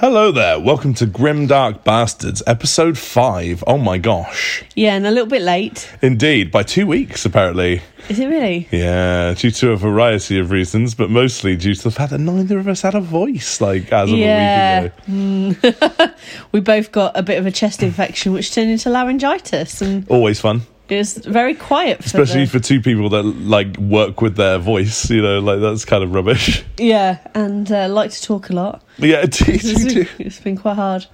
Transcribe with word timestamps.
Hello 0.00 0.32
there, 0.32 0.58
welcome 0.58 0.94
to 0.94 1.04
Grim 1.04 1.46
Dark 1.46 1.84
Bastards, 1.84 2.42
episode 2.46 2.96
5. 2.96 3.62
Oh 3.66 3.76
my 3.76 3.98
gosh. 3.98 4.64
Yeah, 4.74 4.94
and 4.96 5.06
a 5.06 5.10
little 5.10 5.28
bit 5.28 5.42
late. 5.42 5.92
Indeed, 6.00 6.50
by 6.50 6.62
two 6.62 6.86
weeks 6.86 7.26
apparently. 7.26 7.82
Is 8.08 8.18
it 8.18 8.26
really? 8.26 8.66
Yeah, 8.70 9.34
due 9.34 9.50
to 9.50 9.72
a 9.72 9.76
variety 9.76 10.38
of 10.38 10.50
reasons, 10.50 10.94
but 10.94 11.10
mostly 11.10 11.54
due 11.54 11.74
to 11.74 11.82
the 11.82 11.90
fact 11.90 12.12
that 12.12 12.18
neither 12.18 12.58
of 12.58 12.66
us 12.66 12.80
had 12.80 12.94
a 12.94 13.00
voice, 13.00 13.60
like, 13.60 13.92
as 13.92 14.10
of 14.10 14.16
Yeah. 14.16 14.88
a 15.06 15.10
week 15.10 15.64
ago. 15.64 16.06
We 16.52 16.60
both 16.60 16.92
got 16.92 17.14
a 17.16 17.22
bit 17.22 17.38
of 17.38 17.44
a 17.44 17.50
chest 17.50 17.82
infection, 17.82 18.32
which 18.32 18.54
turned 18.54 18.70
into 18.70 18.88
laryngitis, 18.88 19.82
and 19.82 20.08
Always 20.08 20.40
fun. 20.40 20.62
it 20.88 20.96
was 20.96 21.18
very 21.18 21.54
quiet. 21.54 21.98
For 21.98 22.22
Especially 22.22 22.46
the, 22.46 22.50
for 22.52 22.58
two 22.58 22.80
people 22.80 23.10
that, 23.10 23.22
like, 23.22 23.76
work 23.76 24.22
with 24.22 24.36
their 24.36 24.56
voice, 24.56 25.10
you 25.10 25.20
know, 25.20 25.40
like, 25.40 25.60
that's 25.60 25.84
kind 25.84 26.02
of 26.02 26.14
rubbish. 26.14 26.64
yeah, 26.78 27.18
and 27.34 27.70
uh, 27.70 27.86
like 27.90 28.12
to 28.12 28.22
talk 28.22 28.48
a 28.48 28.54
lot. 28.54 28.82
Yeah, 29.00 29.20
indeed, 29.22 29.62
we 29.62 29.84
do. 29.84 30.06
it's 30.18 30.40
been 30.40 30.56
quite 30.56 30.74
hard. 30.74 31.06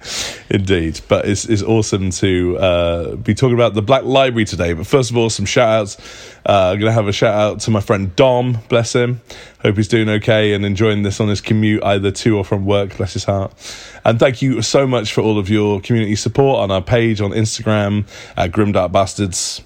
Indeed, 0.49 1.01
but 1.07 1.27
it's, 1.27 1.45
it's 1.45 1.63
awesome 1.63 2.09
to 2.11 2.57
uh, 2.57 3.15
be 3.15 3.33
talking 3.33 3.55
about 3.55 3.73
the 3.73 3.81
Black 3.81 4.03
Library 4.03 4.45
today. 4.45 4.73
But 4.73 4.87
first 4.87 5.11
of 5.11 5.17
all, 5.17 5.29
some 5.29 5.45
shout 5.45 5.69
outs. 5.69 5.97
Uh, 6.45 6.71
I'm 6.71 6.79
going 6.79 6.89
to 6.89 6.93
have 6.93 7.07
a 7.07 7.13
shout 7.13 7.33
out 7.35 7.59
to 7.61 7.71
my 7.71 7.81
friend 7.81 8.15
Dom, 8.15 8.59
bless 8.69 8.93
him. 8.93 9.21
Hope 9.63 9.75
he's 9.75 9.87
doing 9.87 10.07
okay 10.07 10.53
and 10.53 10.65
enjoying 10.65 11.03
this 11.03 11.19
on 11.19 11.27
his 11.27 11.41
commute, 11.41 11.83
either 11.83 12.11
to 12.11 12.37
or 12.37 12.45
from 12.45 12.65
work, 12.65 12.95
bless 12.95 13.13
his 13.13 13.25
heart. 13.25 13.53
And 14.05 14.19
thank 14.19 14.41
you 14.41 14.61
so 14.61 14.87
much 14.87 15.11
for 15.11 15.21
all 15.21 15.37
of 15.37 15.49
your 15.49 15.81
community 15.81 16.15
support 16.15 16.59
on 16.59 16.71
our 16.71 16.81
page 16.81 17.19
on 17.19 17.31
Instagram 17.31 18.05
at 18.37 18.91
Bastards. 18.91 19.61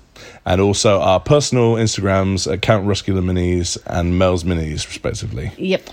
And 0.45 0.59
also 0.59 0.99
our 0.99 1.19
personal 1.19 1.75
Instagrams 1.75 2.51
at 2.51 2.61
Count 2.63 2.87
Ruscular 2.87 3.23
Minis 3.23 3.77
and 3.85 4.17
Mel's 4.17 4.43
Minis, 4.43 4.87
respectively. 4.87 5.51
Yep. 5.57 5.89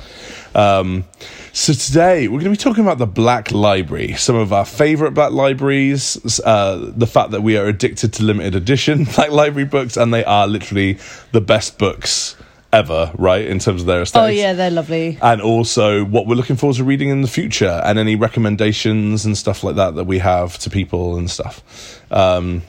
Um, 0.58 1.04
so 1.52 1.72
today 1.72 2.26
we're 2.26 2.40
going 2.40 2.52
to 2.52 2.58
be 2.58 2.62
talking 2.62 2.82
about 2.82 2.98
the 2.98 3.06
Black 3.06 3.52
Library, 3.52 4.14
some 4.14 4.34
of 4.34 4.52
our 4.52 4.64
favorite 4.64 5.12
Black 5.12 5.30
Libraries, 5.30 6.40
uh, 6.40 6.92
the 6.96 7.06
fact 7.06 7.30
that 7.30 7.42
we 7.42 7.56
are 7.56 7.66
addicted 7.66 8.12
to 8.14 8.24
limited 8.24 8.56
edition 8.56 9.04
Black 9.16 9.30
Library 9.30 9.66
books, 9.66 9.96
and 9.96 10.12
they 10.12 10.24
are 10.24 10.48
literally 10.48 10.98
the 11.30 11.40
best 11.40 11.78
books 11.78 12.34
ever, 12.72 13.12
right, 13.16 13.46
in 13.46 13.60
terms 13.60 13.82
of 13.82 13.86
their 13.86 14.04
Oh 14.14 14.26
yeah, 14.26 14.52
they're 14.52 14.72
lovely. 14.72 15.16
And 15.22 15.40
also 15.40 16.04
what 16.04 16.26
we're 16.26 16.34
looking 16.34 16.56
forward 16.56 16.76
to 16.78 16.84
reading 16.84 17.10
in 17.10 17.22
the 17.22 17.28
future, 17.28 17.80
and 17.84 17.96
any 17.96 18.16
recommendations 18.16 19.24
and 19.24 19.38
stuff 19.38 19.62
like 19.62 19.76
that 19.76 19.94
that 19.94 20.04
we 20.04 20.18
have 20.18 20.58
to 20.58 20.70
people 20.70 21.16
and 21.16 21.30
stuff. 21.30 22.02
Um, 22.10 22.62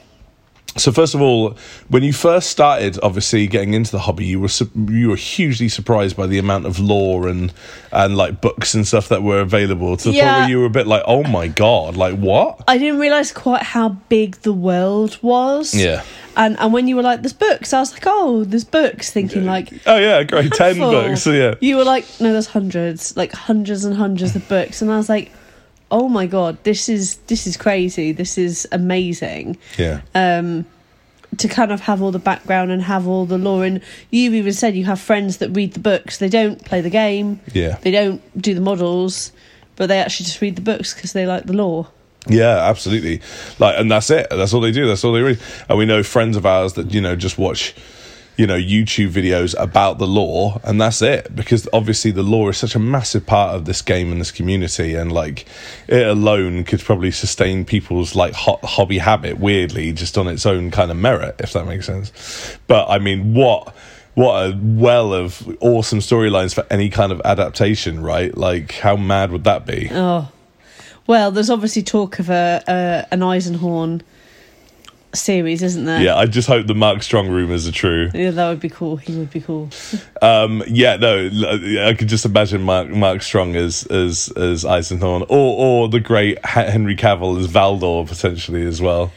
so 0.76 0.92
first 0.92 1.14
of 1.14 1.20
all, 1.20 1.56
when 1.88 2.02
you 2.02 2.12
first 2.12 2.50
started, 2.50 2.98
obviously 3.02 3.46
getting 3.46 3.74
into 3.74 3.90
the 3.90 3.98
hobby, 3.98 4.24
you 4.24 4.38
were 4.40 4.48
su- 4.48 4.70
you 4.88 5.08
were 5.10 5.16
hugely 5.16 5.68
surprised 5.68 6.16
by 6.16 6.26
the 6.26 6.38
amount 6.38 6.66
of 6.66 6.78
lore 6.78 7.28
and 7.28 7.52
and 7.92 8.16
like 8.16 8.40
books 8.40 8.74
and 8.74 8.86
stuff 8.86 9.08
that 9.08 9.22
were 9.22 9.40
available. 9.40 9.96
To 9.96 10.04
the 10.04 10.12
point 10.12 10.24
where 10.24 10.48
you 10.48 10.60
were 10.60 10.66
a 10.66 10.70
bit 10.70 10.86
like, 10.86 11.02
oh 11.06 11.24
my 11.24 11.48
god, 11.48 11.96
like 11.96 12.16
what? 12.16 12.62
I 12.68 12.78
didn't 12.78 13.00
realize 13.00 13.32
quite 13.32 13.62
how 13.62 13.90
big 14.08 14.36
the 14.42 14.52
world 14.52 15.18
was. 15.22 15.74
Yeah. 15.74 16.04
And 16.36 16.58
and 16.60 16.72
when 16.72 16.86
you 16.86 16.94
were 16.94 17.02
like, 17.02 17.22
"There's 17.22 17.32
books," 17.32 17.72
I 17.72 17.80
was 17.80 17.92
like, 17.92 18.04
"Oh, 18.06 18.44
there's 18.44 18.64
books." 18.64 19.10
Thinking 19.10 19.46
like, 19.46 19.72
Oh 19.86 19.98
yeah, 19.98 20.22
great, 20.22 20.52
ten 20.52 20.78
books. 20.78 21.22
So 21.22 21.32
yeah, 21.32 21.54
You 21.60 21.76
were 21.76 21.84
like, 21.84 22.06
no, 22.20 22.32
there's 22.32 22.46
hundreds, 22.46 23.16
like 23.16 23.32
hundreds 23.32 23.84
and 23.84 23.96
hundreds 23.96 24.36
of 24.36 24.48
books, 24.48 24.80
and 24.80 24.92
I 24.92 24.96
was 24.96 25.08
like, 25.08 25.32
oh 25.90 26.08
my 26.08 26.26
god, 26.26 26.62
this 26.64 26.88
is 26.88 27.16
this 27.26 27.46
is 27.46 27.56
crazy. 27.56 28.12
This 28.12 28.38
is 28.38 28.66
amazing. 28.72 29.56
yeah, 29.78 30.00
Um, 30.14 30.66
to 31.38 31.46
kind 31.48 31.70
of 31.70 31.80
have 31.82 32.02
all 32.02 32.10
the 32.10 32.18
background 32.18 32.70
and 32.72 32.82
have 32.82 33.06
all 33.06 33.24
the 33.24 33.38
lore, 33.38 33.64
and 33.64 33.80
you've 34.10 34.34
even 34.34 34.52
said 34.52 34.74
you 34.74 34.84
have 34.84 35.00
friends 35.00 35.36
that 35.38 35.50
read 35.50 35.72
the 35.74 35.80
books. 35.80 36.18
They 36.18 36.28
don't 36.28 36.64
play 36.64 36.80
the 36.80 36.90
game. 36.90 37.40
yeah. 37.52 37.78
They 37.82 37.90
don't 37.92 38.20
do 38.40 38.52
the 38.54 38.60
models, 38.60 39.32
but 39.76 39.86
they 39.86 39.98
actually 39.98 40.24
just 40.26 40.40
read 40.40 40.56
the 40.56 40.62
books 40.62 40.92
because 40.94 41.12
they 41.12 41.26
like 41.26 41.44
the 41.44 41.52
lore. 41.52 41.88
Yeah, 42.28 42.58
absolutely. 42.68 43.22
Like, 43.58 43.78
and 43.78 43.90
that's 43.90 44.10
it. 44.10 44.26
That's 44.30 44.52
all 44.52 44.60
they 44.60 44.72
do. 44.72 44.86
That's 44.86 45.04
all 45.04 45.12
they 45.12 45.22
read. 45.22 45.38
And 45.68 45.78
we 45.78 45.86
know 45.86 46.02
friends 46.02 46.36
of 46.36 46.44
ours 46.44 46.74
that 46.74 46.92
you 46.92 47.00
know 47.00 47.16
just 47.16 47.38
watch, 47.38 47.74
you 48.40 48.46
know, 48.46 48.56
YouTube 48.56 49.10
videos 49.10 49.54
about 49.58 49.98
the 49.98 50.06
lore, 50.06 50.62
and 50.64 50.80
that's 50.80 51.02
it. 51.02 51.36
Because 51.36 51.68
obviously 51.74 52.10
the 52.10 52.22
lore 52.22 52.48
is 52.48 52.56
such 52.56 52.74
a 52.74 52.78
massive 52.78 53.26
part 53.26 53.54
of 53.54 53.66
this 53.66 53.82
game 53.82 54.10
and 54.10 54.18
this 54.18 54.30
community, 54.30 54.94
and 54.94 55.12
like 55.12 55.44
it 55.88 56.06
alone 56.06 56.64
could 56.64 56.80
probably 56.80 57.10
sustain 57.10 57.66
people's 57.66 58.14
like 58.14 58.32
ho- 58.32 58.58
hobby 58.62 58.96
habit. 58.96 59.38
Weirdly, 59.38 59.92
just 59.92 60.16
on 60.16 60.26
its 60.26 60.46
own 60.46 60.70
kind 60.70 60.90
of 60.90 60.96
merit, 60.96 61.36
if 61.38 61.52
that 61.52 61.66
makes 61.66 61.84
sense. 61.84 62.58
But 62.66 62.88
I 62.88 62.98
mean, 62.98 63.34
what? 63.34 63.76
What 64.14 64.46
a 64.46 64.58
well 64.60 65.12
of 65.12 65.46
awesome 65.60 65.98
storylines 65.98 66.54
for 66.54 66.66
any 66.70 66.88
kind 66.88 67.12
of 67.12 67.20
adaptation, 67.26 68.02
right? 68.02 68.34
Like, 68.34 68.72
how 68.72 68.96
mad 68.96 69.32
would 69.32 69.44
that 69.44 69.66
be? 69.66 69.88
Oh, 69.92 70.28
well, 71.06 71.30
there's 71.30 71.50
obviously 71.50 71.82
talk 71.82 72.18
of 72.18 72.30
a, 72.30 72.62
a 72.66 73.06
an 73.12 73.20
Eisenhorn 73.20 74.00
series, 75.12 75.62
isn't 75.62 75.84
there? 75.84 76.00
Yeah, 76.00 76.16
I 76.16 76.26
just 76.26 76.48
hope 76.48 76.66
the 76.66 76.74
Mark 76.74 77.02
Strong 77.02 77.28
rumors 77.28 77.66
are 77.66 77.72
true. 77.72 78.10
Yeah, 78.14 78.30
that 78.30 78.48
would 78.48 78.60
be 78.60 78.68
cool. 78.68 78.96
He 78.96 79.16
would 79.16 79.30
be 79.30 79.40
cool. 79.40 79.68
Um, 80.22 80.62
yeah, 80.66 80.96
no, 80.96 81.30
I 81.86 81.94
could 81.94 82.08
just 82.08 82.26
imagine 82.26 82.60
Mark 82.60 82.88
Mark 82.88 83.22
Strong 83.22 83.56
as 83.56 83.84
as 83.86 84.28
as 84.36 84.64
Eisenhorn, 84.64 85.22
or 85.30 85.84
or 85.84 85.88
the 85.88 85.98
great 85.98 86.44
Henry 86.44 86.94
Cavill 86.94 87.40
as 87.40 87.48
Valdor 87.48 88.06
potentially 88.06 88.66
as 88.66 88.82
well. 88.82 89.12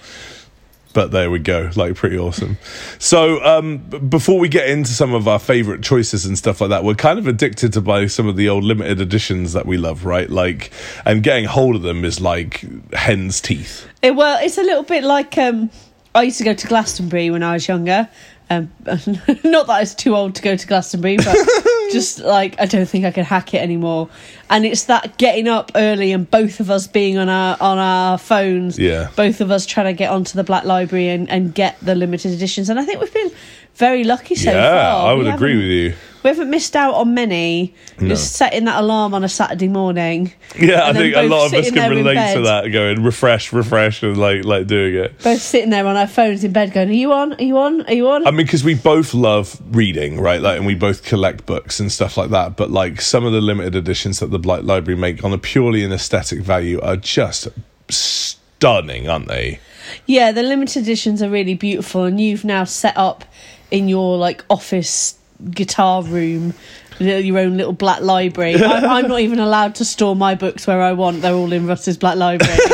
But 0.93 1.09
there 1.11 1.31
we 1.31 1.39
go, 1.39 1.71
like 1.75 1.95
pretty 1.95 2.17
awesome. 2.17 2.57
So 2.99 3.43
um, 3.43 3.79
before 3.79 4.39
we 4.39 4.47
get 4.47 4.69
into 4.69 4.91
some 4.91 5.13
of 5.13 5.27
our 5.27 5.39
favorite 5.39 5.81
choices 5.81 6.25
and 6.25 6.37
stuff 6.37 6.61
like 6.61 6.69
that, 6.69 6.83
we're 6.83 6.93
kind 6.93 7.17
of 7.17 7.25
addicted 7.27 7.73
to 7.73 7.81
buy 7.81 8.05
some 8.05 8.27
of 8.27 8.35
the 8.35 8.47
old 8.47 8.63
limited 8.63 9.01
editions 9.01 9.53
that 9.53 9.65
we 9.65 9.77
love, 9.77 10.05
right? 10.05 10.29
Like, 10.29 10.71
and 11.03 11.23
getting 11.23 11.45
hold 11.45 11.75
of 11.75 11.81
them 11.81 12.05
is 12.05 12.21
like 12.21 12.63
hen's 12.93 13.41
teeth. 13.41 13.87
It, 14.03 14.15
well, 14.15 14.37
it's 14.43 14.59
a 14.59 14.63
little 14.63 14.83
bit 14.83 15.03
like 15.03 15.35
um, 15.39 15.71
I 16.15 16.23
used 16.23 16.37
to 16.37 16.43
go 16.43 16.53
to 16.53 16.67
Glastonbury 16.67 17.31
when 17.31 17.41
I 17.41 17.53
was 17.53 17.67
younger. 17.67 18.07
Um, 18.49 18.71
not 18.85 19.67
that 19.67 19.79
it's 19.81 19.95
too 19.95 20.15
old 20.15 20.35
to 20.35 20.41
go 20.41 20.55
to 20.55 20.67
Glastonbury, 20.67 21.17
but 21.17 21.35
just 21.91 22.19
like 22.19 22.59
I 22.59 22.65
don't 22.65 22.85
think 22.85 23.05
I 23.05 23.11
can 23.11 23.23
hack 23.23 23.53
it 23.53 23.61
anymore. 23.61 24.09
And 24.49 24.65
it's 24.65 24.85
that 24.85 25.17
getting 25.17 25.47
up 25.47 25.71
early 25.75 26.11
and 26.11 26.29
both 26.29 26.59
of 26.59 26.69
us 26.69 26.87
being 26.87 27.17
on 27.17 27.29
our 27.29 27.57
on 27.59 27.77
our 27.77 28.17
phones. 28.17 28.77
Yeah. 28.77 29.09
Both 29.15 29.41
of 29.41 29.51
us 29.51 29.65
trying 29.65 29.87
to 29.87 29.93
get 29.93 30.11
onto 30.11 30.35
the 30.35 30.43
Black 30.43 30.65
Library 30.65 31.09
and, 31.09 31.29
and 31.29 31.53
get 31.53 31.79
the 31.81 31.95
limited 31.95 32.31
editions. 32.31 32.69
And 32.69 32.79
I 32.79 32.85
think 32.85 32.99
we've 32.99 33.13
been 33.13 33.31
very 33.75 34.03
lucky 34.03 34.35
so 34.35 34.51
yeah, 34.51 34.91
far. 34.91 35.09
I 35.09 35.13
We 35.13 35.23
would 35.23 35.33
agree 35.33 35.57
with 35.57 35.65
you. 35.65 35.93
We 36.23 36.29
haven't 36.29 36.49
missed 36.49 36.75
out 36.75 36.93
on 36.93 37.13
many. 37.13 37.75
No. 37.99 38.09
Just 38.09 38.33
setting 38.37 38.63
that 38.65 38.79
alarm 38.79 39.13
on 39.13 39.25
a 39.25 39.29
Saturday 39.29 39.67
morning. 39.67 40.31
Yeah, 40.57 40.85
I 40.85 40.93
think 40.93 41.15
a 41.15 41.23
lot 41.23 41.47
of 41.47 41.53
us 41.53 41.69
can 41.69 41.89
relate 41.89 42.33
to 42.35 42.41
that. 42.43 42.71
Going 42.71 43.03
refresh, 43.03 43.51
refresh, 43.51 44.03
and 44.03 44.17
like 44.17 44.45
like 44.45 44.67
doing 44.67 44.95
it. 44.95 45.19
Both 45.19 45.41
sitting 45.41 45.69
there 45.69 45.85
on 45.85 45.97
our 45.97 46.07
phones 46.07 46.43
in 46.43 46.53
bed 46.53 46.71
going, 46.71 46.89
Are 46.89 46.93
you 46.93 47.11
on? 47.11 47.33
Are 47.33 47.43
you 47.43 47.57
on? 47.57 47.81
Are 47.87 47.93
you 47.93 48.07
on? 48.07 48.25
I 48.25 48.31
mean, 48.31 48.45
because 48.45 48.63
we 48.63 48.75
both 48.75 49.13
love 49.13 49.61
reading, 49.71 50.21
right? 50.21 50.39
Like, 50.39 50.57
and 50.57 50.65
we 50.65 50.75
both 50.75 51.03
collect 51.03 51.45
books 51.45 51.79
and 51.81 51.91
stuff 51.91 52.15
like 52.15 52.29
that. 52.29 52.55
But 52.55 52.71
like 52.71 53.01
some 53.01 53.25
of 53.25 53.33
the 53.33 53.41
limited 53.41 53.75
editions 53.75 54.19
that 54.19 54.27
the 54.27 54.39
Blight 54.39 54.63
Library 54.63 54.97
make 54.97 55.23
on 55.25 55.33
a 55.33 55.37
purely 55.37 55.83
an 55.83 55.91
aesthetic 55.91 56.39
value 56.39 56.79
are 56.81 56.95
just 56.95 57.49
stunning, 57.89 59.09
aren't 59.09 59.27
they? 59.27 59.59
Yeah, 60.05 60.31
the 60.31 60.43
limited 60.43 60.83
editions 60.83 61.21
are 61.21 61.29
really 61.29 61.55
beautiful, 61.55 62.03
and 62.03 62.21
you've 62.21 62.45
now 62.45 62.63
set 62.63 62.95
up 62.95 63.25
in 63.73 63.89
your 63.89 64.17
like 64.17 64.45
office 64.49 65.17
guitar 65.51 66.03
room 66.03 66.53
your 66.99 67.39
own 67.39 67.57
little 67.57 67.73
black 67.73 68.01
library. 68.01 68.55
I, 68.55 68.77
I'm 68.97 69.07
not 69.07 69.19
even 69.19 69.39
allowed 69.39 69.75
to 69.75 69.85
store 69.85 70.15
my 70.15 70.35
books 70.35 70.67
where 70.67 70.79
I 70.81 70.93
want; 70.93 71.21
they're 71.23 71.33
all 71.33 71.51
in 71.51 71.65
Russ's 71.65 71.97
black 71.97 72.17
library. 72.17 72.53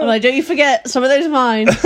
I'm 0.00 0.06
like, 0.06 0.22
don't 0.22 0.34
you 0.34 0.42
forget, 0.42 0.88
some 0.88 1.02
of 1.02 1.10
those 1.10 1.26
are 1.26 1.30
mine. 1.30 1.68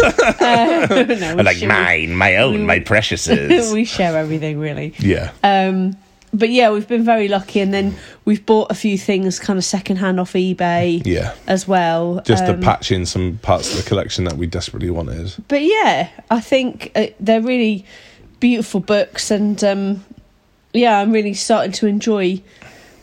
Uh, 0.42 0.86
no, 1.08 1.36
we 1.36 1.54
share- 1.54 1.68
mine, 1.68 2.14
my 2.14 2.36
own, 2.36 2.66
my 2.66 2.78
preciouses. 2.78 3.72
we 3.72 3.84
share 3.84 4.16
everything, 4.16 4.58
really. 4.58 4.94
yeah, 4.98 5.32
Um, 5.42 5.96
but 6.32 6.50
yeah, 6.50 6.70
we've 6.70 6.86
been 6.88 7.04
very 7.04 7.26
lucky, 7.28 7.60
and 7.60 7.72
then 7.74 7.96
we've 8.24 8.44
bought 8.46 8.70
a 8.70 8.74
few 8.74 8.96
things 8.98 9.38
kind 9.38 9.58
of 9.58 9.64
secondhand 9.64 10.18
off 10.20 10.32
eBay 10.34 11.02
yeah. 11.04 11.34
as 11.46 11.66
well. 11.68 12.22
Just 12.24 12.44
Um, 12.44 12.60
to 12.60 12.64
patch 12.64 12.90
in 12.92 13.06
some 13.06 13.38
parts 13.42 13.70
of 13.72 13.82
the 13.82 13.88
collection 13.88 14.24
that 14.24 14.36
we 14.36 14.46
desperately 14.46 14.90
wanted. 14.90 15.34
but 15.48 15.62
yeah, 15.62 16.08
I 16.30 16.40
think 16.40 16.92
uh, 16.94 17.06
they're 17.20 17.42
really 17.42 17.84
beautiful 18.42 18.80
books, 18.80 19.30
and 19.30 19.62
um, 19.62 20.04
yeah, 20.74 20.98
I'm 20.98 21.12
really 21.12 21.32
starting 21.32 21.70
to 21.72 21.86
enjoy 21.86 22.42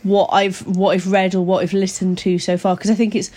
what 0.02 0.28
I've 0.32 0.64
what 0.66 0.90
I've 0.90 1.10
read 1.10 1.34
or 1.34 1.44
what 1.44 1.62
I've 1.62 1.72
listened 1.72 2.18
to 2.18 2.38
so 2.38 2.56
far 2.56 2.76
because 2.76 2.90
I 2.90 2.94
think 2.94 3.16
it's 3.16 3.30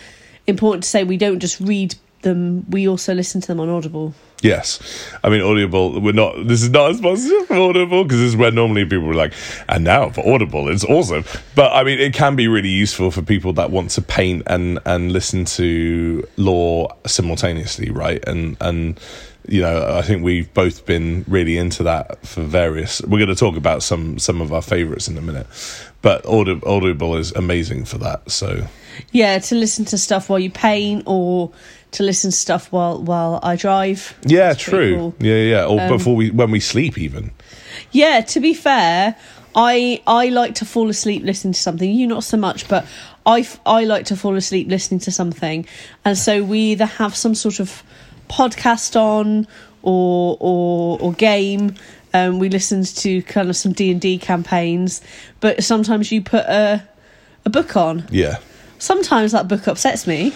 important 0.46 0.84
to 0.84 0.90
say 0.90 1.04
we 1.04 1.18
don't 1.18 1.40
just 1.40 1.60
read 1.62 1.96
them; 2.22 2.70
we 2.70 2.88
also 2.90 3.14
listen 3.14 3.40
to 3.42 3.48
them 3.48 3.62
on 3.62 3.70
Audible. 3.70 4.14
Yes, 4.42 5.10
I 5.24 5.30
mean 5.30 5.42
Audible. 5.42 6.02
We're 6.02 6.12
not. 6.12 6.46
This 6.46 6.62
is 6.62 6.70
not 6.70 6.92
a 6.92 6.96
sponsorship 6.96 7.48
for 7.48 7.56
Audible 7.56 8.04
because 8.04 8.20
this 8.20 8.28
is 8.28 8.36
where 8.36 8.52
normally 8.52 8.84
people 8.84 9.10
are 9.10 9.14
like, 9.14 9.34
and 9.70 9.86
now 9.86 10.10
for 10.10 10.28
Audible, 10.28 10.68
it's 10.68 10.84
awesome. 10.84 11.24
But 11.56 11.72
I 11.72 11.86
mean, 11.86 12.00
it 12.00 12.14
can 12.14 12.36
be 12.36 12.50
really 12.50 12.68
useful 12.68 13.12
for 13.12 13.22
people 13.22 13.54
that 13.54 13.72
want 13.72 13.92
to 13.92 14.02
paint 14.02 14.44
and 14.48 14.78
and 14.86 15.14
listen 15.14 15.46
to 15.46 16.28
lore 16.36 16.94
simultaneously, 17.06 17.92
right? 17.92 18.22
And 18.28 18.58
and 18.60 19.00
you 19.48 19.62
know, 19.62 19.98
I 19.98 20.02
think 20.02 20.24
we've 20.24 20.52
both 20.54 20.86
been 20.86 21.26
really 21.28 21.58
into 21.58 21.84
that 21.84 22.26
for 22.26 22.42
various. 22.42 23.02
We're 23.02 23.18
going 23.20 23.28
to 23.30 23.36
talk 23.36 23.58
about 23.58 23.84
some 23.84 24.18
some 24.20 24.42
of 24.42 24.54
our 24.54 24.62
favorites 24.62 25.08
in 25.08 25.18
a 25.18 25.22
minute, 25.22 25.48
but 26.02 26.26
Audible, 26.26 26.68
Audible 26.68 27.16
is 27.18 27.32
amazing 27.34 27.86
for 27.86 27.98
that. 28.00 28.32
So 28.32 28.68
Yeah, 29.12 29.40
to 29.40 29.56
listen 29.56 29.86
to 29.86 29.98
stuff 29.98 30.30
while 30.30 30.40
you 30.40 30.50
paint 30.50 31.04
or 31.06 31.52
to 31.92 32.04
listen 32.04 32.32
to 32.32 32.38
stuff 32.38 32.72
while 32.72 33.02
while 33.02 33.40
I 33.44 33.56
drive. 33.56 34.16
yeah, 34.26 34.54
true. 34.54 34.96
cool. 34.96 35.08
Um, 35.08 35.16
Yeah, 35.26 35.36
yeah. 35.36 35.66
Or 35.66 35.88
before 35.90 36.16
we 36.16 36.32
when 36.32 36.52
we 36.52 36.60
sleep, 36.60 36.98
even. 36.98 37.32
Yeah, 37.92 38.22
to 38.22 38.40
be 38.40 38.54
fair, 38.54 39.16
I 39.56 40.02
I 40.08 40.30
like 40.30 40.56
to 40.56 40.66
fall 40.66 40.90
asleep 40.90 41.24
listening 41.24 41.54
to 41.54 41.60
something. 41.60 41.92
You 41.92 42.08
not 42.08 42.24
so 42.24 42.38
much, 42.38 42.68
but 42.68 42.86
I 43.26 43.46
I 43.66 43.84
like 43.84 44.06
to 44.06 44.16
fall 44.16 44.36
asleep 44.36 44.68
listening 44.70 45.00
to 45.02 45.12
something, 45.12 45.66
and 46.06 46.18
so 46.18 46.44
we 46.44 46.60
either 46.72 46.86
have 46.86 47.16
some 47.16 47.36
sort 47.36 47.60
of 47.60 47.84
podcast 48.30 48.96
on 48.96 49.48
or 49.82 50.38
or 50.40 51.00
or 51.00 51.14
game. 51.14 51.76
Um, 52.16 52.38
we 52.38 52.50
listened 52.50 52.88
to 52.98 53.22
kind 53.24 53.50
of 53.50 53.56
some 53.56 53.74
D 53.74 53.92
and 53.92 54.00
D 54.00 54.18
campaigns, 54.18 55.02
but 55.40 55.64
sometimes 55.64 56.12
you 56.12 56.22
put 56.22 56.46
a 56.46 56.88
a 57.46 57.50
book 57.50 57.76
on. 57.76 58.06
Yeah. 58.10 58.38
Sometimes 58.80 59.32
that 59.32 59.48
book 59.48 59.68
upsets 59.68 60.06
me. 60.06 60.34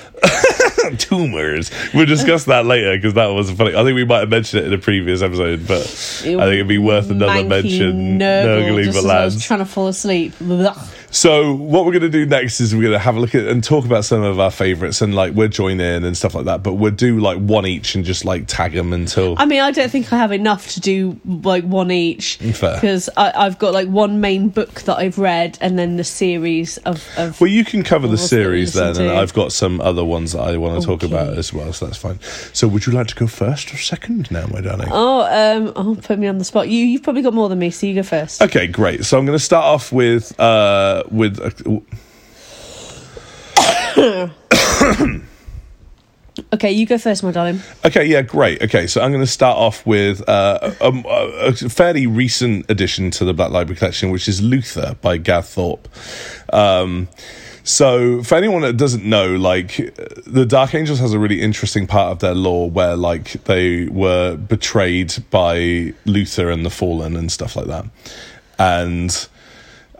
Tumors. 0.98 1.69
We'll 1.94 2.06
discuss 2.06 2.45
that 2.45 2.66
later 2.66 2.95
because 2.95 3.13
that 3.16 3.25
was 3.28 3.51
funny. 3.51 3.75
I 3.75 3.84
think 3.84 3.95
we 3.95 4.06
might 4.06 4.19
have 4.19 4.30
mentioned 4.30 4.63
it 4.63 4.68
in 4.68 4.74
a 4.74 4.78
previous 4.78 5.22
episode, 5.22 5.68
but 5.68 5.81
I 5.81 6.24
think 6.24 6.40
it'd 6.40 6.68
be 6.68 6.78
worth 6.78 7.10
another 7.10 7.33
Manky 7.33 7.48
mention. 7.48 8.19
Nurgle, 8.19 8.45
Nurgly 8.45 8.83
just 8.86 8.98
as 9.00 9.06
I 9.06 9.25
was 9.25 9.44
trying 9.44 9.60
to 9.60 9.66
fall 9.66 9.88
asleep. 9.88 10.33
Blah. 10.40 10.81
So 11.12 11.54
what 11.54 11.86
we're 11.86 11.94
going 11.94 12.01
to 12.04 12.09
do 12.09 12.25
next 12.25 12.59
is 12.59 12.75
we're 12.75 12.81
going 12.81 12.94
to 12.94 13.00
have 13.00 13.15
a 13.15 13.19
look 13.19 13.33
at 13.33 13.48
and 13.48 13.63
talk 13.63 13.86
about 13.86 14.06
some 14.06 14.24
of 14.24 14.39
our 14.39 14.51
favorites 14.51 15.01
and 15.01 15.15
like 15.15 15.33
we'll 15.33 15.48
join 15.48 15.80
in 15.80 16.04
and 16.04 16.18
stuff 16.18 16.36
like 16.36 16.45
that. 16.45 16.63
But 16.63 16.74
we'll 16.74 16.92
do 16.92 17.19
like 17.19 17.38
one 17.39 17.65
each 17.65 17.95
and 17.95 18.04
just 18.04 18.25
like 18.25 18.48
tag 18.48 18.74
them 18.74 18.94
until. 18.94 19.36
I 19.38 19.45
mean, 19.45 19.62
I 19.62 19.71
don't 19.71 19.89
think 19.89 20.12
I 20.12 20.18
have 20.18 20.31
enough 20.31 20.69
to 20.69 20.81
do 20.81 21.19
like 21.25 21.63
one 21.63 21.92
each 21.92 22.39
because 22.39 23.09
I've 23.15 23.57
got 23.57 23.74
like 23.74 23.88
one 23.88 24.19
main 24.19 24.50
book 24.50 24.81
that 24.81 24.98
I've 24.98 25.18
read 25.18 25.57
and 25.62 25.80
then 25.80 25.98
the 25.98 26.04
series 26.04 26.77
of. 26.80 27.07
of 27.18 27.39
well, 27.39 27.50
you 27.50 27.63
can 27.63 27.83
cover 27.83 28.07
the 28.07 28.13
What's 28.13 28.30
that 28.30 28.36
you 28.38 28.44
series 28.44 28.74
then, 28.74 28.89
listen 28.89 29.07
and? 29.07 29.18
I've 29.18 29.33
got 29.33 29.51
some 29.51 29.80
other 29.81 30.04
ones 30.04 30.33
that 30.33 30.42
I 30.42 30.57
want 30.57 30.81
to 30.81 30.86
talk 30.86 31.04
about 31.04 31.38
as 31.38 31.54
well. 31.54 31.71
So 31.74 31.86
that's 31.86 31.98
fine. 31.98 32.19
So, 32.54 32.68
would 32.68 32.86
you 32.86 32.94
like 32.94 33.07
to 33.07 33.15
go 33.15 33.27
first 33.27 33.74
or 33.74 33.77
second 33.77 34.30
now, 34.31 34.48
my 34.48 34.62
darling? 34.62 34.89
oh, 34.92 35.21
um, 35.21 35.74
oh, 35.75 35.95
put 35.95 36.19
me 36.19 36.27
on 36.27 36.38
the 36.38 36.45
spot. 36.45 36.69
You, 36.69 36.83
you've 36.83 37.04
probably 37.04 37.21
got 37.21 37.33
more 37.33 37.50
than 37.50 37.59
me, 37.59 37.69
so 37.69 37.88
you 37.88 37.95
go 37.95 38.04
first. 38.04 38.42
Okay, 38.42 38.68
great. 38.68 39.06
So 39.06 39.18
I'm 39.18 39.25
going 39.25 39.38
to 39.38 39.44
start 39.44 39.65
off 39.65 39.92
with 39.92 40.38
uh 40.39 40.97
with 41.10 41.40
uh, 41.40 41.50
Okay, 46.54 46.72
you 46.72 46.86
go 46.86 46.98
first, 46.98 47.24
my 47.24 47.32
darling. 47.32 47.62
okay, 47.84 48.06
yeah, 48.06 48.22
great. 48.22 48.62
Okay, 48.62 48.86
so 48.88 49.02
I'm 49.02 49.12
going 49.12 49.24
to 49.24 49.32
start 49.32 49.58
off 49.58 49.86
with 49.86 50.28
uh, 50.30 50.72
a, 50.80 50.92
a, 50.92 51.48
a 51.48 51.54
fairly 51.54 52.06
recent 52.06 52.70
addition 52.70 53.10
to 53.12 53.26
the 53.26 53.34
Black 53.34 53.50
Library 53.52 53.78
collection, 53.78 54.12
which 54.12 54.28
is 54.28 54.42
Luther 54.42 54.96
by 55.02 55.18
Gav 55.18 55.48
Thorpe. 55.48 55.88
Um, 56.54 57.10
so 57.64 58.24
for 58.24 58.36
anyone 58.36 58.62
that 58.62 58.78
doesn't 58.78 59.04
know, 59.04 59.36
like 59.36 59.76
the 60.26 60.46
Dark 60.46 60.74
Angels 60.74 61.00
has 61.00 61.12
a 61.12 61.20
really 61.20 61.42
interesting 61.42 61.86
part 61.86 62.12
of 62.12 62.20
their 62.20 62.34
lore 62.36 62.70
where 62.70 62.96
like 62.96 63.34
they 63.44 63.88
were 63.88 64.38
betrayed 64.38 65.14
by 65.32 65.94
Luther 66.06 66.50
and 66.50 66.66
the 66.66 66.70
Fallen 66.70 67.18
and 67.18 67.30
stuff 67.32 67.56
like 67.58 67.66
that, 67.66 67.86
and 68.58 69.28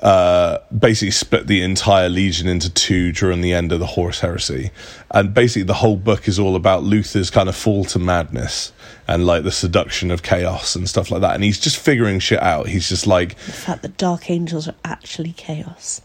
uh, 0.02 0.60
basically 0.78 1.12
split 1.12 1.48
the 1.48 1.62
entire 1.64 2.08
legion 2.10 2.48
into 2.48 2.70
two 2.72 3.12
during 3.12 3.42
the 3.42 3.54
end 3.54 3.72
of 3.72 3.80
the 3.80 3.86
Horus 3.88 4.20
Heresy. 4.20 4.72
And 5.12 5.34
basically, 5.34 5.64
the 5.64 5.74
whole 5.76 5.96
book 5.98 6.28
is 6.28 6.38
all 6.40 6.56
about 6.56 6.84
Luther's 6.84 7.30
kind 7.30 7.50
of 7.50 7.56
fall 7.56 7.84
to 7.86 8.00
madness 8.00 8.72
and 9.08 9.26
like 9.26 9.44
the 9.44 9.52
seduction 9.52 10.12
of 10.12 10.22
chaos 10.22 10.76
and 10.76 10.88
stuff 10.88 11.10
like 11.10 11.22
that. 11.22 11.34
And 11.36 11.44
he's 11.44 11.60
just 11.60 11.78
figuring 11.78 12.20
shit 12.20 12.42
out. 12.42 12.68
He's 12.68 12.90
just 12.90 13.08
like, 13.08 13.36
The 13.38 13.52
fact 13.52 13.82
that 13.82 13.98
Dark 13.98 14.30
Angels 14.30 14.68
are 14.68 14.76
actually 14.86 15.32
chaos. 15.34 16.02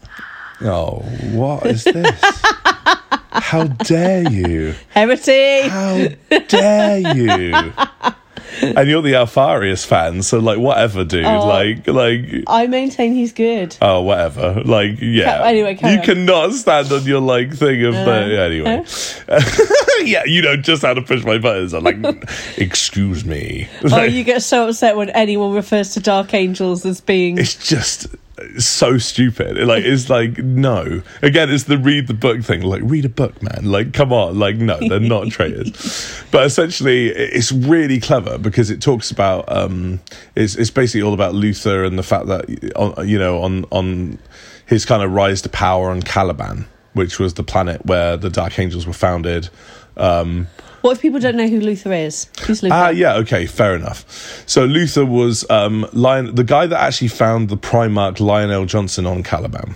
oh, 0.61 0.99
what 1.31 1.65
is 1.65 1.83
this? 1.83 2.21
How 3.35 3.65
dare 3.65 4.29
you? 4.31 4.73
Heresy! 4.89 5.61
How 5.67 6.07
dare 6.47 7.15
you? 7.15 7.73
And 8.75 8.89
you're 8.89 9.01
the 9.01 9.13
Alpharius 9.13 9.85
fan, 9.85 10.21
so 10.23 10.39
like 10.39 10.57
whatever, 10.59 11.03
dude. 11.03 11.25
Oh. 11.25 11.47
Like, 11.47 11.87
like 11.87 12.43
I 12.47 12.67
maintain 12.67 13.13
he's 13.13 13.33
good. 13.33 13.75
Oh, 13.81 14.01
whatever. 14.01 14.61
Like, 14.65 14.99
yeah. 15.01 15.37
Ca- 15.39 15.43
anyway, 15.45 15.77
you 15.81 15.99
on. 15.99 16.01
cannot 16.03 16.53
stand 16.53 16.91
on 16.91 17.03
your 17.03 17.21
like 17.21 17.53
thing 17.53 17.83
of 17.85 17.95
Uh, 17.95 18.05
the 18.05 18.39
anyway. 18.41 18.83
yeah, 20.09 20.23
you 20.25 20.41
know 20.41 20.55
just 20.57 20.81
how 20.81 20.93
to 20.93 21.01
push 21.01 21.23
my 21.23 21.37
buttons. 21.37 21.73
I'm 21.73 21.83
like, 21.83 21.97
excuse 22.57 23.25
me. 23.25 23.67
Oh, 23.91 24.03
you 24.03 24.23
get 24.23 24.41
so 24.43 24.67
upset 24.69 24.95
when 24.97 25.09
anyone 25.11 25.53
refers 25.53 25.93
to 25.93 25.99
Dark 25.99 26.33
Angels 26.33 26.85
as 26.85 27.01
being. 27.01 27.37
it's 27.37 27.55
just 27.67 28.07
so 28.57 28.97
stupid. 28.97 29.57
Like, 29.57 29.83
it's 29.83 30.09
like 30.09 30.37
no. 30.37 31.01
Again, 31.21 31.49
it's 31.49 31.65
the 31.65 31.77
read 31.77 32.07
the 32.07 32.13
book 32.13 32.41
thing. 32.41 32.61
Like, 32.61 32.81
read 32.83 33.05
a 33.05 33.09
book, 33.09 33.41
man. 33.41 33.65
Like, 33.65 33.93
come 33.93 34.11
on. 34.11 34.39
Like, 34.39 34.55
no, 34.57 34.79
they're 34.79 34.99
not 34.99 35.29
traitors. 35.31 36.23
But 36.31 36.45
essentially, 36.45 37.09
it's 37.09 37.51
really 37.51 37.99
clever 37.99 38.37
because 38.37 38.69
it 38.69 38.81
talks 38.81 39.11
about. 39.11 39.45
um 39.51 39.99
It's 40.35 40.55
it's 40.55 40.71
basically 40.71 41.01
all 41.03 41.13
about 41.13 41.33
Luther 41.35 41.83
and 41.83 41.97
the 41.97 42.03
fact 42.03 42.27
that 42.27 42.73
on 42.75 43.07
you 43.07 43.19
know 43.19 43.41
on 43.41 43.65
on 43.71 44.17
his 44.65 44.85
kind 44.85 45.03
of 45.03 45.11
rise 45.11 45.41
to 45.43 45.49
power 45.49 45.89
on 45.89 46.01
Caliban, 46.01 46.65
which 46.93 47.19
was 47.19 47.33
the 47.35 47.43
planet 47.43 47.85
where 47.85 48.17
the 48.17 48.29
Dark 48.29 48.57
Angels 48.59 48.85
were 48.87 48.93
founded. 48.93 49.49
Um, 49.97 50.47
What 50.81 50.93
if 50.97 51.01
people 51.01 51.19
don't 51.19 51.37
know 51.37 51.47
who 51.47 51.59
Luther 51.59 51.93
is? 51.93 52.27
Who's 52.45 52.63
Luther? 52.63 52.75
Ah, 52.75 52.89
yeah, 52.89 53.15
okay, 53.15 53.45
fair 53.45 53.75
enough. 53.75 54.43
So 54.47 54.65
Luther 54.65 55.05
was 55.05 55.49
um, 55.49 55.87
Lion, 55.93 56.35
the 56.35 56.43
guy 56.43 56.67
that 56.67 56.79
actually 56.79 57.07
found 57.09 57.49
the 57.49 57.57
Primarch 57.57 58.19
Lion 58.19 58.49
El'Jonson 58.49 59.09
on 59.09 59.23
Caliban. 59.23 59.75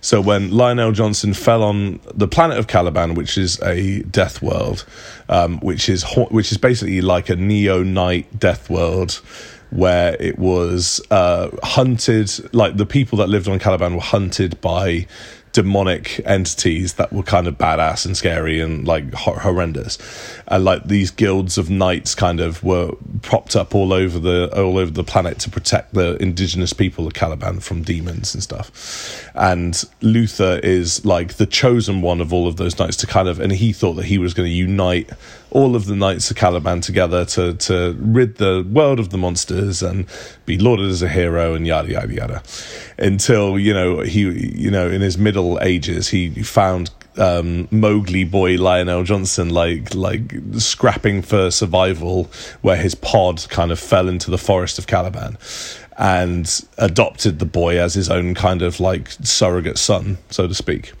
So 0.00 0.20
when 0.20 0.52
Lion 0.52 0.78
El'Jonson 0.78 1.34
fell 1.36 1.64
on 1.64 1.98
the 2.14 2.28
planet 2.28 2.58
of 2.58 2.68
Caliban, 2.68 3.14
which 3.14 3.36
is 3.36 3.60
a 3.62 4.02
death 4.02 4.40
world, 4.42 4.84
um, 5.28 5.58
which 5.60 5.88
is 5.88 6.04
ho- 6.04 6.28
which 6.30 6.52
is 6.52 6.58
basically 6.58 7.00
like 7.00 7.28
a 7.28 7.34
neo 7.36 7.82
night 7.82 8.38
death 8.38 8.70
world, 8.70 9.20
where 9.70 10.16
it 10.20 10.38
was 10.38 11.00
uh, 11.10 11.48
hunted, 11.64 12.30
like 12.54 12.76
the 12.76 12.86
people 12.86 13.18
that 13.18 13.28
lived 13.28 13.48
on 13.48 13.58
Caliban 13.58 13.94
were 13.96 14.00
hunted 14.00 14.60
by 14.60 15.08
demonic 15.54 16.20
entities 16.26 16.94
that 16.94 17.12
were 17.12 17.22
kind 17.22 17.46
of 17.46 17.56
badass 17.56 18.04
and 18.04 18.16
scary 18.16 18.60
and 18.60 18.86
like 18.86 19.14
hor- 19.14 19.38
horrendous. 19.38 19.98
And 20.48 20.64
like 20.64 20.84
these 20.84 21.12
guilds 21.12 21.56
of 21.56 21.70
knights 21.70 22.14
kind 22.14 22.40
of 22.40 22.62
were 22.64 22.90
propped 23.22 23.54
up 23.54 23.72
all 23.72 23.92
over 23.92 24.18
the 24.18 24.50
all 24.54 24.76
over 24.76 24.90
the 24.90 25.04
planet 25.04 25.38
to 25.40 25.50
protect 25.50 25.94
the 25.94 26.16
indigenous 26.20 26.72
people 26.72 27.06
of 27.06 27.14
Caliban 27.14 27.60
from 27.60 27.82
demons 27.82 28.34
and 28.34 28.42
stuff. 28.42 29.30
And 29.34 29.80
Luther 30.02 30.60
is 30.62 31.04
like 31.06 31.34
the 31.34 31.46
chosen 31.46 32.02
one 32.02 32.20
of 32.20 32.32
all 32.32 32.48
of 32.48 32.56
those 32.56 32.78
knights 32.78 32.96
to 32.98 33.06
kind 33.06 33.28
of 33.28 33.38
and 33.38 33.52
he 33.52 33.72
thought 33.72 33.94
that 33.94 34.06
he 34.06 34.18
was 34.18 34.34
going 34.34 34.48
to 34.48 34.54
unite 34.54 35.08
all 35.54 35.76
of 35.76 35.86
the 35.86 35.94
knights 35.94 36.30
of 36.30 36.36
Caliban 36.36 36.80
together 36.82 37.24
to 37.24 37.54
to 37.54 37.96
rid 37.98 38.36
the 38.36 38.66
world 38.70 38.98
of 38.98 39.10
the 39.10 39.16
monsters 39.16 39.82
and 39.82 40.06
be 40.44 40.58
lauded 40.58 40.90
as 40.90 41.00
a 41.00 41.08
hero 41.08 41.54
and 41.54 41.66
yada 41.66 41.92
yada 41.92 42.12
yada. 42.12 42.42
Until 42.98 43.58
you 43.58 43.72
know 43.72 44.00
he 44.00 44.20
you 44.20 44.70
know 44.70 44.90
in 44.90 45.00
his 45.00 45.16
middle 45.16 45.58
ages 45.62 46.08
he 46.08 46.42
found 46.42 46.90
um, 47.16 47.68
Mowgli 47.70 48.24
boy 48.24 48.56
Lion 48.56 48.88
El'Jonson 48.88 49.52
like 49.52 49.94
like 49.94 50.34
scrapping 50.58 51.22
for 51.22 51.52
survival 51.52 52.24
where 52.62 52.76
his 52.76 52.96
pod 52.96 53.46
kind 53.48 53.70
of 53.70 53.78
fell 53.78 54.08
into 54.08 54.32
the 54.32 54.38
forest 54.38 54.78
of 54.78 54.88
Caliban 54.88 55.38
and 55.96 56.64
adopted 56.78 57.38
the 57.38 57.46
boy 57.46 57.80
as 57.80 57.94
his 57.94 58.10
own 58.10 58.34
kind 58.34 58.62
of 58.62 58.80
like 58.80 59.08
surrogate 59.22 59.78
son 59.78 60.18
so 60.28 60.48
to 60.48 60.54
speak 60.54 60.92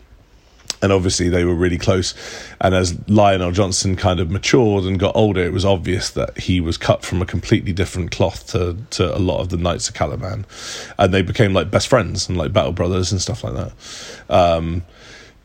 and 0.84 0.92
obviously 0.92 1.30
they 1.30 1.44
were 1.44 1.54
really 1.54 1.78
close. 1.78 2.12
And 2.60 2.74
as 2.74 2.96
Lion 3.08 3.40
El'Jonson 3.40 3.96
kind 3.96 4.20
of 4.20 4.30
matured 4.30 4.84
and 4.84 5.00
got 5.00 5.16
older, 5.16 5.42
it 5.42 5.52
was 5.52 5.64
obvious 5.64 6.10
that 6.10 6.38
he 6.38 6.60
was 6.60 6.76
cut 6.76 7.02
from 7.04 7.22
a 7.22 7.26
completely 7.26 7.72
different 7.72 8.10
cloth 8.10 8.46
to 8.48 8.76
to 8.90 9.16
a 9.16 9.18
lot 9.18 9.40
of 9.40 9.48
the 9.48 9.56
Knights 9.56 9.88
of 9.88 9.94
Caliban, 9.94 10.44
and 10.98 11.14
they 11.14 11.22
became 11.22 11.54
like 11.54 11.70
best 11.70 11.88
friends 11.88 12.28
and 12.28 12.36
like 12.36 12.52
battle 12.52 12.72
brothers 12.72 13.10
and 13.12 13.20
stuff 13.20 13.42
like 13.42 13.54
that. 13.54 13.72
Um, 14.28 14.82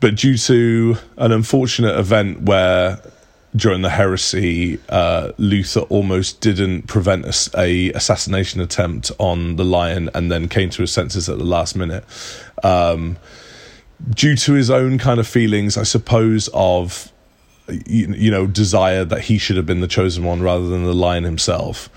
but 0.02 0.16
due 0.16 0.38
to 0.38 0.98
an 1.18 1.32
unfortunate 1.32 1.98
event 1.98 2.42
where 2.42 3.00
during 3.56 3.82
the 3.82 3.90
heresy, 3.90 4.78
uh, 4.90 5.32
Luther 5.38 5.82
almost 5.82 6.42
didn't 6.42 6.84
prevent 6.84 7.26
a 7.58 7.92
assassination 7.94 8.60
attempt 8.62 9.12
on 9.20 9.56
the 9.56 9.66
lion, 9.66 10.10
and 10.14 10.30
then 10.30 10.50
came 10.50 10.70
to 10.72 10.82
his 10.82 10.92
senses 10.92 11.30
at 11.30 11.38
the 11.38 11.46
last 11.46 11.78
minute. 11.78 12.04
Um, 12.62 13.18
due 14.14 14.36
to 14.36 14.54
his 14.54 14.70
own 14.70 14.98
kind 14.98 15.20
of 15.20 15.28
feelings, 15.28 15.78
I 15.78 15.84
suppose, 15.84 16.50
of 16.54 17.12
you, 17.88 18.14
you 18.14 18.32
know 18.32 18.48
desire 18.48 19.06
that 19.06 19.22
he 19.22 19.38
should 19.38 19.58
have 19.58 19.66
been 19.66 19.82
the 19.82 19.88
chosen 19.88 20.24
one 20.24 20.42
rather 20.42 20.68
than 20.68 20.84
the 20.86 20.94
lion 20.94 21.24
himself. 21.24 21.90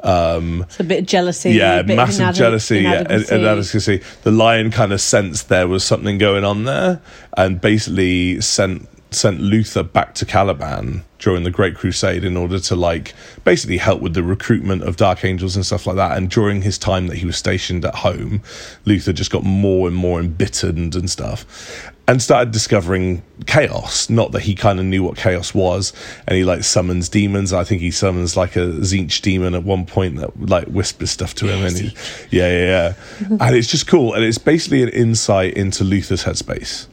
Um, 0.00 0.62
It's 0.68 0.78
a 0.80 0.84
bit 0.84 1.00
of 1.00 1.06
jealousy. 1.06 1.52
Yeah, 1.52 1.80
a 1.80 1.82
bit 1.82 1.98
of 1.98 2.06
massive 2.06 2.26
inade- 2.26 2.34
jealousy 2.34 2.80
yeah, 2.80 2.92
and, 2.98 3.06
inadequacy. 3.08 3.34
and 3.34 3.42
inadequacy. 3.44 4.02
The 4.22 4.30
lion 4.30 4.70
kind 4.70 4.92
of 4.92 5.00
sensed 5.00 5.48
there 5.48 5.66
was 5.66 5.82
something 5.82 6.18
going 6.18 6.44
on 6.44 6.64
there, 6.64 7.00
and 7.36 7.60
basically 7.60 8.40
sent 8.40 8.88
sent 9.10 9.40
Luther 9.40 9.82
back 9.82 10.14
to 10.14 10.26
Caliban 10.26 11.04
during 11.18 11.44
the 11.44 11.50
Great 11.50 11.74
Crusade 11.74 12.24
in 12.24 12.36
order 12.36 12.58
to 12.58 12.76
like 12.76 13.14
basically 13.44 13.78
help 13.78 14.02
with 14.02 14.14
the 14.14 14.22
recruitment 14.22 14.82
of 14.82 14.96
Dark 14.96 15.24
Angels 15.24 15.56
and 15.56 15.64
stuff 15.64 15.86
like 15.86 15.96
that. 15.96 16.16
And 16.16 16.30
during 16.30 16.62
his 16.62 16.76
time 16.78 17.06
that 17.06 17.16
he 17.16 17.26
was 17.26 17.36
stationed 17.36 17.84
at 17.84 17.94
home, 17.94 18.42
Luther 18.84 19.12
just 19.12 19.30
got 19.30 19.44
more 19.44 19.88
and 19.88 19.96
more 19.96 20.20
embittered 20.20 20.76
and 20.76 21.10
stuff. 21.10 21.90
And 22.08 22.22
started 22.22 22.52
discovering 22.52 23.24
chaos. 23.46 24.08
Not 24.08 24.30
that 24.32 24.42
he 24.42 24.54
kind 24.54 24.78
of 24.78 24.84
knew 24.84 25.02
what 25.02 25.16
chaos 25.16 25.52
was, 25.52 25.92
and 26.28 26.36
he 26.36 26.44
like 26.44 26.62
summons 26.62 27.08
demons. 27.08 27.52
I 27.52 27.64
think 27.64 27.80
he 27.80 27.90
summons 27.90 28.36
like 28.36 28.54
a 28.54 28.60
Tzeentch 28.60 29.22
demon 29.22 29.56
at 29.56 29.64
one 29.64 29.86
point 29.86 30.18
that 30.18 30.40
like 30.40 30.68
whispers 30.68 31.10
stuff 31.10 31.34
to 31.36 31.48
him, 31.48 31.66
and 31.66 31.76
he, 31.76 31.96
yeah, 32.30 32.48
yeah, 32.48 32.94
yeah. 33.28 33.36
and 33.40 33.56
it's 33.56 33.66
just 33.66 33.88
cool. 33.88 34.14
And 34.14 34.22
it's 34.22 34.38
basically 34.38 34.84
an 34.84 34.90
insight 34.90 35.54
into 35.54 35.82
Luther's 35.82 36.22
headspace 36.22 36.86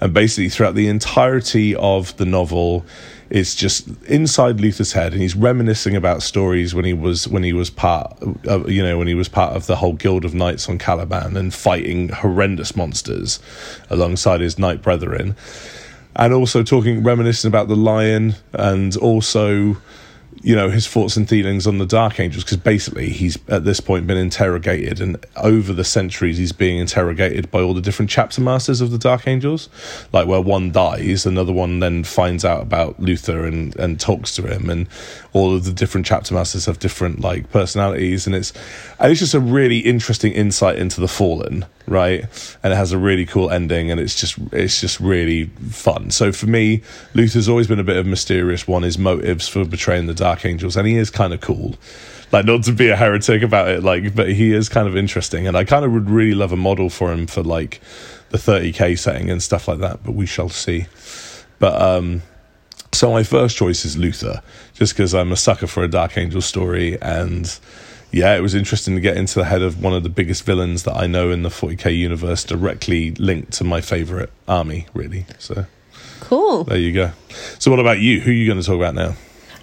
and 0.00 0.14
basically 0.14 0.48
throughout 0.48 0.74
the 0.74 0.88
entirety 0.88 1.74
of 1.76 2.16
the 2.16 2.24
novel 2.24 2.84
it's 3.30 3.54
just 3.54 3.88
inside 4.04 4.60
Luther's 4.60 4.92
head 4.92 5.12
and 5.12 5.20
he's 5.20 5.36
reminiscing 5.36 5.94
about 5.94 6.22
stories 6.22 6.74
when 6.74 6.84
he 6.84 6.94
was 6.94 7.28
when 7.28 7.42
he 7.42 7.52
was 7.52 7.68
part 7.68 8.16
of, 8.46 8.70
you 8.70 8.82
know 8.82 8.96
when 8.96 9.06
he 9.06 9.14
was 9.14 9.28
part 9.28 9.54
of 9.54 9.66
the 9.66 9.76
whole 9.76 9.92
guild 9.92 10.24
of 10.24 10.34
knights 10.34 10.68
on 10.68 10.78
Caliban 10.78 11.36
and 11.36 11.52
fighting 11.52 12.08
horrendous 12.08 12.74
monsters 12.74 13.38
alongside 13.90 14.40
his 14.40 14.58
knight 14.58 14.82
brethren. 14.82 15.36
And 16.16 16.32
also 16.32 16.62
talking 16.62 17.04
reminiscing 17.04 17.48
about 17.48 17.68
the 17.68 17.76
lion 17.76 18.34
and 18.52 18.96
also 18.96 19.76
you 20.42 20.54
know 20.54 20.70
his 20.70 20.86
thoughts 20.86 21.16
and 21.16 21.28
feelings 21.28 21.66
on 21.66 21.78
the 21.78 21.86
dark 21.86 22.20
angels 22.20 22.44
because 22.44 22.56
basically 22.56 23.08
he's 23.10 23.38
at 23.48 23.64
this 23.64 23.80
point 23.80 24.06
been 24.06 24.16
interrogated 24.16 25.00
and 25.00 25.24
over 25.36 25.72
the 25.72 25.84
centuries 25.84 26.38
he's 26.38 26.52
being 26.52 26.78
interrogated 26.78 27.50
by 27.50 27.60
all 27.60 27.74
the 27.74 27.80
different 27.80 28.10
chapter 28.10 28.40
masters 28.40 28.80
of 28.80 28.90
the 28.90 28.98
dark 28.98 29.26
angels. 29.26 29.68
Like 30.12 30.26
where 30.26 30.40
one 30.40 30.70
dies 30.70 31.26
another 31.26 31.52
one 31.52 31.80
then 31.80 32.04
finds 32.04 32.44
out 32.44 32.62
about 32.62 33.00
luther 33.00 33.46
and 33.46 33.74
and 33.76 33.98
talks 33.98 34.34
to 34.36 34.42
him 34.42 34.70
and 34.70 34.88
all 35.38 35.54
of 35.54 35.64
the 35.64 35.72
different 35.72 36.04
chapter 36.04 36.34
masters 36.34 36.66
have 36.66 36.80
different 36.80 37.20
like 37.20 37.48
personalities 37.52 38.26
and 38.26 38.34
it's 38.34 38.52
and 38.98 39.12
it's 39.12 39.20
just 39.20 39.34
a 39.34 39.40
really 39.40 39.78
interesting 39.78 40.32
insight 40.32 40.76
into 40.76 41.00
the 41.00 41.06
fallen 41.08 41.64
right? 41.86 42.26
And 42.62 42.72
it 42.72 42.76
has 42.76 42.92
a 42.92 42.98
really 42.98 43.24
cool 43.24 43.50
ending 43.50 43.90
and 43.90 44.00
it's 44.00 44.14
just 44.14 44.36
it's 44.52 44.80
just 44.80 45.00
really 45.00 45.46
fun. 45.70 46.10
So 46.10 46.32
for 46.32 46.46
me 46.46 46.82
luther's 47.14 47.48
always 47.48 47.66
been 47.66 47.78
a 47.78 47.84
bit 47.84 47.96
of 47.96 48.04
mysterious 48.06 48.66
one. 48.66 48.82
His 48.82 48.98
motives 48.98 49.48
for 49.48 49.64
betraying 49.64 50.06
the 50.06 50.14
dark 50.14 50.44
angels 50.44 50.76
and 50.76 50.86
he 50.86 50.96
is 50.96 51.08
kind 51.08 51.32
of 51.32 51.40
cool. 51.40 51.76
Like 52.32 52.44
not 52.44 52.64
to 52.64 52.72
be 52.72 52.88
a 52.88 52.96
heretic 52.96 53.42
about 53.42 53.68
it 53.68 53.82
like 53.82 54.14
but 54.14 54.28
he 54.30 54.52
is 54.52 54.68
kind 54.68 54.86
of 54.88 54.96
interesting 54.96 55.46
and 55.46 55.56
i 55.56 55.64
kind 55.64 55.84
of 55.84 55.92
would 55.92 56.10
really 56.10 56.34
love 56.34 56.52
a 56.52 56.56
model 56.56 56.90
for 56.90 57.10
him 57.10 57.26
for 57.26 57.42
like 57.42 57.80
the 58.30 58.38
30k 58.38 58.98
setting 58.98 59.30
and 59.30 59.42
stuff 59.42 59.66
like 59.68 59.78
that 59.78 60.02
but 60.02 60.12
we 60.12 60.26
shall 60.26 60.48
see. 60.48 60.86
But 61.60 61.80
um 61.80 62.22
so 62.92 63.10
my 63.10 63.22
first 63.22 63.56
choice 63.56 63.84
is 63.84 63.96
luther 63.96 64.42
just 64.74 64.94
because 64.94 65.14
i'm 65.14 65.32
a 65.32 65.36
sucker 65.36 65.66
for 65.66 65.82
a 65.82 65.88
dark 65.88 66.16
angel 66.16 66.40
story 66.40 67.00
and 67.02 67.58
yeah, 68.10 68.34
it 68.36 68.40
was 68.40 68.54
interesting 68.54 68.94
to 68.94 69.00
get 69.00 69.16
into 69.16 69.34
the 69.34 69.44
head 69.44 69.60
of 69.60 69.82
one 69.82 69.92
of 69.92 70.02
the 70.02 70.08
biggest 70.08 70.44
villains 70.44 70.84
that 70.84 70.96
I 70.96 71.06
know 71.06 71.30
in 71.30 71.42
the 71.42 71.50
40k 71.50 71.94
universe, 71.96 72.42
directly 72.42 73.10
linked 73.12 73.52
to 73.54 73.64
my 73.64 73.80
favorite 73.82 74.32
army, 74.46 74.86
really. 74.94 75.26
So 75.38 75.66
Cool. 76.20 76.64
there 76.64 76.78
you 76.78 76.92
go. 76.92 77.12
So, 77.58 77.70
what 77.70 77.80
about 77.80 78.00
you? 78.00 78.20
Who 78.20 78.30
are 78.30 78.34
you 78.34 78.46
going 78.46 78.60
to 78.60 78.66
talk 78.66 78.76
about 78.76 78.94
now? 78.94 79.14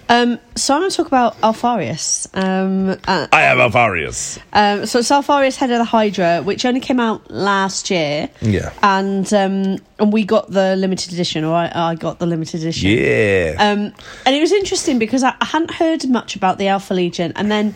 Um, 0.08 0.38
so 0.54 0.74
I'm 0.74 0.80
going 0.82 0.90
to 0.90 0.96
talk 0.96 1.08
about 1.08 1.36
Alpharius. 1.40 2.28
Um, 2.34 2.90
uh, 3.08 3.26
I 3.32 3.42
am 3.42 3.58
Alpharius. 3.58 4.38
um, 4.52 4.86
so 4.86 5.00
it's 5.00 5.10
Alpharius, 5.10 5.56
head 5.56 5.70
of 5.72 5.78
the 5.78 5.84
Hydra, 5.84 6.42
which 6.42 6.64
only 6.64 6.78
came 6.80 7.00
out 7.00 7.28
last 7.30 7.90
year. 7.90 8.28
Yeah. 8.40 8.72
And 8.82 9.32
um, 9.34 9.78
and 9.98 10.12
we 10.12 10.24
got 10.24 10.50
the 10.50 10.76
limited 10.76 11.12
edition, 11.12 11.42
or 11.44 11.54
I, 11.56 11.72
I 11.74 11.94
got 11.96 12.20
the 12.20 12.26
limited 12.26 12.60
edition. 12.62 12.90
Yeah. 12.90 13.54
Um, 13.58 13.92
and 14.24 14.36
it 14.36 14.40
was 14.40 14.52
interesting 14.52 14.98
because 15.00 15.24
I, 15.24 15.34
I 15.40 15.44
hadn't 15.46 15.72
heard 15.72 16.08
much 16.08 16.36
about 16.36 16.58
the 16.58 16.68
Alpha 16.68 16.94
Legion, 16.94 17.32
and 17.34 17.50
then 17.50 17.74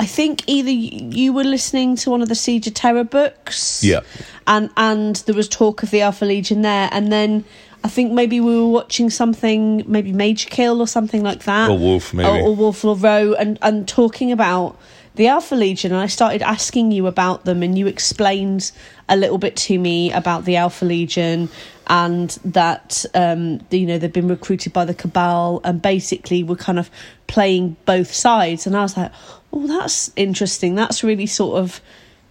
I 0.00 0.06
think 0.06 0.44
either 0.46 0.70
you 0.70 1.32
were 1.34 1.44
listening 1.44 1.96
to 1.96 2.10
one 2.10 2.22
of 2.22 2.28
the 2.28 2.34
Siege 2.34 2.66
of 2.66 2.74
Terra 2.74 3.04
books, 3.04 3.84
Yeah. 3.84 4.00
and 4.46 4.70
and 4.78 5.16
there 5.26 5.34
was 5.34 5.48
talk 5.48 5.82
of 5.82 5.90
the 5.90 6.00
Alpha 6.00 6.24
Legion 6.24 6.62
there, 6.62 6.88
and 6.90 7.12
then 7.12 7.44
I 7.86 7.88
think 7.88 8.10
maybe 8.10 8.40
we 8.40 8.58
were 8.58 8.66
watching 8.66 9.10
something, 9.10 9.84
maybe 9.86 10.12
Major 10.12 10.48
Kill 10.48 10.80
or 10.80 10.88
something 10.88 11.22
like 11.22 11.44
that, 11.44 11.70
Or 11.70 11.78
Wolf, 11.78 12.12
maybe. 12.12 12.28
or, 12.28 12.48
or 12.48 12.56
Wolf 12.56 12.84
or 12.84 12.96
Row, 12.96 13.34
and 13.34 13.60
and 13.62 13.86
talking 13.86 14.32
about 14.32 14.76
the 15.14 15.28
Alpha 15.28 15.54
Legion, 15.54 15.92
and 15.92 16.00
I 16.00 16.08
started 16.08 16.42
asking 16.42 16.90
you 16.90 17.06
about 17.06 17.44
them, 17.44 17.62
and 17.62 17.78
you 17.78 17.86
explained 17.86 18.72
a 19.08 19.16
little 19.16 19.38
bit 19.38 19.54
to 19.68 19.78
me 19.78 20.10
about 20.10 20.46
the 20.46 20.56
Alpha 20.56 20.84
Legion 20.84 21.48
and 21.86 22.30
that 22.44 23.04
um, 23.14 23.60
you 23.70 23.86
know 23.86 23.98
they've 23.98 24.12
been 24.12 24.26
recruited 24.26 24.72
by 24.72 24.84
the 24.84 24.92
Cabal 24.92 25.60
and 25.62 25.80
basically 25.80 26.42
were 26.42 26.56
kind 26.56 26.80
of 26.80 26.90
playing 27.28 27.76
both 27.84 28.12
sides, 28.12 28.66
and 28.66 28.76
I 28.76 28.82
was 28.82 28.96
like, 28.96 29.12
oh, 29.52 29.68
that's 29.68 30.10
interesting. 30.16 30.74
That's 30.74 31.04
really 31.04 31.26
sort 31.26 31.60
of 31.60 31.80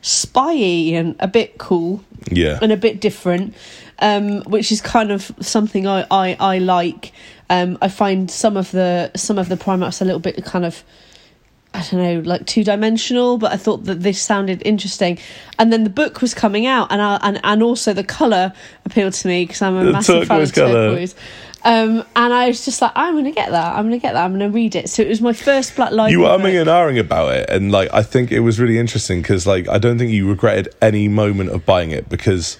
spyy 0.02 0.94
and 0.94 1.16
a 1.20 1.30
bit 1.30 1.58
cool 1.58 2.04
yeah. 2.30 2.60
and 2.62 2.72
a 2.72 2.78
bit 2.78 3.00
different, 3.00 3.56
um, 4.00 4.42
which 4.44 4.72
is 4.72 4.82
kind 4.82 5.12
of 5.12 5.32
something 5.42 5.88
I 5.88 6.06
I, 6.12 6.38
I 6.40 6.58
like. 6.60 7.12
Um, 7.50 7.78
I 7.82 7.90
find 7.90 8.30
some 8.30 8.58
of 8.58 8.72
the 8.72 9.12
some 9.16 9.38
of 9.38 9.50
the 9.50 9.56
Primarchs 9.56 10.02
a 10.02 10.06
little 10.06 10.20
bit 10.20 10.44
kind 10.44 10.66
of 10.66 10.84
I 11.76 11.86
don't 11.92 12.02
know, 12.02 12.20
like 12.22 12.46
two 12.46 12.64
dimensional, 12.64 13.38
but 13.38 13.52
I 13.52 13.58
thought 13.58 13.84
that 13.84 14.02
this 14.02 14.22
sounded 14.22 14.62
interesting. 14.66 15.20
And 15.60 15.74
then 15.74 15.84
the 15.84 15.90
book 15.90 16.22
was 16.22 16.34
coming 16.34 16.66
out, 16.66 16.90
and 16.90 17.02
I, 17.02 17.20
and 17.22 17.40
and 17.44 17.62
also 17.62 17.92
the 17.92 18.04
color 18.04 18.54
appealed 18.86 19.14
to 19.14 19.28
me 19.28 19.44
because 19.44 19.62
I'm 19.62 19.76
a 19.76 19.84
The 19.84 19.92
massive 19.92 20.28
fan 20.28 20.42
of 20.42 20.54
turquoise. 20.54 21.16
Um, 21.66 22.06
and 22.16 22.32
I 22.32 22.48
was 22.48 22.64
just 22.64 22.82
like, 22.82 22.92
I'm 22.96 23.16
gonna 23.16 23.32
get 23.32 23.50
that. 23.50 23.76
I'm 23.76 23.86
gonna 23.86 23.98
get 23.98 24.14
that. 24.14 24.24
I'm 24.24 24.32
gonna 24.32 24.50
read 24.50 24.76
it. 24.76 24.88
So 24.88 25.02
it 25.02 25.10
was 25.10 25.20
my 25.20 25.34
first 25.34 25.76
Black 25.76 25.92
Library. 25.92 26.12
you 26.12 26.20
were 26.22 26.28
umming 26.28 26.60
and 26.60 26.70
ahhing 26.70 27.00
about 27.00 27.36
it, 27.36 27.50
and 27.50 27.72
like 27.72 27.90
I 27.94 28.04
think 28.04 28.32
it 28.32 28.42
was 28.42 28.60
really 28.60 28.78
interesting 28.78 29.22
because 29.22 29.46
like 29.46 29.68
I 29.68 29.78
don't 29.78 29.98
think 29.98 30.12
you 30.12 30.30
regretted 30.30 30.74
any 30.82 31.08
moment 31.10 31.50
of 31.50 31.66
buying 31.66 31.92
it 31.92 32.08
because 32.08 32.58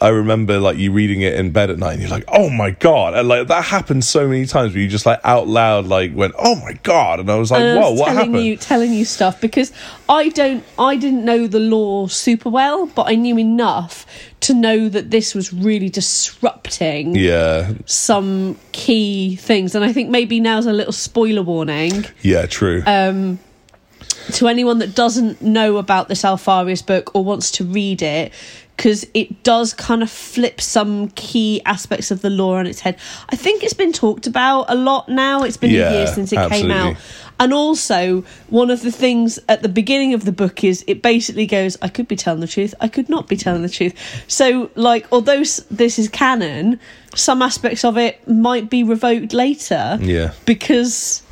I 0.00 0.08
remember 0.08 0.58
like 0.58 0.78
you 0.78 0.92
reading 0.92 1.22
it 1.22 1.34
in 1.34 1.50
bed 1.50 1.70
at 1.70 1.78
night 1.78 1.94
and 1.94 2.02
you're 2.02 2.10
like, 2.10 2.24
oh 2.28 2.50
my 2.50 2.70
god, 2.70 3.14
and 3.14 3.28
like 3.28 3.48
that 3.48 3.64
happened 3.64 4.04
so 4.04 4.26
many 4.28 4.46
times 4.46 4.74
where 4.74 4.82
you 4.82 4.88
just 4.88 5.06
like 5.06 5.20
out 5.24 5.48
loud 5.48 5.86
like 5.86 6.14
went, 6.14 6.34
oh 6.38 6.56
my 6.56 6.72
god, 6.82 7.20
and 7.20 7.30
I 7.30 7.36
was 7.36 7.50
like, 7.50 7.62
I 7.62 7.76
whoa, 7.76 7.92
what 7.92 8.06
telling 8.06 8.16
happened? 8.16 8.44
you 8.44 8.56
telling 8.56 8.92
you 8.92 9.04
stuff 9.04 9.40
because 9.40 9.72
I 10.08 10.28
don't 10.30 10.64
I 10.78 10.96
didn't 10.96 11.24
know 11.24 11.46
the 11.46 11.60
lore 11.60 12.08
super 12.08 12.48
well, 12.48 12.86
but 12.86 13.08
I 13.08 13.14
knew 13.14 13.38
enough 13.38 14.06
to 14.40 14.54
know 14.54 14.88
that 14.88 15.10
this 15.10 15.34
was 15.34 15.52
really 15.52 15.88
disrupting 15.88 17.16
yeah, 17.16 17.72
some 17.86 18.56
key 18.72 19.36
things. 19.36 19.74
And 19.74 19.84
I 19.84 19.92
think 19.92 20.10
maybe 20.10 20.40
now's 20.40 20.66
a 20.66 20.72
little 20.72 20.92
spoiler 20.92 21.42
warning 21.42 22.04
yeah, 22.22 22.46
true. 22.46 22.82
Um, 22.86 23.38
to 24.32 24.48
anyone 24.48 24.78
that 24.78 24.94
doesn't 24.94 25.42
know 25.42 25.76
about 25.76 26.08
this 26.08 26.22
Alpharius 26.24 26.82
book 26.82 27.14
or 27.14 27.24
wants 27.24 27.50
to 27.52 27.64
read 27.64 28.02
it. 28.02 28.32
Because 28.76 29.06
it 29.14 29.42
does 29.42 29.72
kind 29.72 30.02
of 30.02 30.10
flip 30.10 30.60
some 30.60 31.08
key 31.12 31.62
aspects 31.64 32.10
of 32.10 32.20
the 32.20 32.28
lore 32.28 32.58
on 32.58 32.66
its 32.66 32.80
head. 32.80 32.98
I 33.30 33.34
think 33.34 33.64
it's 33.64 33.72
been 33.72 33.94
talked 33.94 34.26
about 34.26 34.66
a 34.68 34.74
lot 34.74 35.08
now. 35.08 35.44
It's 35.44 35.56
been 35.56 35.70
Yeah, 35.70 35.88
a 35.88 35.92
year 35.92 36.06
since 36.06 36.30
it 36.30 36.50
came 36.50 36.70
out. 36.70 36.94
And 37.40 37.54
also, 37.54 38.22
one 38.48 38.70
of 38.70 38.82
the 38.82 38.92
things 38.92 39.38
at 39.48 39.62
the 39.62 39.70
beginning 39.70 40.12
of 40.12 40.26
the 40.26 40.32
book 40.32 40.62
is 40.62 40.84
it 40.86 41.00
basically 41.00 41.46
goes, 41.46 41.78
I 41.80 41.88
could 41.88 42.06
be 42.06 42.16
telling 42.16 42.40
the 42.40 42.46
truth, 42.46 42.74
I 42.78 42.88
could 42.88 43.08
not 43.08 43.28
be 43.28 43.36
telling 43.36 43.62
the 43.62 43.70
truth. 43.70 43.94
So, 44.26 44.70
like, 44.74 45.06
although 45.10 45.42
this 45.70 45.98
is 45.98 46.08
canon, 46.10 46.78
some 47.14 47.40
aspects 47.40 47.82
of 47.82 47.96
it 47.96 48.26
might 48.28 48.68
be 48.68 48.84
revoked 48.84 49.32
later 49.32 49.98
yeah, 50.02 50.32
because 50.44 51.22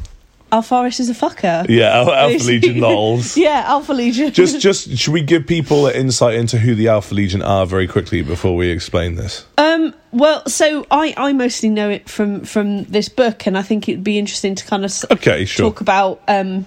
Alpharius 0.55 1.01
is 1.01 1.11
a 1.11 1.15
fucker. 1.15 1.67
yeah, 1.69 1.99
Al- 1.99 2.13
Alpha 2.33 2.45
Legion 2.45 2.81
lols. 2.81 3.37
yeah, 3.47 3.65
Alpha 3.67 3.93
Legion. 3.93 4.33
Just, 4.33 4.61
just 4.69 4.97
should 4.97 5.13
we 5.13 5.23
give 5.23 5.47
people 5.47 5.87
an 5.89 5.95
insight 5.97 6.35
into 6.37 6.59
who 6.59 6.75
the 6.75 6.89
Alpha 6.89 7.15
Legion 7.15 7.43
are 7.43 7.67
very 7.67 7.87
quickly 7.89 8.23
before 8.23 8.55
we 8.57 8.69
explain 8.71 9.17
this? 9.17 9.45
um. 9.59 9.95
Well, 10.13 10.47
so 10.47 10.87
I 10.93 11.13
I 11.17 11.33
mostly 11.33 11.69
know 11.71 11.91
it 11.91 12.09
from 12.09 12.45
from 12.45 12.85
this 12.85 13.09
book, 13.09 13.47
and 13.47 13.59
I 13.59 13.63
think 13.63 13.89
it'd 13.89 14.05
be 14.05 14.17
interesting 14.19 14.55
to 14.55 14.65
kind 14.65 14.85
of 14.85 14.93
Okay, 15.11 15.45
sure. 15.45 15.71
talk 15.71 15.81
about 15.81 16.23
um 16.29 16.67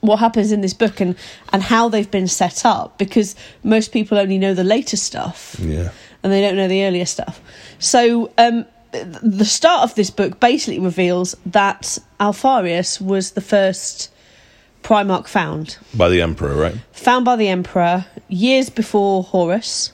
what 0.00 0.20
happens 0.20 0.52
in 0.52 0.60
this 0.60 0.72
book 0.74 1.00
and 1.00 1.16
and 1.52 1.60
how 1.64 1.88
they've 1.88 2.08
been 2.10 2.28
set 2.28 2.64
up 2.64 2.96
because 2.96 3.34
most 3.64 3.90
people 3.90 4.16
only 4.18 4.38
know 4.38 4.54
the 4.54 4.62
later 4.62 4.96
stuff 4.96 5.56
Yeah, 5.58 5.90
and 6.22 6.32
they 6.32 6.40
don't 6.40 6.54
know 6.56 6.68
the 6.68 6.84
earlier 6.84 7.06
stuff. 7.06 7.40
So 7.80 8.30
um 8.38 8.64
the 8.92 9.44
start 9.44 9.82
of 9.82 9.94
this 9.94 10.10
book 10.10 10.40
basically 10.40 10.78
reveals 10.78 11.36
that 11.46 11.98
Alpharius 12.20 13.00
was 13.00 13.32
the 13.32 13.40
first 13.40 14.10
Primarch 14.82 15.26
found. 15.28 15.76
by 15.94 16.08
the 16.08 16.22
Emperor, 16.22 16.54
right? 16.54 16.74
found 16.92 17.24
by 17.24 17.36
the 17.36 17.48
Emperor 17.48 18.06
years 18.28 18.70
before 18.70 19.22
Horus 19.22 19.92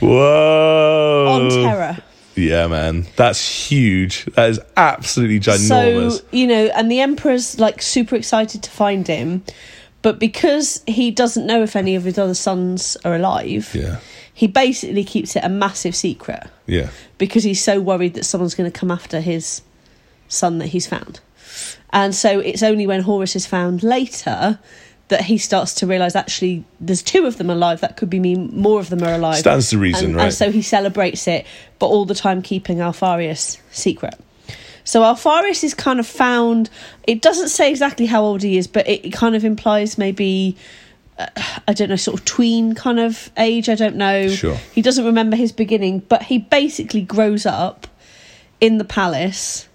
Whoa! 0.00 1.26
on 1.28 1.50
Terra. 1.50 2.02
Yeah, 2.34 2.68
man, 2.68 3.06
that's 3.16 3.68
huge. 3.68 4.24
That 4.36 4.50
is 4.50 4.60
absolutely 4.76 5.40
ginormous. 5.40 6.20
So, 6.20 6.24
you 6.30 6.46
know, 6.46 6.70
and 6.74 6.90
the 6.90 7.00
Emperor's 7.00 7.58
like 7.58 7.82
super 7.82 8.14
excited 8.14 8.62
to 8.62 8.70
find 8.70 9.06
him, 9.06 9.42
but 10.02 10.20
because 10.20 10.82
he 10.86 11.10
doesn't 11.10 11.46
know 11.46 11.62
if 11.62 11.74
any 11.74 11.96
of 11.96 12.04
his 12.04 12.16
other 12.16 12.34
sons 12.34 12.96
are 13.04 13.16
alive, 13.16 13.74
yeah, 13.74 13.98
he 14.38 14.46
basically 14.46 15.02
keeps 15.02 15.34
it 15.34 15.42
a 15.42 15.48
massive 15.48 15.96
secret 15.96 16.46
Yeah. 16.64 16.90
because 17.18 17.42
he's 17.42 17.60
so 17.60 17.80
worried 17.80 18.14
that 18.14 18.24
someone's 18.24 18.54
going 18.54 18.70
to 18.70 18.78
come 18.78 18.88
after 18.88 19.20
his 19.20 19.62
son 20.28 20.58
that 20.58 20.68
he's 20.68 20.86
found. 20.86 21.18
And 21.90 22.14
so 22.14 22.38
it's 22.38 22.62
only 22.62 22.86
when 22.86 23.00
Horus 23.02 23.34
is 23.34 23.46
found 23.46 23.82
later 23.82 24.60
that 25.08 25.22
he 25.22 25.38
starts 25.38 25.74
to 25.74 25.88
realise 25.88 26.14
actually 26.14 26.64
there's 26.78 27.02
two 27.02 27.26
of 27.26 27.36
them 27.36 27.50
alive. 27.50 27.80
That 27.80 27.96
could 27.96 28.10
be 28.10 28.20
mean 28.20 28.52
more 28.54 28.78
of 28.78 28.90
them 28.90 29.02
are 29.02 29.14
alive. 29.14 29.38
Stands 29.38 29.70
to 29.70 29.78
reason, 29.78 30.10
and, 30.10 30.14
right? 30.14 30.24
And 30.26 30.34
so 30.34 30.52
he 30.52 30.62
celebrates 30.62 31.26
it, 31.26 31.44
but 31.80 31.86
all 31.86 32.04
the 32.04 32.14
time 32.14 32.40
keeping 32.40 32.78
Alpharius 32.78 33.58
secret. 33.72 34.14
So 34.84 35.02
Alpharius 35.02 35.64
is 35.64 35.74
kind 35.74 35.98
of 35.98 36.06
found. 36.06 36.70
It 37.08 37.22
doesn't 37.22 37.48
say 37.48 37.70
exactly 37.70 38.06
how 38.06 38.22
old 38.22 38.44
he 38.44 38.56
is, 38.56 38.68
but 38.68 38.88
it 38.88 39.12
kind 39.12 39.34
of 39.34 39.44
implies 39.44 39.98
maybe. 39.98 40.56
I 41.18 41.72
don't 41.72 41.88
know, 41.88 41.96
sort 41.96 42.20
of 42.20 42.24
tween 42.24 42.74
kind 42.74 43.00
of 43.00 43.30
age. 43.36 43.68
I 43.68 43.74
don't 43.74 43.96
know. 43.96 44.28
Sure. 44.28 44.56
He 44.72 44.82
doesn't 44.82 45.04
remember 45.04 45.36
his 45.36 45.50
beginning, 45.50 46.00
but 46.00 46.22
he 46.22 46.38
basically 46.38 47.02
grows 47.02 47.44
up 47.44 47.86
in 48.60 48.78
the 48.78 48.84
palace, 48.84 49.68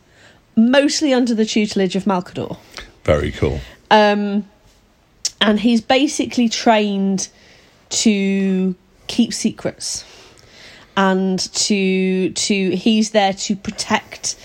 mostly 0.55 1.13
under 1.13 1.33
the 1.33 1.45
tutelage 1.45 1.95
of 1.95 2.05
Malkador. 2.05 2.57
Very 3.03 3.31
cool. 3.31 3.59
Um, 3.91 4.50
and 5.41 5.59
he's 5.59 5.81
basically 5.81 6.47
trained 6.47 7.27
to 7.89 8.75
keep 9.07 9.33
secrets 9.33 10.05
and 10.95 11.39
to 11.53 12.31
to 12.31 12.75
he's 12.75 13.12
there 13.12 13.33
to 13.33 13.55
protect 13.55 14.35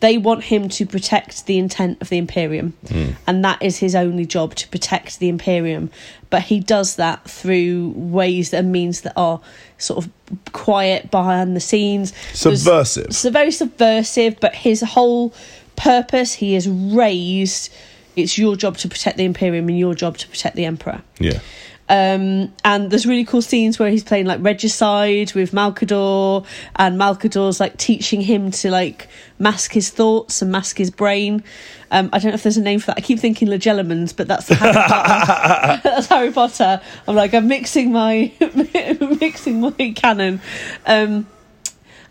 they 0.00 0.18
want 0.18 0.44
him 0.44 0.68
to 0.68 0.86
protect 0.86 1.46
the 1.46 1.58
intent 1.58 2.00
of 2.00 2.08
the 2.08 2.18
imperium. 2.18 2.74
Hmm. 2.88 3.10
And 3.26 3.44
that 3.44 3.62
is 3.62 3.78
his 3.78 3.94
only 3.94 4.26
job 4.26 4.54
to 4.56 4.68
protect 4.68 5.18
the 5.18 5.28
imperium. 5.28 5.90
But 6.28 6.42
he 6.42 6.60
does 6.60 6.96
that 6.96 7.24
through 7.28 7.92
ways 7.96 8.52
and 8.52 8.72
means 8.72 9.02
that 9.02 9.14
are 9.16 9.40
sort 9.78 10.04
of 10.04 10.12
quiet 10.52 11.10
behind 11.10 11.56
the 11.56 11.60
scenes. 11.60 12.12
Subversive. 12.32 13.14
so 13.14 13.30
very 13.30 13.50
subversive 13.50 14.40
but 14.40 14.54
his 14.54 14.80
whole 14.80 15.32
purpose 15.76 16.32
he 16.32 16.56
is 16.56 16.68
raised 16.68 17.70
it's 18.16 18.38
your 18.38 18.56
job 18.56 18.78
to 18.78 18.88
protect 18.88 19.18
the 19.18 19.24
imperium 19.24 19.68
and 19.68 19.78
your 19.78 19.94
job 19.94 20.16
to 20.18 20.28
protect 20.28 20.56
the 20.56 20.64
emperor. 20.64 21.02
Yeah. 21.20 21.40
Um, 21.88 22.52
and 22.64 22.90
there's 22.90 23.06
really 23.06 23.24
cool 23.24 23.42
scenes 23.42 23.78
where 23.78 23.90
he's 23.90 24.02
playing 24.02 24.26
like 24.26 24.40
regicide 24.42 25.32
with 25.34 25.52
Malkador, 25.52 26.44
and 26.74 26.98
Malkador's 26.98 27.60
like 27.60 27.76
teaching 27.76 28.20
him 28.20 28.50
to 28.50 28.70
like 28.70 29.08
mask 29.38 29.72
his 29.72 29.90
thoughts 29.90 30.42
and 30.42 30.50
mask 30.50 30.78
his 30.78 30.90
brain. 30.90 31.44
Um, 31.90 32.10
I 32.12 32.18
don't 32.18 32.30
know 32.30 32.34
if 32.34 32.42
there's 32.42 32.56
a 32.56 32.62
name 32.62 32.80
for 32.80 32.86
that. 32.86 32.98
I 32.98 33.00
keep 33.00 33.20
thinking 33.20 33.48
Legilimens, 33.48 34.16
but 34.16 34.26
that's 34.26 34.48
Harry 34.48 34.72
Potter. 34.88 35.80
that's 35.84 36.06
Harry 36.08 36.32
Potter. 36.32 36.80
I'm 37.06 37.14
like 37.14 37.34
I'm 37.34 37.46
mixing 37.46 37.92
my 37.92 38.32
mixing 39.20 39.60
my 39.60 39.92
canon. 39.94 40.40
Um, 40.84 41.28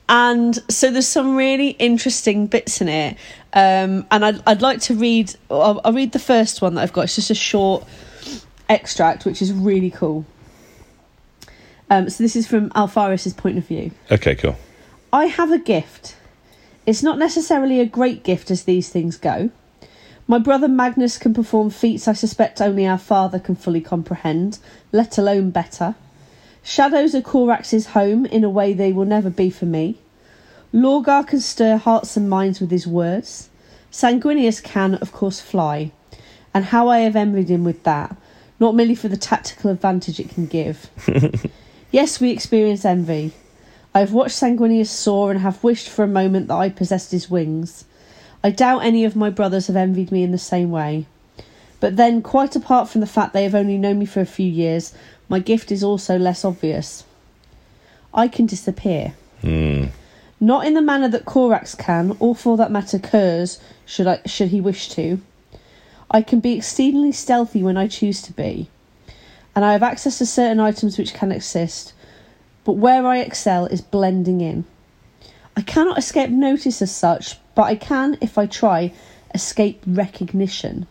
and 0.07 0.55
so 0.71 0.91
there's 0.91 1.07
some 1.07 1.35
really 1.35 1.69
interesting 1.69 2.47
bits 2.47 2.79
in 2.79 2.87
it. 2.87 3.17
Um, 3.53 4.05
and 4.11 4.23
I'd, 4.23 4.41
I'd 4.45 4.61
like 4.61 4.81
to 4.81 4.93
read. 4.93 5.35
I'll, 5.49 5.81
I'll 5.83 5.93
read 5.93 6.11
the 6.11 6.19
first 6.19 6.61
one 6.61 6.75
that 6.75 6.81
I've 6.81 6.93
got. 6.93 7.05
It's 7.05 7.15
just 7.15 7.31
a 7.31 7.35
short 7.35 7.85
extract, 8.69 9.25
which 9.25 9.41
is 9.41 9.53
really 9.53 9.91
cool. 9.91 10.25
Um, 11.89 12.09
so 12.09 12.23
this 12.23 12.35
is 12.35 12.47
from 12.47 12.71
Alpharius's 12.75 13.33
point 13.33 13.57
of 13.57 13.65
view. 13.65 13.91
Okay, 14.11 14.35
cool. 14.35 14.55
I 15.13 15.25
have 15.25 15.51
a 15.51 15.59
gift. 15.59 16.15
It's 16.85 17.03
not 17.03 17.17
necessarily 17.17 17.79
a 17.79 17.85
great 17.85 18.23
gift 18.23 18.51
as 18.51 18.63
these 18.63 18.89
things 18.89 19.17
go. 19.17 19.49
My 20.27 20.39
brother 20.39 20.67
Magnus 20.67 21.19
can 21.19 21.33
perform 21.33 21.69
feats 21.69 22.07
I 22.07 22.13
suspect 22.13 22.59
only 22.59 22.87
our 22.87 22.97
father 22.97 23.37
can 23.37 23.55
fully 23.55 23.81
comprehend, 23.81 24.57
let 24.91 25.19
alone 25.19 25.51
better. 25.51 25.95
Shadows 26.63 27.13
are 27.13 27.21
Corax's 27.21 27.87
home 27.87 28.25
in 28.25 28.43
a 28.43 28.49
way 28.49 28.73
they 28.73 28.91
will 28.91 29.05
never 29.05 29.29
be 29.29 29.51
for 29.51 29.65
me. 29.65 29.99
Lorgar 30.73 31.27
can 31.27 31.39
stir 31.39 31.77
hearts 31.77 32.17
and 32.17 32.27
minds 32.27 32.59
with 32.59 32.71
his 32.71 32.87
words. 32.87 33.49
Sanguinius 33.91 34.63
can, 34.63 34.95
of 34.95 35.11
course, 35.11 35.39
fly. 35.39 35.91
And 36.53 36.65
how 36.65 36.89
I 36.89 36.99
have 36.99 37.15
envied 37.15 37.49
him 37.49 37.63
with 37.63 37.83
that, 37.83 38.17
not 38.59 38.75
merely 38.75 38.95
for 38.95 39.07
the 39.07 39.17
tactical 39.17 39.69
advantage 39.69 40.19
it 40.19 40.29
can 40.29 40.45
give. 40.45 40.89
yes, 41.91 42.19
we 42.19 42.31
experience 42.31 42.85
envy. 42.85 43.33
I 43.93 43.99
have 43.99 44.13
watched 44.13 44.35
Sanguinius 44.35 44.87
soar 44.87 45.31
and 45.31 45.39
have 45.39 45.63
wished 45.63 45.89
for 45.89 46.03
a 46.03 46.07
moment 46.07 46.47
that 46.47 46.55
I 46.55 46.69
possessed 46.69 47.11
his 47.11 47.29
wings. 47.29 47.85
I 48.43 48.51
doubt 48.51 48.83
any 48.83 49.05
of 49.05 49.15
my 49.15 49.29
brothers 49.29 49.67
have 49.67 49.75
envied 49.75 50.11
me 50.11 50.23
in 50.23 50.31
the 50.31 50.37
same 50.37 50.69
way. 50.69 51.05
But 51.79 51.95
then, 51.97 52.21
quite 52.21 52.55
apart 52.55 52.89
from 52.89 53.01
the 53.01 53.07
fact 53.07 53.33
they 53.33 53.43
have 53.43 53.55
only 53.55 53.77
known 53.77 53.99
me 53.99 54.05
for 54.05 54.21
a 54.21 54.25
few 54.25 54.49
years, 54.49 54.93
my 55.29 55.39
gift 55.39 55.71
is 55.71 55.83
also 55.83 56.17
less 56.17 56.45
obvious. 56.45 57.03
I 58.13 58.27
can 58.27 58.45
disappear. 58.45 59.13
Hmm. 59.41 59.85
Not 60.39 60.65
in 60.65 60.73
the 60.73 60.81
manner 60.81 61.07
that 61.09 61.25
Corax 61.25 61.75
can, 61.75 62.15
or 62.19 62.35
for 62.35 62.57
that 62.57 62.71
matter 62.71 62.99
Curze, 62.99 63.59
should 63.85 64.07
I 64.07 64.21
should 64.25 64.49
he 64.49 64.61
wish 64.61 64.89
to. 64.89 65.21
I 66.15 66.21
can 66.21 66.39
be 66.39 66.53
exceedingly 66.53 67.11
stealthy 67.11 67.61
when 67.61 67.75
I 67.75 67.89
choose 67.89 68.21
to 68.21 68.31
be, 68.31 68.69
and 69.53 69.65
I 69.65 69.73
have 69.73 69.83
access 69.83 70.19
to 70.19 70.25
certain 70.25 70.61
items 70.61 70.97
which 70.97 71.13
can 71.13 71.29
assist, 71.29 71.91
but 72.63 72.77
where 72.77 73.05
I 73.05 73.17
excel 73.17 73.65
is 73.65 73.81
blending 73.81 74.39
in. 74.39 74.63
I 75.57 75.61
cannot 75.61 75.97
escape 75.97 76.29
notice 76.29 76.81
as 76.81 76.95
such, 76.95 77.37
but 77.53 77.63
I 77.63 77.75
can, 77.75 78.17
if 78.21 78.37
I 78.37 78.45
try, 78.45 78.93
escape 79.33 79.83
recognition. 79.85 80.87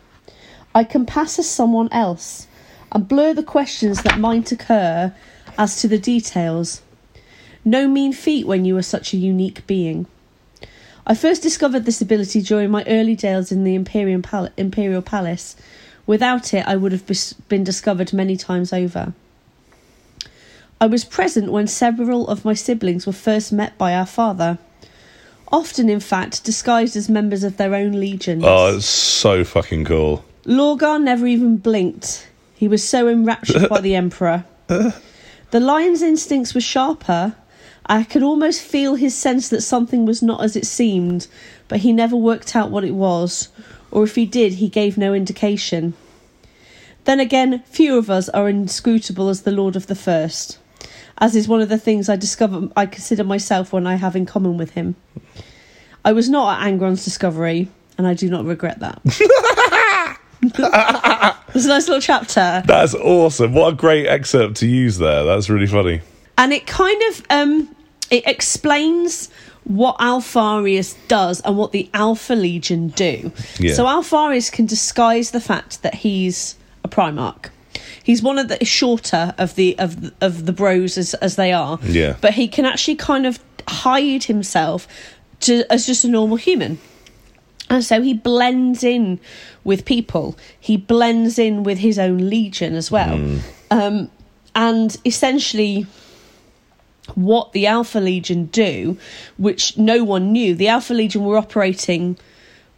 I 0.75 0.85
can 0.85 1.07
pass 1.07 1.39
as 1.39 1.49
someone 1.49 1.89
else 1.91 2.47
and 2.93 3.09
blur 3.09 3.33
the 3.33 3.43
questions 3.43 4.03
that 4.03 4.21
might 4.21 4.53
occur 4.53 5.15
as 5.57 5.81
to 5.81 5.89
the 5.89 5.99
details. 5.99 6.83
No 7.65 7.89
mean 7.89 8.13
feat 8.13 8.47
when 8.47 8.67
you 8.67 8.77
are 8.77 8.83
such 8.83 9.15
a 9.15 9.17
unique 9.17 9.67
being. 9.67 10.05
I 11.07 11.15
first 11.15 11.43
discovered 11.43 11.85
this 11.85 12.01
ability 12.01 12.41
during 12.43 12.71
my 12.71 12.85
early 12.87 13.15
days 13.15 13.53
in 13.53 13.65
the 13.65 13.75
Imperial, 13.75 14.23
Pal- 14.23 14.49
Imperial 14.57 15.03
Palace. 15.03 15.55
Without 16.07 16.55
it, 16.55 16.67
I 16.67 16.77
would 16.77 16.93
have 16.93 17.07
bes- 17.07 17.35
been 17.35 17.65
discovered 17.65 18.13
many 18.13 18.37
times 18.37 18.73
over. 18.73 19.13
I 20.81 20.87
was 20.87 21.05
present 21.05 21.53
when 21.53 21.67
several 21.67 22.27
of 22.29 22.45
my 22.45 22.55
siblings 22.55 23.07
were 23.07 23.13
first 23.13 23.53
met 23.53 23.77
by 23.79 23.95
our 23.95 24.07
father. 24.07 24.59
Often, 25.53 25.89
in 25.89 26.01
fact, 26.01 26.45
disguised 26.45 26.97
as 26.97 27.09
members 27.09 27.45
of 27.45 27.59
their 27.59 27.75
own 27.75 27.93
legions. 27.93 28.43
Oh, 28.45 28.77
it's 28.77 28.87
so 28.87 29.45
fucking 29.45 29.85
cool. 29.85 30.25
Lorgar 30.45 31.01
never 31.03 31.27
even 31.27 31.59
blinked. 31.59 32.29
He 32.55 32.67
was 32.67 32.87
so 32.87 33.09
enraptured 33.09 33.69
by 33.69 33.81
the 33.81 33.95
Emperor. 34.05 34.45
The 34.69 35.61
lion's 35.61 36.03
instincts 36.03 36.55
were 36.55 36.61
sharper. 36.61 37.37
I 37.87 38.03
could 38.05 38.23
almost 38.23 38.63
feel 38.63 38.95
his 38.95 39.15
sense 39.15 39.49
that 39.51 39.61
something 39.61 40.07
was 40.07 40.23
not 40.23 40.43
as 40.43 40.57
it 40.57 40.67
seemed, 40.67 41.27
but 41.69 41.81
he 41.81 41.93
never 41.93 42.17
worked 42.17 42.57
out 42.57 42.71
what 42.71 42.85
it 42.85 42.95
was, 42.95 43.49
or 43.91 44.05
if 44.05 44.15
he 44.15 44.25
did, 44.27 44.55
he 44.55 44.69
gave 44.69 44.97
no 44.97 45.13
indication. 45.13 45.95
Then 47.05 47.21
again, 47.21 47.63
few 47.67 47.99
of 47.99 48.09
us 48.09 48.31
are 48.31 48.49
inscrutable 48.49 49.29
as 49.29 49.43
the 49.43 49.53
Lord 49.53 49.77
of 49.77 49.87
the 49.87 49.95
First, 49.95 50.59
as 51.19 51.37
is 51.37 51.47
one 51.47 51.61
of 51.61 51.69
the 51.69 51.79
things 51.79 52.09
I 52.09 52.17
discover 52.17 52.69
I 52.75 52.87
consider 52.87 53.23
myself 53.25 53.73
when 53.73 53.87
I 53.87 53.97
have 53.97 54.17
in 54.17 54.25
common 54.25 54.57
with 54.57 54.71
him. 54.71 54.97
I 56.05 56.13
was 56.13 56.31
not 56.31 56.59
at 56.61 56.67
Angron's 56.67 57.05
discovery, 57.05 57.69
and 57.99 58.07
I 58.07 58.15
do 58.15 58.31
not 58.31 58.47
regret 58.47 58.81
that. 58.81 59.01
There's 61.53 61.65
a 61.67 61.69
nice 61.69 61.89
little 61.89 62.01
chapter. 62.01 62.63
That's 62.67 62.95
awesome. 62.95 63.55
What 63.55 63.73
a 63.73 63.77
great 63.77 64.07
excerpt 64.07 64.57
to 64.57 64.67
use 64.67 64.99
there. 64.99 65.25
That's 65.25 65.49
really 65.49 65.67
funny. 65.67 66.01
and 66.37 66.53
it 66.53 66.67
kind 66.67 67.01
of 67.11 67.23
um 67.31 67.74
it 68.11 68.27
explains 68.27 69.31
what 69.65 69.97
Alpharius 69.99 70.95
does 71.09 71.41
and 71.41 71.57
what 71.57 71.73
the 71.73 71.89
Alpha 71.95 72.35
Legion 72.35 72.89
do. 72.89 73.33
Yeah. 73.59 73.75
So 73.75 73.87
Alpharius 73.87 74.51
can 74.51 74.67
disguise 74.67 75.31
the 75.31 75.41
fact 75.41 75.83
that 75.83 75.95
he's 75.95 76.57
a 76.85 76.89
Primarch. 76.89 77.49
He's 78.03 78.23
one 78.23 78.39
of 78.39 78.49
the 78.49 78.63
shorter 78.65 79.35
of 79.39 79.55
the 79.55 79.79
of 79.79 80.13
of 80.21 80.45
the 80.47 80.53
bros 80.53 80.99
as 80.99 81.15
as 81.15 81.37
they 81.37 81.53
are. 81.53 81.79
Yeah. 81.83 82.17
But 82.21 82.35
he 82.35 82.49
can 82.49 82.67
actually 82.67 82.97
kind 82.97 83.27
of 83.27 83.39
hide 83.67 84.25
himself 84.25 84.87
to 85.41 85.65
as 85.73 85.87
just 85.87 86.05
a 86.05 86.09
normal 86.09 86.37
human. 86.37 86.79
And 87.71 87.83
so 87.83 88.03
he 88.03 88.13
blends 88.13 88.85
in 88.85 89.19
with 89.65 89.87
people. 89.87 90.37
He 90.61 90.77
blends 90.77 91.39
in 91.39 91.63
with 91.63 91.79
his 91.79 91.99
own 91.99 92.29
legion 92.29 92.75
as 92.75 92.91
well. 92.91 93.15
Um, 93.71 94.11
and 94.55 94.95
essentially, 95.07 95.87
what 97.15 97.53
the 97.53 97.67
Alpha 97.67 97.99
Legion 97.99 98.47
do, 98.47 98.97
which 99.37 99.77
no 99.77 100.05
one 100.05 100.33
knew, 100.33 100.55
the 100.55 100.69
Alpha 100.69 100.95
Legion 100.95 101.25
were 101.25 101.37
operating 101.39 102.17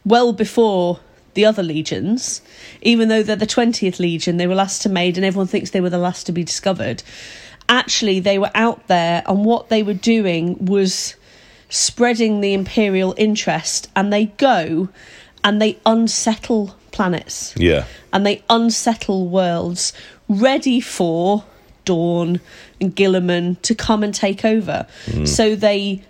well 0.05 0.33
before 0.33 1.01
the 1.35 1.45
other 1.45 1.63
legions, 1.63 2.41
even 2.81 3.09
though 3.09 3.23
they're 3.23 3.37
the 3.37 3.47
20th 3.47 3.99
Legion, 3.99 4.39
they 4.39 4.47
were 4.47 4.55
last 4.55 4.81
to 4.83 4.89
made, 4.89 5.17
and 5.19 5.25
everyone 5.27 5.47
thinks 5.47 5.71
they 5.71 5.83
were 5.83 5.91
the 5.91 5.99
last 5.99 6.25
to 6.27 6.33
be 6.33 6.43
discovered. 6.43 7.03
Actually, 7.69 8.21
they 8.21 8.39
were 8.39 8.51
out 8.55 8.87
there, 8.87 9.23
and 9.27 9.45
what 9.45 9.69
they 9.69 9.83
were 9.83 9.93
doing 9.93 10.57
was 10.65 11.15
spreading 11.69 12.41
the 12.41 12.55
Imperial 12.55 13.15
interest, 13.19 13.89
and 13.95 14.13
they 14.13 14.27
go 14.39 14.89
and 15.45 15.61
they 15.61 15.79
unsettle 15.85 16.75
planets 16.91 17.55
Yeah. 17.57 17.85
and 18.13 18.25
they 18.27 18.43
unsettle 18.49 19.29
worlds 19.29 19.93
ready 20.29 20.81
for 20.81 21.45
Dorn 21.87 22.41
and 22.81 22.95
Guilliman 22.95 23.61
to 23.63 23.75
come 23.75 24.03
and 24.03 24.15
take 24.15 24.45
over. 24.45 24.87
Hmm. 25.07 25.25
So 25.25 25.57
they 25.57 26.03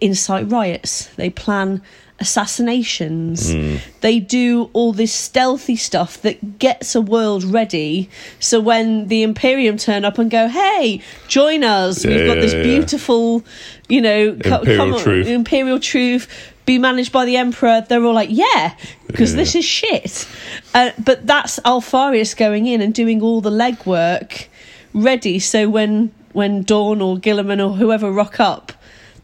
incite 0.00 0.50
riots, 0.50 1.06
they 1.16 1.30
plan 1.30 1.80
assassinations, 2.18 3.50
hmm. 3.52 3.76
they 4.02 4.20
do 4.20 4.68
all 4.74 4.92
this 4.92 5.12
stealthy 5.12 5.76
stuff 5.76 6.20
that 6.20 6.58
gets 6.58 6.94
a 6.94 7.00
world 7.00 7.42
ready. 7.44 8.10
So 8.38 8.60
when 8.60 9.08
the 9.08 9.22
Imperium 9.22 9.78
turn 9.78 10.04
up 10.04 10.18
and 10.18 10.30
go, 10.30 10.48
"Hey, 10.48 11.00
join 11.28 11.64
us! 11.64 12.04
Yeah, 12.04 12.10
We've 12.16 12.26
got 12.26 12.34
this 12.34 12.52
yeah, 12.52 12.58
yeah. 12.58 12.64
beautiful, 12.64 13.42
you 13.88 14.02
know, 14.02 14.36
co- 14.44 14.58
Imperial 14.58 14.92
come- 14.92 15.02
truth. 15.02 15.26
imperial 15.26 15.80
truth." 15.80 16.28
Be 16.66 16.78
managed 16.78 17.12
by 17.12 17.24
the 17.24 17.36
emperor. 17.36 17.84
They're 17.88 18.04
all 18.04 18.14
like, 18.14 18.30
yeah, 18.30 18.74
because 19.06 19.32
Yeah. 19.32 19.36
this 19.36 19.54
is 19.54 19.64
shit. 19.64 20.26
Uh, 20.74 20.90
but 21.04 21.26
that's 21.26 21.58
Alpharius 21.64 22.34
going 22.34 22.66
in 22.66 22.80
and 22.80 22.94
doing 22.94 23.22
all 23.22 23.40
the 23.40 23.50
legwork 23.50 24.46
ready. 24.94 25.38
So 25.38 25.68
when 25.68 26.12
when 26.32 26.62
Dorn 26.62 27.00
or 27.02 27.16
Guilliman 27.16 27.58
or 27.60 27.74
whoever 27.76 28.12
rock 28.12 28.38
up, 28.38 28.72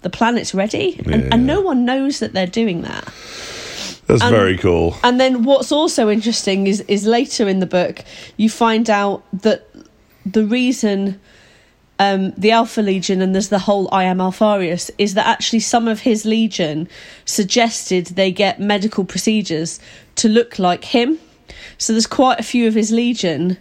the 0.03 0.11
planet's 0.11 0.53
ready, 0.55 1.01
and, 1.07 1.23
Yeah. 1.23 1.29
and 1.31 1.47
no 1.47 1.61
one 1.61 1.85
knows 1.85 2.19
that 2.19 2.33
they're 2.33 2.49
doing 2.49 2.83
that. 2.83 3.05
That's 4.09 4.23
And- 4.23 4.31
very 4.35 4.57
cool. 4.57 4.97
And 5.05 5.21
then 5.21 5.45
what's 5.45 5.71
also 5.71 6.09
interesting 6.11 6.67
is 6.67 6.81
is 6.89 7.07
later 7.07 7.49
in 7.49 7.61
the 7.61 7.67
book 7.67 8.03
you 8.37 8.49
find 8.51 8.89
out 8.91 9.23
that 9.43 9.69
the 10.25 10.45
reason 10.45 11.21
um, 11.99 12.33
the 12.33 12.51
Alpha 12.51 12.83
Legion 12.83 13.23
and 13.23 13.35
there's 13.35 13.49
the 13.49 13.59
whole 13.61 13.89
I 13.93 14.05
am 14.05 14.19
Alpharius 14.19 14.91
is 14.99 15.15
that 15.15 15.27
actually 15.27 15.61
some 15.61 15.89
of 15.89 16.01
his 16.01 16.25
legion 16.25 16.89
suggested 17.25 18.07
they 18.07 18.31
get 18.31 18.61
medical 18.61 19.05
procedures 19.05 19.81
to 20.17 20.29
look 20.29 20.59
like 20.59 20.85
him. 20.85 21.19
So 21.79 21.93
there's 21.93 22.07
quite 22.07 22.39
a 22.41 22.43
few 22.43 22.67
of 22.69 22.75
his 22.75 22.91
legion 22.91 23.57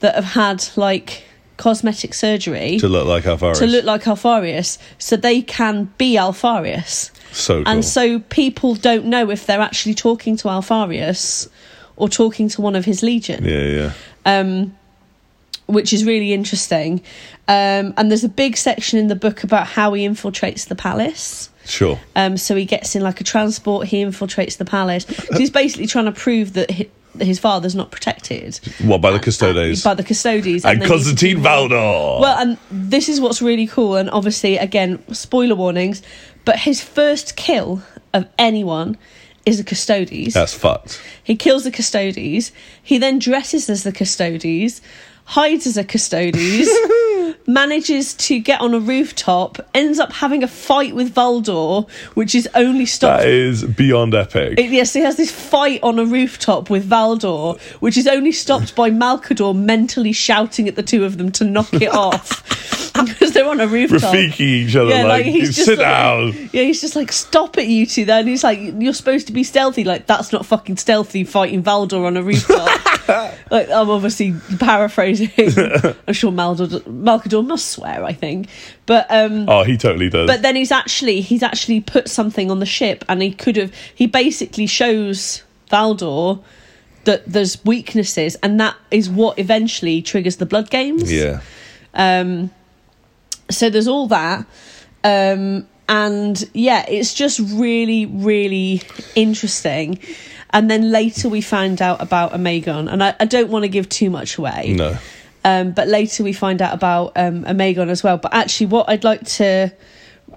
that 0.00 0.14
have 0.14 0.24
had 0.24 0.64
like 0.76 1.24
cosmetic 1.56 2.14
surgery 2.14 2.78
To 2.78 2.88
look 2.88 3.06
like 3.06 3.24
Alpharius. 3.26 3.58
to 3.58 3.66
look 3.66 3.84
like 3.84 4.06
Alpharius 4.06 4.78
so 4.98 5.16
they 5.16 5.42
can 5.42 5.92
be 5.98 6.16
Alpharius. 6.16 7.10
so 7.32 7.62
cool. 7.62 7.68
And 7.72 7.84
so 7.84 8.18
people 8.18 8.74
don't 8.74 9.06
know 9.06 9.30
if 9.30 9.46
they're 9.46 9.60
actually 9.60 9.94
talking 9.94 10.36
to 10.38 10.48
Alpharius 10.48 11.48
or 11.96 12.08
talking 12.08 12.48
to 12.48 12.62
one 12.62 12.76
of 12.76 12.86
his 12.86 13.02
legion, 13.02 13.44
yeah, 13.44 13.62
yeah. 13.66 13.92
um, 14.24 14.74
which 15.72 15.92
is 15.92 16.04
really 16.04 16.32
interesting. 16.32 17.00
Um, 17.48 17.94
and 17.96 18.10
there's 18.10 18.24
a 18.24 18.28
big 18.28 18.56
section 18.56 18.98
in 18.98 19.08
the 19.08 19.16
book 19.16 19.42
about 19.44 19.66
how 19.66 19.92
he 19.94 20.06
infiltrates 20.06 20.68
the 20.68 20.74
palace. 20.76 21.50
Sure. 21.64 21.98
Um, 22.16 22.36
so 22.36 22.54
he 22.56 22.64
gets 22.64 22.94
in 22.96 23.02
like 23.02 23.20
a 23.20 23.24
transport, 23.24 23.86
he 23.88 24.02
infiltrates 24.04 24.56
the 24.56 24.64
palace. 24.64 25.04
So 25.06 25.36
he's 25.38 25.50
basically 25.50 25.86
trying 25.86 26.06
to 26.06 26.12
prove 26.12 26.54
that 26.54 26.70
hi- 26.70 26.88
his 27.18 27.38
father's 27.40 27.74
not 27.74 27.90
protected 27.90 28.58
What 28.82 29.00
by 29.00 29.10
the 29.10 29.18
custodes? 29.18 29.82
by 29.82 29.94
the 29.94 30.04
custodes. 30.04 30.64
and 30.64 30.80
he- 30.82 30.88
Constantine 30.88 31.38
Valdor. 31.38 32.20
well, 32.20 32.38
and 32.38 32.56
this 32.70 33.08
is 33.08 33.20
what's 33.20 33.42
really 33.42 33.66
cool, 33.66 33.96
and 33.96 34.08
obviously, 34.10 34.56
again, 34.58 35.02
spoiler 35.12 35.54
warnings, 35.56 36.02
but 36.44 36.58
his 36.60 36.80
first 36.80 37.36
kill 37.36 37.82
of 38.14 38.26
anyone 38.38 38.96
is 39.46 39.58
the 39.58 39.64
Custodes. 39.64 40.34
That's 40.34 40.54
fucked. 40.54 41.00
He 41.24 41.34
kills 41.34 41.64
the 41.64 41.70
Custodes. 41.70 42.52
He 42.82 42.98
then 42.98 43.18
dresses 43.18 43.68
as 43.70 43.82
the 43.84 43.92
Custodes, 43.92 44.80
hides 45.30 45.64
as 45.66 45.76
a 45.76 45.84
Custodes, 45.84 46.68
manages 47.46 48.14
to 48.14 48.38
get 48.40 48.60
on 48.60 48.74
a 48.74 48.80
rooftop, 48.80 49.58
ends 49.74 49.98
up 50.00 50.12
having 50.12 50.42
a 50.42 50.48
fight 50.48 50.94
with 50.94 51.14
Valdor, 51.14 51.88
which 52.14 52.34
is 52.34 52.48
only 52.54 52.84
stopped 52.86 53.22
That 53.22 53.28
is 53.28 53.64
beyond 53.64 54.14
epic. 54.14 54.58
it- 54.58 54.70
yes, 54.70 54.92
he 54.92 55.00
has 55.00 55.16
this 55.16 55.30
fight 55.30 55.80
on 55.82 55.98
a 55.98 56.04
rooftop 56.04 56.68
with 56.70 56.88
Valdor, 56.88 57.60
which 57.80 57.96
is 57.96 58.06
only 58.06 58.32
stopped 58.32 58.74
by 58.74 58.90
Malkador 58.90 59.54
mentally 59.56 60.12
shouting 60.12 60.66
at 60.68 60.74
the 60.76 60.82
two 60.82 61.04
of 61.04 61.18
them 61.18 61.30
to 61.32 61.44
knock 61.44 61.72
it 61.74 61.88
off 61.94 62.42
because 63.06 63.32
they're 63.32 63.48
on 63.48 63.60
a 63.60 63.66
rooftop. 63.66 64.00
Rafiki 64.14 64.40
each 64.40 64.76
other 64.76 64.90
Yeah, 64.90 65.04
like, 65.04 65.24
like, 65.24 65.26
he's 65.26 65.54
just 65.54 65.66
sit 65.66 65.78
like- 65.78 65.86
down. 65.86 66.32
Yeah, 66.52 66.62
he's 66.64 66.80
just 66.80 66.96
like, 66.96 67.12
stop 67.12 67.56
it, 67.56 67.66
you 67.68 67.86
two. 67.86 68.04
Then 68.04 68.26
he's 68.26 68.44
like, 68.44 68.58
you're 68.78 68.92
supposed 68.92 69.26
to 69.28 69.32
be 69.32 69.42
stealthy. 69.44 69.84
Like, 69.84 70.06
that's 70.06 70.32
not 70.32 70.44
fucking 70.44 70.76
stealthy. 70.76 71.24
Fighting 71.24 71.62
Valdor 71.62 72.04
on 72.04 72.16
a 72.16 72.22
rooftop. 72.22 73.08
like, 73.50 73.70
I'm 73.70 73.88
obviously 73.88 74.34
paraphrasing. 74.58 75.19
I'm 76.06 76.14
sure 76.14 76.32
Maldor, 76.32 76.80
Malkador 76.82 77.46
must 77.46 77.68
swear. 77.70 78.04
I 78.04 78.12
think, 78.12 78.48
but 78.86 79.06
um, 79.10 79.48
Oh, 79.48 79.62
he 79.64 79.76
totally 79.76 80.08
does. 80.08 80.26
but 80.26 80.42
then 80.42 80.56
he's 80.56 80.72
actually 80.72 81.20
he's 81.20 81.42
actually 81.42 81.80
put 81.80 82.08
something 82.08 82.50
on 82.50 82.60
the 82.60 82.66
ship 82.66 83.04
and 83.08 83.22
he 83.22 83.32
could 83.32 83.56
have 83.56 83.72
he 83.94 84.06
basically 84.06 84.66
shows 84.66 85.42
Valdor 85.70 86.42
that 87.04 87.24
there's 87.26 87.64
weaknesses 87.64 88.36
and 88.42 88.60
that 88.60 88.76
is 88.90 89.08
what 89.08 89.38
eventually 89.38 90.02
triggers 90.02 90.36
the 90.36 90.46
blood 90.46 90.70
games. 90.70 91.12
yeah. 91.12 91.40
Um 91.94 92.50
so 93.50 93.68
there's 93.70 93.88
all 93.88 94.06
that. 94.08 94.46
Um 95.04 95.66
and 95.88 96.48
yeah, 96.54 96.84
it's 96.88 97.14
just 97.14 97.40
really, 97.40 98.06
really 98.06 98.80
interesting. 99.16 99.98
And 100.52 100.70
then 100.70 100.90
later 100.90 101.28
we 101.28 101.40
find 101.40 101.80
out 101.80 102.02
about 102.02 102.32
Omegon, 102.32 102.92
and 102.92 103.02
I, 103.02 103.14
I 103.20 103.24
don't 103.24 103.50
want 103.50 103.62
to 103.62 103.68
give 103.68 103.88
too 103.88 104.10
much 104.10 104.36
away. 104.36 104.74
No. 104.76 104.96
Um, 105.44 105.72
but 105.72 105.88
later 105.88 106.22
we 106.22 106.32
find 106.32 106.60
out 106.60 106.74
about 106.74 107.12
um, 107.16 107.44
Omegon 107.44 107.88
as 107.88 108.02
well. 108.02 108.18
But 108.18 108.34
actually, 108.34 108.66
what 108.66 108.88
I'd 108.88 109.04
like 109.04 109.24
to 109.24 109.72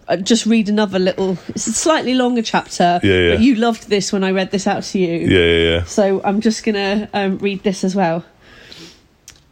uh, 0.07 0.17
just 0.17 0.45
read 0.45 0.69
another 0.69 0.99
little, 0.99 1.37
it's 1.49 1.67
a 1.67 1.73
slightly 1.73 2.13
longer 2.13 2.41
chapter. 2.41 2.99
Yeah, 3.03 3.13
yeah. 3.13 3.35
But 3.35 3.41
you 3.41 3.55
loved 3.55 3.89
this 3.89 4.13
when 4.13 4.23
I 4.23 4.31
read 4.31 4.51
this 4.51 4.67
out 4.67 4.83
to 4.83 4.99
you. 4.99 5.27
Yeah, 5.27 5.39
yeah, 5.39 5.69
yeah. 5.69 5.83
So 5.83 6.21
I'm 6.23 6.41
just 6.41 6.63
going 6.63 6.75
to 6.75 7.09
um, 7.13 7.37
read 7.39 7.63
this 7.63 7.83
as 7.83 7.95
well. 7.95 8.23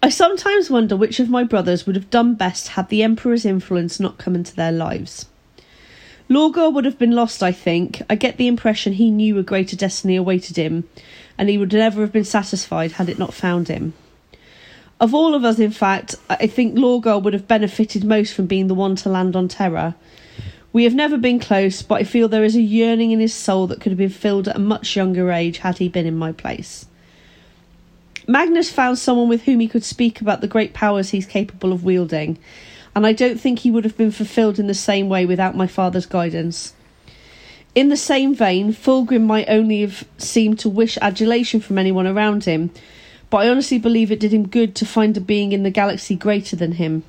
I 0.04 0.10
sometimes 0.10 0.70
wonder 0.70 0.96
which 0.96 1.20
of 1.20 1.30
my 1.30 1.44
brothers 1.44 1.86
would 1.86 1.96
have 1.96 2.10
done 2.10 2.34
best 2.36 2.70
had 2.70 2.90
the 2.90 3.04
Emperor's 3.04 3.46
influence 3.46 4.00
not 4.00 4.18
come 4.18 4.36
into 4.36 4.56
their 4.56 4.72
lives. 4.72 5.28
Lorgar 6.32 6.70
would 6.70 6.86
have 6.86 6.98
been 6.98 7.12
lost, 7.12 7.44
I 7.44 7.52
think. 7.52 8.02
I 8.10 8.16
get 8.16 8.38
the 8.38 8.48
impression 8.48 8.94
he 8.94 9.12
knew 9.12 9.38
a 9.38 9.44
greater 9.44 9.76
destiny 9.76 10.16
awaited 10.16 10.56
him, 10.56 10.88
and 11.38 11.50
he 11.50 11.58
would 11.58 11.74
never 11.74 12.00
have 12.00 12.14
been 12.14 12.24
satisfied 12.24 12.94
had 12.94 13.10
it 13.10 13.20
not 13.20 13.34
found 13.34 13.68
him. 13.68 13.94
Of 14.98 15.14
all 15.14 15.36
of 15.36 15.44
us, 15.44 15.60
in 15.60 15.72
fact, 15.72 16.16
I 16.30 16.48
think 16.48 16.78
Lorgar 16.78 17.22
would 17.22 17.34
have 17.34 17.50
benefited 17.50 18.06
most 18.06 18.34
from 18.34 18.46
being 18.46 18.68
the 18.68 18.74
one 18.74 18.96
to 18.98 19.10
land 19.10 19.36
on 19.36 19.50
Terra. 19.50 19.98
We 20.72 20.86
have 20.86 20.96
never 20.96 21.18
been 21.18 21.38
close, 21.38 21.82
but 21.82 21.96
I 21.96 22.06
feel 22.06 22.30
there 22.30 22.46
is 22.46 22.56
a 22.56 22.62
yearning 22.62 23.12
in 23.12 23.20
his 23.20 23.34
soul 23.34 23.68
that 23.68 23.82
could 23.82 23.92
have 23.92 23.98
been 23.98 24.10
filled 24.10 24.48
at 24.48 24.56
a 24.56 24.60
much 24.60 24.96
younger 24.96 25.34
age 25.34 25.58
had 25.58 25.80
he 25.80 25.90
been 25.90 26.06
in 26.06 26.16
my 26.16 26.32
place. 26.32 26.86
Magnus 28.26 28.72
found 28.72 28.98
someone 28.98 29.28
with 29.28 29.44
whom 29.44 29.60
he 29.60 29.68
could 29.68 29.84
speak 29.84 30.22
about 30.22 30.40
the 30.40 30.48
great 30.48 30.74
powers 30.74 31.10
he's 31.10 31.26
capable 31.26 31.74
of 31.74 31.84
wielding, 31.84 32.38
and 32.96 33.06
I 33.06 33.14
don't 33.14 33.40
think 33.40 33.60
he 33.60 33.72
would 33.72 33.84
have 33.84 33.98
been 33.98 34.12
fulfilled 34.12 34.60
in 34.60 34.68
the 34.68 34.74
same 34.74 35.10
way 35.10 35.26
without 35.26 35.56
my 35.56 35.68
father's 35.68 36.06
guidance. 36.06 36.74
In 37.74 37.88
the 37.88 37.98
same 37.98 38.36
vein, 38.36 38.74
Fulgrim 38.74 39.26
might 39.26 39.48
only 39.48 39.82
have 39.82 40.06
seemed 40.18 40.60
to 40.60 40.70
wish 40.70 40.98
adulation 41.02 41.62
from 41.62 41.78
anyone 41.78 42.06
around 42.06 42.44
him, 42.44 42.70
but 43.30 43.38
I 43.38 43.50
honestly 43.50 43.80
believe 43.80 44.12
it 44.12 44.20
did 44.20 44.34
him 44.34 44.48
good 44.48 44.76
to 44.76 44.86
find 44.86 45.16
a 45.16 45.22
being 45.22 45.54
in 45.54 45.64
the 45.64 45.70
galaxy 45.70 46.16
greater 46.16 46.58
than 46.58 46.74
him. 46.74 47.04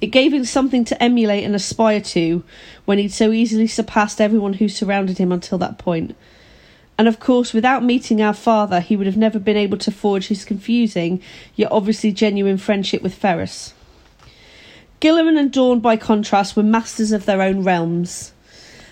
It 0.00 0.08
gave 0.08 0.32
him 0.32 0.44
something 0.44 0.84
to 0.84 1.02
emulate 1.02 1.44
and 1.44 1.54
aspire 1.54 2.00
to 2.00 2.44
when 2.84 2.98
he'd 2.98 3.12
so 3.12 3.32
easily 3.32 3.66
surpassed 3.66 4.20
everyone 4.20 4.54
who 4.54 4.68
surrounded 4.68 5.18
him 5.18 5.32
until 5.32 5.58
that 5.58 5.78
point. 5.78 6.14
And 6.96 7.08
of 7.08 7.18
course, 7.18 7.52
without 7.52 7.82
meeting 7.82 8.22
our 8.22 8.34
father, 8.34 8.78
he 8.78 8.96
would 8.96 9.06
have 9.06 9.16
never 9.16 9.40
been 9.40 9.56
able 9.56 9.78
to 9.78 9.90
forge 9.90 10.28
his 10.28 10.44
confusing, 10.44 11.20
yet 11.56 11.72
obviously 11.72 12.12
genuine 12.12 12.58
friendship 12.58 13.02
with 13.02 13.14
Ferrus. 13.14 13.74
Guilliman 15.00 15.38
and 15.38 15.52
Dorn, 15.52 15.80
by 15.80 15.96
contrast, 15.96 16.56
were 16.56 16.62
masters 16.62 17.12
of 17.12 17.26
their 17.26 17.42
own 17.42 17.62
realms. 17.62 18.32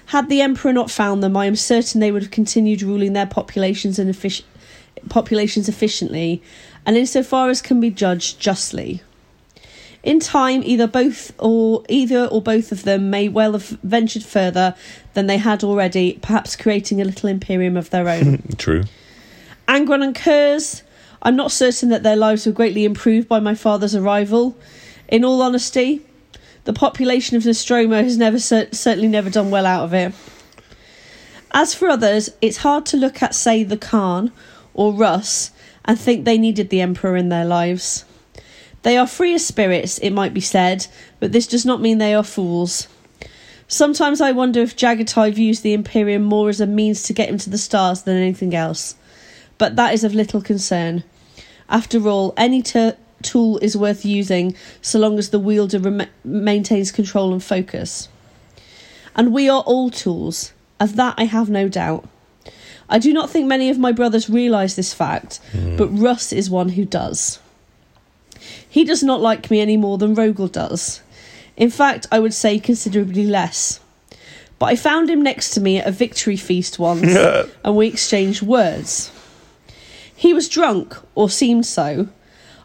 Had 0.07 0.29
the 0.29 0.43
Emperor 0.43 0.73
not 0.73 0.91
found 0.91 1.23
them, 1.23 1.37
I 1.37 1.47
am 1.47 1.57
certain 1.57 2.01
they 2.01 2.13
would 2.13 2.23
have 2.23 2.31
continued 2.31 2.83
ruling 2.83 3.15
their 3.15 3.27
populations 3.27 3.99
and 3.99 4.13
effic- 4.13 4.43
populations 5.09 5.69
efficiently, 5.69 6.43
and 6.85 6.97
insofar 6.97 7.49
as 7.49 7.63
can 7.63 7.81
be 7.81 7.91
judged 7.91 8.39
justly. 8.39 9.03
In 10.03 10.19
time, 10.19 10.63
either 10.65 10.89
both 10.89 11.33
or 11.39 11.85
either 11.89 12.27
or 12.27 12.43
both 12.43 12.73
of 12.73 12.83
them 12.83 13.09
may 13.09 13.29
well 13.29 13.53
have 13.53 13.69
ventured 13.85 14.25
further 14.25 14.75
than 15.15 15.29
they 15.29 15.39
had 15.39 15.63
already, 15.63 16.19
perhaps 16.21 16.57
creating 16.57 17.01
a 17.01 17.05
little 17.05 17.29
imperium 17.29 17.77
of 17.77 17.91
their 17.91 18.09
own. 18.09 18.43
True. 18.59 18.83
Angron 19.69 20.03
and 20.03 20.15
Curze, 20.15 20.83
I'm 21.23 21.37
not 21.37 21.53
certain 21.53 21.89
that 21.91 22.03
their 22.03 22.17
lives 22.17 22.47
were 22.47 22.53
greatly 22.53 22.85
improved 22.85 23.29
by 23.29 23.39
my 23.39 23.55
father's 23.55 23.95
arrival. 23.95 24.57
In 25.13 25.27
all 25.27 25.43
honesty, 25.43 26.01
the 26.65 26.73
population 26.73 27.37
of 27.37 27.43
Nostramo 27.43 28.03
has 28.03 28.17
never 28.17 28.39
certainly 28.39 29.09
never 29.09 29.29
done 29.29 29.51
well 29.51 29.67
out 29.67 29.85
of 29.85 29.93
it. 29.93 30.15
As 31.53 31.75
for 31.75 31.91
others, 31.91 32.31
it's 32.41 32.57
hard 32.57 32.87
to 32.87 32.97
look 32.97 33.23
at, 33.23 33.35
say, 33.35 33.63
the 33.63 33.77
Khan 33.77 34.33
or 34.73 34.95
Russ 34.95 35.51
and 35.85 36.01
think 36.01 36.25
they 36.25 36.39
needed 36.39 36.71
the 36.71 36.81
Emperor 36.81 37.15
in 37.15 37.29
their 37.29 37.45
lives. 37.45 38.07
They 38.85 38.97
are 38.97 39.07
freer 39.07 39.39
spirits, 39.39 39.99
it 39.99 40.13
might 40.13 40.33
be 40.33 40.41
said, 40.41 40.87
but 41.21 41.33
this 41.33 41.47
does 41.47 41.67
not 41.67 41.83
mean 41.83 41.99
they 41.99 42.15
are 42.15 42.25
fools. 42.25 42.89
Sometimes 43.69 44.23
I 44.23 44.33
wonder 44.33 44.63
if 44.63 44.79
Jaghatai 44.79 45.35
views 45.35 45.61
the 45.61 45.75
Imperium 45.75 46.23
more 46.23 46.49
as 46.49 46.59
a 46.59 46.67
means 46.67 47.03
to 47.03 47.13
get 47.13 47.29
him 47.29 47.37
to 47.37 47.51
the 47.51 47.59
stars 47.59 48.05
than 48.05 48.17
anything 48.17 48.55
else. 48.55 48.95
But 49.59 49.77
that 49.77 49.93
is 49.93 50.05
of 50.05 50.15
little 50.15 50.41
concern. 50.41 51.05
After 51.69 52.09
all, 52.09 52.33
any 52.39 52.63
ter- 52.63 52.97
tool 53.23 53.59
is 53.59 53.77
worth 53.77 54.05
using 54.05 54.57
so 54.81 54.99
long 54.99 55.19
as 55.19 55.31
the 55.31 55.39
wielder 55.39 55.79
rem- 55.79 56.09
maintains 56.25 56.93
control 56.93 57.33
and 57.33 57.43
focus. 57.43 58.09
And 59.15 59.33
we 59.33 59.49
are 59.49 59.63
all 59.63 59.91
tools, 59.91 60.53
of 60.81 60.97
that 60.97 61.15
I 61.19 61.25
have 61.25 61.49
no 61.49 61.69
doubt. 61.69 62.09
I 62.89 62.99
do 62.99 63.13
not 63.13 63.31
think 63.31 63.47
many 63.47 63.71
of 63.71 63.79
my 63.79 63.93
brothers 63.93 64.29
realise 64.29 64.75
this 64.75 64.93
fact, 64.93 65.41
hmm. 65.53 65.77
but 65.77 65.89
Russ 65.89 66.33
is 66.33 66.51
one 66.51 66.71
who 66.71 66.85
does. 66.85 67.39
He 68.69 68.85
does 68.85 69.03
not 69.03 69.21
like 69.21 69.51
me 69.51 69.61
any 69.61 69.77
more 69.77 69.99
than 69.99 70.17
Rogal 70.17 70.51
does. 70.51 71.01
In 71.57 71.71
fact, 71.71 72.07
I 72.11 72.19
would 72.19 72.35
say 72.35 72.59
considerably 72.59 73.27
less. 73.27 73.81
But 74.59 74.67
I 74.67 74.77
found 74.77 75.11
him 75.11 75.23
next 75.23 75.51
to 75.51 75.61
me 75.61 75.79
at 75.79 75.87
a 75.87 75.93
victory 75.93 76.37
feast 76.37 76.79
once, 76.79 77.17
and 77.65 77.77
we 77.77 77.89
exchanged 77.89 78.43
words. 78.43 79.11
He 80.15 80.33
was 80.33 80.49
drunk, 80.49 80.97
or 81.15 81.29
seemed 81.29 81.67
so. 81.67 82.09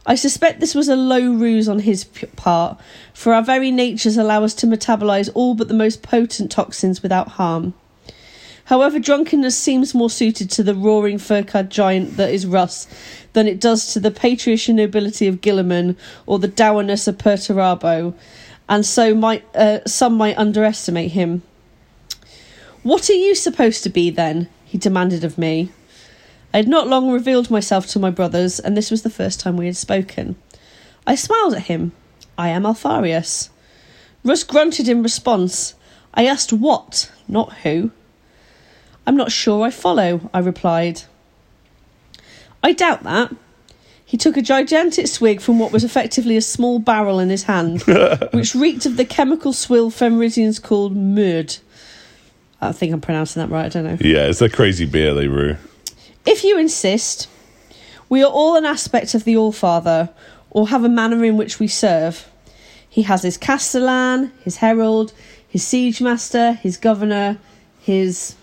I 0.10 0.16
suspect 0.16 0.62
this 0.62 0.74
was 0.74 0.88
a 0.88 0.96
low 0.96 1.34
ruse 1.34 1.68
on 1.68 1.80
his 1.80 2.06
part, 2.38 2.80
for 3.14 3.34
our 3.34 3.44
very 3.44 3.72
natures 3.72 4.16
allow 4.16 4.46
us 4.46 4.54
to 4.56 4.66
metabolize 4.66 5.30
all 5.34 5.54
but 5.54 5.68
the 5.68 5.74
most 5.74 6.02
potent 6.02 6.50
toxins 6.50 7.04
without 7.04 7.32
harm. 7.32 7.74
However, 8.66 9.00
drunkenness 9.00 9.58
seems 9.58 9.94
more 9.94 10.10
suited 10.10 10.50
to 10.52 10.64
the 10.64 10.76
roaring 10.76 11.18
fur-clad 11.18 11.70
giant 11.70 12.16
that 12.16 12.34
is 12.34 12.46
Russ 12.46 12.88
than 13.34 13.48
it 13.48 13.60
does 13.60 13.94
to 13.94 14.00
the 14.00 14.10
patriarchal 14.10 14.76
nobility 14.76 15.28
of 15.28 15.42
Guilliman 15.42 15.98
or 16.26 16.40
the 16.40 16.48
dourness 16.48 17.06
of 17.08 17.18
Perturabo, 17.18 18.14
and 18.70 18.86
so 18.86 19.14
might 19.14 19.44
uh, 19.56 19.80
some 19.86 20.16
might 20.16 20.38
underestimate 20.38 21.12
him. 21.12 21.44
What 22.82 23.10
are 23.10 23.14
you 23.14 23.36
supposed 23.36 23.84
to 23.84 23.90
be 23.90 24.10
then? 24.10 24.48
he 24.64 24.78
demanded 24.78 25.26
of 25.26 25.38
me. 25.38 25.72
I 26.54 26.58
had 26.58 26.68
not 26.68 26.88
long 26.88 27.12
revealed 27.12 27.52
myself 27.52 27.88
to 27.88 28.00
my 28.00 28.10
brothers, 28.10 28.60
and 28.60 28.76
this 28.76 28.90
was 28.90 29.04
the 29.04 29.10
first 29.10 29.40
time 29.40 29.58
we 29.58 29.66
had 29.66 29.78
spoken. 29.78 30.36
I 31.06 31.16
smiled 31.16 31.56
at 31.56 31.64
him. 31.64 31.92
I 32.38 32.50
am 32.50 32.66
Alpharius. 32.66 33.50
Russ 34.24 34.44
grunted 34.44 34.88
in 34.88 35.04
response. 35.04 35.76
I 36.14 36.26
asked 36.26 36.52
what, 36.52 37.12
not 37.28 37.54
who. 37.60 37.92
I'm 39.06 39.16
not 39.16 39.32
sure 39.32 39.66
I 39.66 39.70
follow, 39.70 40.30
I 40.34 40.40
replied. 40.40 41.04
I 42.64 42.74
doubt 42.74 43.04
that. 43.04 43.34
He 44.06 44.18
took 44.18 44.38
a 44.38 44.42
gigantic 44.42 45.08
swig 45.08 45.42
from 45.42 45.60
what 45.60 45.72
was 45.72 45.84
effectively 45.84 46.38
a 46.38 46.42
small 46.42 46.80
barrel 46.80 47.20
in 47.20 47.30
his 47.30 47.44
hand, 47.44 47.82
which 48.32 48.56
reeked 48.56 48.86
of 48.86 48.98
the 48.98 49.06
chemical 49.06 49.52
swill 49.54 49.90
Femeridians 49.90 50.60
called 50.60 50.96
murd. 50.96 51.60
I 52.62 52.72
think 52.72 52.94
I'm 52.94 53.02
pronouncing 53.02 53.42
that 53.42 53.54
right, 53.54 53.66
I 53.66 53.70
don't 53.70 53.84
know. 53.84 53.98
Yeah, 54.00 54.28
it's 54.28 54.42
a 54.42 54.50
crazy 54.50 54.86
beer 54.86 55.14
they 55.14 55.28
brew. 55.28 55.58
If 56.28 56.44
you 56.44 56.60
insist, 56.60 57.30
we 58.10 58.22
are 58.22 58.30
all 58.30 58.58
an 58.58 58.66
aspect 58.66 59.16
of 59.16 59.24
the 59.24 59.38
All 59.38 59.54
Father, 59.54 60.10
or 60.50 60.68
have 60.68 60.84
a 60.84 60.90
manner 60.90 61.24
in 61.24 61.38
which 61.38 61.58
we 61.58 61.70
serve. 61.70 62.30
He 62.90 63.04
has 63.04 63.24
his 63.24 63.38
castellan, 63.38 64.34
his 64.44 64.58
herald, 64.58 65.14
his 65.48 65.64
siege 65.66 66.02
master, 66.02 66.52
his 66.52 66.76
governor, 66.76 67.38
his. 67.80 68.36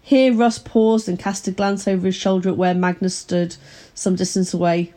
Here 0.00 0.32
Russ 0.32 0.58
paused 0.58 1.06
and 1.06 1.18
cast 1.18 1.46
a 1.46 1.50
glance 1.50 1.86
over 1.86 2.06
his 2.06 2.16
shoulder 2.16 2.48
at 2.48 2.56
where 2.56 2.72
Magnus 2.72 3.14
stood 3.14 3.56
some 3.92 4.16
distance 4.16 4.54
away. 4.54 4.94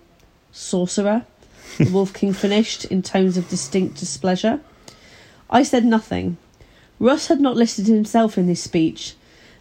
Sorcerer, 0.53 1.25
the 1.79 1.91
Wolf 1.91 2.13
King 2.13 2.31
finished 2.31 2.85
in 2.85 3.01
tones 3.01 3.35
of 3.35 3.49
distinct 3.49 3.97
displeasure. 3.97 4.61
I 5.49 5.63
said 5.63 5.83
nothing. 5.83 6.37
Russ 6.97 7.27
had 7.27 7.41
not 7.41 7.57
listed 7.57 7.87
himself 7.87 8.37
in 8.37 8.47
this 8.47 8.63
speech. 8.63 9.16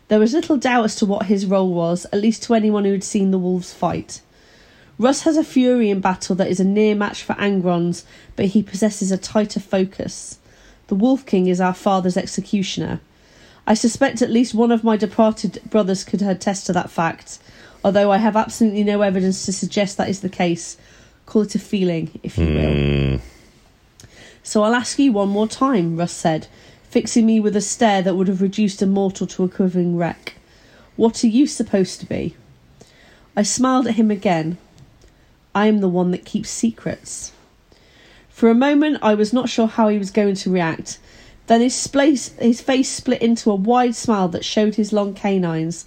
There 0.09 0.21
was 0.21 0.33
little 0.33 0.57
doubt 0.57 0.85
as 0.85 0.97
to 0.97 1.07
what 1.07 1.27
his 1.27 1.47
role 1.47 1.73
was, 1.73 2.07
at 2.13 2.21
least 2.21 2.45
to 2.45 2.55
anyone 2.55 2.85
who 2.85 2.93
had 2.93 3.05
seen 3.05 3.31
the 3.31 3.39
wolves 3.39 3.73
fight. 3.73 4.21
Russ 4.99 5.23
has 5.23 5.37
a 5.37 5.45
fury 5.45 5.91
in 5.91 6.01
battle 6.01 6.37
that 6.37 6.49
is 6.49 6.61
a 6.61 6.65
near 6.65 6.95
match 6.95 7.23
for 7.23 7.35
Angron's, 7.35 8.05
but 8.35 8.47
he 8.47 8.63
possesses 8.63 9.11
a 9.11 9.19
tighter 9.19 9.61
focus. 9.61 10.39
The 10.87 10.95
Wolf 10.95 11.27
King 11.27 11.49
is 11.49 11.61
our 11.61 11.75
father's 11.75 12.17
executioner. 12.17 13.01
I 13.67 13.75
suspect 13.75 14.23
at 14.23 14.31
least 14.31 14.55
one 14.55 14.71
of 14.71 14.85
my 14.85 14.97
departed 14.97 15.61
brothers 15.69 16.05
could 16.05 16.23
attest 16.23 16.67
to 16.67 16.73
that 16.75 16.91
fact, 16.91 17.39
although 17.85 18.13
I 18.13 18.19
have 18.19 18.37
absolutely 18.37 18.85
no 18.85 19.03
evidence 19.03 19.45
to 19.47 19.53
suggest 19.53 19.97
that 19.97 20.09
is 20.09 20.21
the 20.21 20.29
case. 20.29 20.77
Call 21.27 21.43
it 21.43 21.57
a 21.57 21.59
feeling, 21.59 22.21
if 22.23 22.39
you 22.39 22.47
will. 22.47 22.75
Hmm. 22.75 23.17
So 24.45 24.63
I'll 24.63 24.77
ask 24.77 24.99
you 25.01 25.11
one 25.11 25.29
more 25.29 25.49
time, 25.49 25.97
Russ 25.97 26.13
said, 26.13 26.47
fixing 26.89 27.27
me 27.27 27.41
with 27.41 27.57
a 27.57 27.61
stare 27.61 28.03
that 28.03 28.15
would 28.15 28.29
have 28.29 28.43
reduced 28.43 28.83
a 28.83 28.87
mortal 28.87 29.27
to 29.27 29.45
a 29.45 29.49
quivering 29.49 29.97
wreck. 29.97 30.35
What 30.97 31.23
are 31.23 31.29
you 31.29 31.47
supposed 31.47 32.01
to 32.01 32.07
be? 32.07 32.35
I 33.37 33.43
smiled 33.43 33.87
at 33.87 33.97
him 33.97 34.11
again. 34.11 34.57
I 35.55 35.67
am 35.67 35.81
the 35.81 35.89
one 35.89 36.11
that 36.13 36.25
keeps 36.25 36.49
secrets. 36.49 37.33
For 38.29 38.49
a 38.49 38.55
moment, 38.55 38.99
I 39.03 39.15
was 39.15 39.33
not 39.33 39.49
sure 39.49 39.67
how 39.67 39.89
he 39.89 39.99
was 39.99 40.11
going 40.11 40.35
to 40.37 40.51
react. 40.51 40.99
Then 41.47 41.61
his, 41.61 41.91
his 42.39 42.61
face 42.61 42.89
split 42.89 43.23
into 43.23 43.51
a 43.51 43.55
wide 43.55 43.95
smile 43.95 44.29
that 44.29 44.45
showed 44.45 44.75
his 44.75 44.93
long 44.93 45.15
canines. 45.15 45.87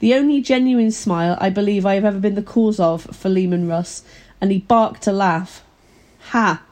The 0.00 0.14
only 0.14 0.40
genuine 0.40 0.90
smile 0.90 1.38
I 1.40 1.48
believe 1.48 1.86
I 1.86 1.94
have 1.94 2.04
ever 2.04 2.18
been 2.18 2.34
the 2.34 2.42
cause 2.42 2.78
of 2.78 3.04
for 3.16 3.28
Leman 3.28 3.68
Russ, 3.68 4.02
and 4.40 4.50
he 4.50 4.58
barked 4.58 5.06
a 5.06 5.12
laugh. 5.12 5.62
Ha! 6.30 6.62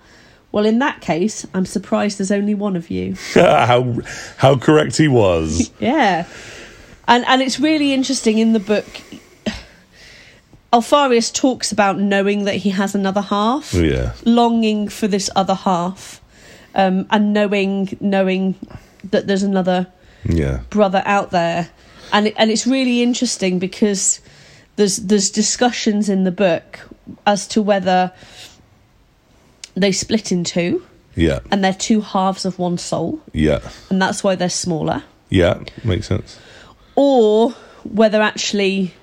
Well, 0.54 0.66
in 0.66 0.78
that 0.78 1.00
case, 1.00 1.44
I'm 1.52 1.66
surprised 1.66 2.20
there's 2.20 2.30
only 2.30 2.54
one 2.54 2.76
of 2.76 2.88
you. 2.88 3.16
how 3.34 3.92
how 4.36 4.56
correct 4.56 4.96
he 4.96 5.08
was. 5.08 5.72
Yeah. 5.80 6.26
And 7.08 7.24
and 7.26 7.42
it's 7.42 7.58
really 7.58 7.92
interesting 7.92 8.38
in 8.38 8.52
the 8.52 8.60
book 8.60 8.86
Alpharius 10.72 11.32
talks 11.32 11.72
about 11.72 11.98
knowing 11.98 12.44
that 12.44 12.54
he 12.54 12.70
has 12.70 12.94
another 12.94 13.20
half, 13.20 13.74
yeah. 13.74 14.12
longing 14.24 14.86
for 14.86 15.08
this 15.08 15.28
other 15.34 15.54
half, 15.54 16.20
um, 16.76 17.06
and 17.10 17.32
knowing 17.32 17.96
knowing 18.00 18.54
that 19.10 19.26
there's 19.26 19.42
another 19.42 19.88
Yeah. 20.24 20.60
brother 20.70 21.02
out 21.04 21.32
there, 21.32 21.70
and 22.12 22.28
it, 22.28 22.34
and 22.36 22.52
it's 22.52 22.64
really 22.66 23.02
interesting 23.02 23.58
because 23.58 24.20
there's 24.76 24.98
there's 24.98 25.30
discussions 25.30 26.08
in 26.08 26.22
the 26.22 26.32
book 26.32 26.78
as 27.26 27.48
to 27.48 27.60
whether 27.60 28.12
they 29.74 29.92
split 29.92 30.30
in 30.32 30.44
two 30.44 30.82
Yeah. 31.16 31.40
and 31.50 31.62
they're 31.64 31.72
two 31.74 32.00
halves 32.00 32.44
of 32.44 32.58
one 32.58 32.78
soul, 32.78 33.20
Yeah. 33.32 33.60
and 33.90 34.00
that's 34.00 34.22
why 34.24 34.34
they're 34.36 34.48
smaller. 34.50 35.02
Yeah. 35.30 35.58
Makes 35.82 36.08
sense. 36.08 36.38
or 36.96 37.50
whether 37.82 38.22
actually 38.22 38.94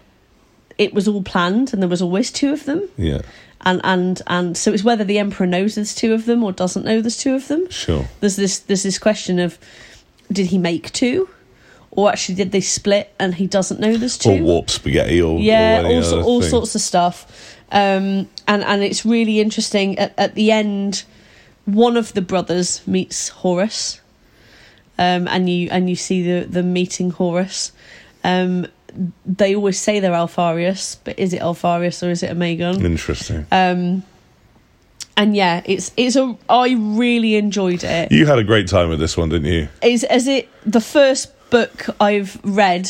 it 0.78 0.94
was 0.94 1.08
all 1.08 1.22
planned 1.22 1.74
and 1.74 1.82
there 1.82 1.90
was 1.90 2.02
always 2.02 2.32
two 2.32 2.54
of 2.54 2.64
them 2.66 2.88
Yeah. 2.98 3.22
and 3.66 3.82
and 3.84 4.22
and 4.28 4.56
so 4.58 4.72
it's 4.72 4.84
whether 4.84 5.04
the 5.04 5.20
emperor 5.20 5.46
knows 5.46 5.76
there's 5.76 5.94
two 5.94 6.14
of 6.14 6.26
them 6.26 6.42
or 6.44 6.52
doesn't 6.54 6.86
know 6.86 7.02
there's 7.02 7.18
two 7.18 7.36
of 7.36 7.48
them 7.50 7.70
Sure. 7.70 8.08
there's 8.22 8.38
this 8.38 8.60
there's 8.60 8.84
this 8.84 8.98
question 8.98 9.40
of 9.40 9.60
did 10.32 10.48
he 10.48 10.58
make 10.58 10.92
two 10.94 11.28
or 11.92 12.10
actually 12.10 12.36
did 12.36 12.52
they 12.54 12.62
split 12.62 13.14
and 13.20 13.36
he 13.36 13.46
doesn't 13.46 13.80
know 13.82 13.98
there's 13.98 14.18
two 14.18 14.32
Or 14.32 14.42
warp 14.42 14.70
spaghetti 14.70 15.22
or 15.22 15.38
yeah 15.40 15.82
or 15.82 15.86
any 15.86 15.96
all, 15.98 16.04
so, 16.04 16.16
other 16.20 16.24
all 16.26 16.42
thing. 16.42 16.50
sorts 16.50 16.76
of 16.76 16.82
stuff 16.82 17.58
um 17.74 18.28
and 18.52 18.64
and 18.64 18.84
it's 18.84 19.06
really 19.06 19.40
interesting 19.40 19.98
at, 19.98 20.14
at 20.18 20.36
the 20.36 20.52
end 20.52 21.04
one 21.66 21.96
of 21.96 22.14
the 22.14 22.22
brothers 22.22 22.86
meets 22.86 23.30
horus 23.30 24.02
um 25.00 25.28
and 25.28 25.50
you 25.50 25.70
and 25.72 25.90
you 25.90 25.96
see 25.96 26.22
the 26.22 26.46
the 26.46 26.64
meeting 26.64 27.12
horus 27.12 27.72
um 28.24 28.68
they 29.26 29.56
always 29.56 29.80
say 29.80 30.00
they're 30.02 30.12
alpharius 30.14 30.98
but 31.04 31.18
is 31.18 31.34
it 31.34 31.42
alpharius 31.42 32.04
or 32.04 32.10
is 32.10 32.24
it 32.24 32.32
Omegon? 32.32 32.84
Interesting. 32.84 33.48
um 33.52 34.04
and 35.16 35.36
yeah 35.36 35.62
it's 35.66 35.92
it's 35.96 36.16
a 36.18 36.38
i 36.50 36.74
really 36.78 37.36
enjoyed 37.36 37.84
it 37.84 38.12
you 38.12 38.26
had 38.26 38.38
a 38.38 38.44
great 38.44 38.68
time 38.68 38.90
with 38.90 39.00
this 39.00 39.16
one, 39.16 39.30
didn't 39.30 39.52
you? 39.52 39.68
is 39.82 40.04
is 40.04 40.28
it 40.28 40.50
the 40.66 40.82
first 40.82 41.32
book 41.50 41.86
I've 42.00 42.40
read 42.44 42.90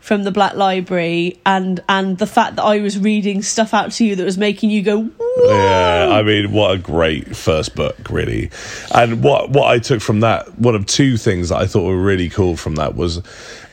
from 0.00 0.24
the 0.24 0.30
Black 0.30 0.54
Library 0.54 1.38
and 1.46 1.80
and 1.88 2.18
the 2.18 2.26
fact 2.26 2.56
that 2.56 2.64
I 2.64 2.80
was 2.80 2.98
reading 2.98 3.42
stuff 3.42 3.72
out 3.72 3.92
to 3.92 4.04
you 4.04 4.16
that 4.16 4.24
was 4.24 4.38
making 4.38 4.70
you 4.70 4.82
go 4.82 5.10
Whoa! 5.36 5.54
Yeah, 5.54 6.08
I 6.12 6.22
mean, 6.22 6.52
what 6.52 6.74
a 6.74 6.78
great 6.78 7.36
first 7.36 7.76
book, 7.76 8.10
really. 8.10 8.50
And 8.92 9.22
what 9.22 9.50
what 9.50 9.68
I 9.68 9.78
took 9.78 10.00
from 10.00 10.20
that, 10.20 10.58
one 10.58 10.74
of 10.74 10.86
two 10.86 11.16
things 11.16 11.50
that 11.50 11.58
I 11.58 11.66
thought 11.66 11.84
were 11.84 12.02
really 12.02 12.28
cool 12.28 12.56
from 12.56 12.74
that 12.76 12.96
was, 12.96 13.22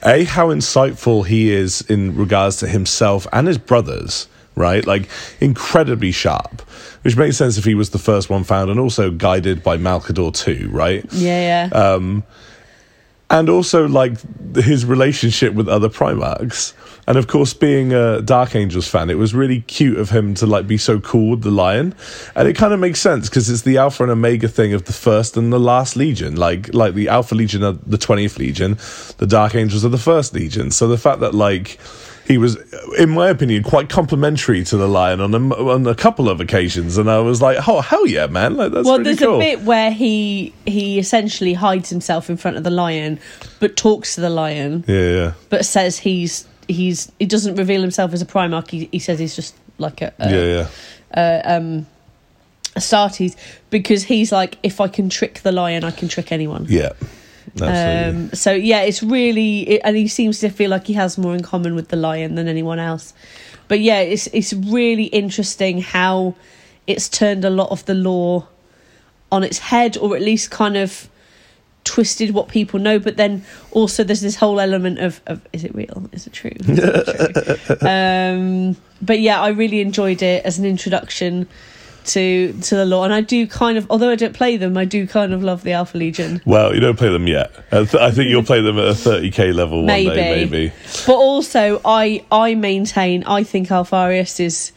a 0.05 0.23
how 0.25 0.49
insightful 0.49 1.25
he 1.25 1.51
is 1.51 1.81
in 1.81 2.15
regards 2.15 2.57
to 2.57 2.67
himself 2.67 3.25
and 3.33 3.47
his 3.47 3.57
brothers. 3.57 4.27
Right, 4.55 4.85
like 4.87 5.07
incredibly 5.39 6.11
sharp, 6.11 6.61
which 7.03 7.15
makes 7.15 7.37
sense 7.37 7.59
if 7.59 7.63
he 7.63 7.75
was 7.75 7.91
the 7.91 7.99
first 7.99 8.27
one 8.27 8.43
found, 8.43 8.71
and 8.71 8.79
also 8.79 9.11
guided 9.11 9.61
by 9.61 9.77
Malkador 9.77 10.33
too. 10.33 10.67
Right, 10.71 11.05
yeah 11.13 11.69
yeah 11.69 11.77
um, 11.77 12.23
and 13.29 13.49
also 13.49 13.87
like 13.87 14.17
his 14.55 14.85
relationship 14.85 15.53
with 15.53 15.67
other 15.67 15.89
Primarchs. 15.89 16.73
And 17.07 17.17
of 17.17 17.27
course, 17.27 17.53
being 17.53 17.93
a 17.93 18.21
Dark 18.21 18.53
Angels 18.53 18.87
fan, 18.87 19.09
it 19.09 19.17
was 19.17 19.33
really 19.33 19.61
cute 19.61 19.97
of 19.97 20.09
him 20.09 20.33
to 20.35 20.45
like 20.45 20.67
be 20.67 20.77
so 20.77 20.99
cool 20.99 21.31
with 21.31 21.41
the 21.41 21.51
lion, 21.51 21.95
and 22.35 22.49
it 22.49 22.57
kind 22.57 22.73
of 22.73 22.81
makes 22.81 22.99
sense 22.99 23.29
because 23.29 23.49
it's 23.49 23.61
the 23.61 23.77
Alpha 23.77 24.03
and 24.03 24.11
Omega 24.11 24.49
thing 24.49 24.73
of 24.73 24.83
the 24.85 24.93
first 24.93 25.37
and 25.37 25.53
the 25.53 25.59
last 25.59 25.95
Legion. 25.95 26.35
Like 26.35 26.73
like 26.73 26.95
the 26.95 27.07
Alpha 27.07 27.33
Legion 27.33 27.63
are 27.63 27.71
the 27.71 27.97
twentieth 27.97 28.37
Legion, 28.37 28.77
the 29.19 29.27
Dark 29.27 29.55
Angels 29.55 29.85
are 29.85 29.89
the 29.89 29.97
first 29.97 30.33
Legion. 30.33 30.69
So 30.69 30.87
the 30.89 30.97
fact 30.97 31.21
that 31.21 31.33
like 31.33 31.79
he 32.27 32.37
was, 32.37 32.57
in 32.99 33.09
my 33.11 33.29
opinion, 33.29 33.63
quite 33.63 33.89
complimentary 33.89 34.63
to 34.65 34.77
the 34.77 34.87
lion 34.87 35.21
on 35.21 35.33
a, 35.33 35.55
on 35.55 35.87
a 35.87 35.95
couple 35.95 36.29
of 36.29 36.41
occasions, 36.41 36.97
and 36.97 37.09
I 37.09 37.19
was 37.19 37.41
like, 37.41 37.67
"Oh 37.67 37.81
hell 37.81 38.05
yeah, 38.05 38.27
man! 38.27 38.57
Like, 38.57 38.71
that's 38.73 38.85
Well, 38.85 38.97
really 38.97 39.13
there's 39.13 39.19
cool." 39.19 39.37
a 39.37 39.39
bit 39.39 39.61
where 39.61 39.91
he 39.91 40.53
he 40.65 40.99
essentially 40.99 41.53
hides 41.53 41.89
himself 41.89 42.29
in 42.29 42.35
front 42.37 42.57
of 42.57 42.63
the 42.63 42.69
lion, 42.69 43.19
but 43.59 43.77
talks 43.77 44.15
to 44.15 44.21
the 44.21 44.29
lion, 44.29 44.83
yeah, 44.87 45.09
yeah, 45.09 45.33
but 45.49 45.65
says 45.65 45.97
he's 45.99 46.47
he's 46.67 47.11
he 47.17 47.25
doesn't 47.25 47.55
reveal 47.55 47.81
himself 47.81 48.13
as 48.13 48.21
a 48.21 48.25
Primarch. 48.25 48.69
He, 48.69 48.89
he 48.91 48.99
says 48.99 49.19
he's 49.19 49.35
just 49.35 49.55
like 49.77 50.01
a, 50.01 50.13
a, 50.19 50.29
yeah, 50.29 50.67
yeah. 51.15 51.41
Um, 51.45 51.87
Astartes 52.75 53.35
because 53.69 54.03
he's 54.03 54.31
like, 54.31 54.57
if 54.63 54.79
I 54.79 54.87
can 54.87 55.09
trick 55.09 55.41
the 55.41 55.51
lion, 55.51 55.83
I 55.83 55.91
can 55.91 56.07
trick 56.07 56.31
anyone. 56.31 56.65
Yeah. 56.69 56.91
Um, 57.62 58.32
so 58.34 58.52
yeah, 58.52 58.82
it's 58.82 59.02
really, 59.02 59.70
it, 59.70 59.82
and 59.84 59.96
he 59.96 60.08
seems 60.08 60.39
to 60.39 60.50
feel 60.50 60.70
like 60.70 60.88
he 60.88 60.93
has 60.93 61.17
more 61.17 61.34
in 61.34 61.43
common 61.43 61.76
with 61.76 61.89
the 61.89 61.96
lion 61.96 62.36
than 62.36 62.48
anyone 62.48 62.80
else. 62.80 63.13
But 63.67 63.80
yeah, 63.80 64.00
it's 64.00 64.28
it's 64.28 64.54
really 64.54 65.06
interesting 65.06 65.82
how 65.82 66.36
it's 66.86 67.10
turned 67.10 67.43
a 67.43 67.50
lot 67.50 67.70
of 67.70 67.86
the 67.86 67.93
lore 67.93 68.48
on 69.32 69.43
its 69.43 69.60
head, 69.60 69.98
or 69.98 70.15
at 70.15 70.22
least 70.22 70.52
kind 70.52 70.78
of 70.78 71.10
twisted 71.84 72.32
what 72.32 72.48
people 72.48 72.80
know. 72.80 73.00
But 73.00 73.17
then 73.17 73.43
also 73.72 74.04
there's 74.04 74.22
this 74.22 74.36
whole 74.36 74.60
element 74.60 75.00
of, 75.00 75.22
of 75.28 75.46
is 75.52 75.63
it 75.63 75.76
real? 75.76 76.10
Is 76.12 76.28
it 76.28 76.34
true? 76.34 76.52
Is 76.56 76.80
it 76.80 77.65
true? 77.65 77.78
um, 77.89 78.78
but 79.02 79.20
yeah, 79.20 79.41
I 79.41 79.50
really 79.50 79.82
enjoyed 79.82 80.22
it 80.22 80.46
as 80.46 80.60
an 80.60 80.65
introduction 80.65 81.48
to 82.08 82.54
to 82.54 82.76
the 82.76 82.86
law, 82.86 83.04
and 83.04 83.13
I 83.13 83.22
do 83.22 83.46
kind 83.48 83.78
of, 83.78 83.86
although 83.89 84.10
I 84.10 84.15
don't 84.15 84.34
play 84.34 84.58
them, 84.58 84.78
I 84.78 84.86
do 84.86 85.06
kind 85.08 85.34
of 85.34 85.43
love 85.43 85.63
the 85.63 85.72
Alpha 85.74 85.98
Legion. 85.98 86.41
well, 86.46 86.74
you 86.74 86.80
don't 86.80 86.98
play 86.98 87.10
them 87.10 87.28
yet. 87.28 87.52
I, 87.72 87.84
th- 87.86 87.96
I 87.96 88.12
think 88.12 88.30
you'll 88.30 88.43
play 88.52 88.62
them 88.62 88.78
at 88.80 88.86
a 88.86 88.91
30k 88.91 89.54
level 89.54 89.78
one 89.80 89.86
Maybe. 89.88 90.10
day, 90.15 90.46
maybe. 90.46 90.74
But 91.06 91.15
also, 91.15 91.82
I 91.86 92.26
I 92.32 92.56
maintain 92.56 93.24
I 93.26 93.43
think 93.43 93.70
Alpharius 93.70 94.39
is 94.39 94.72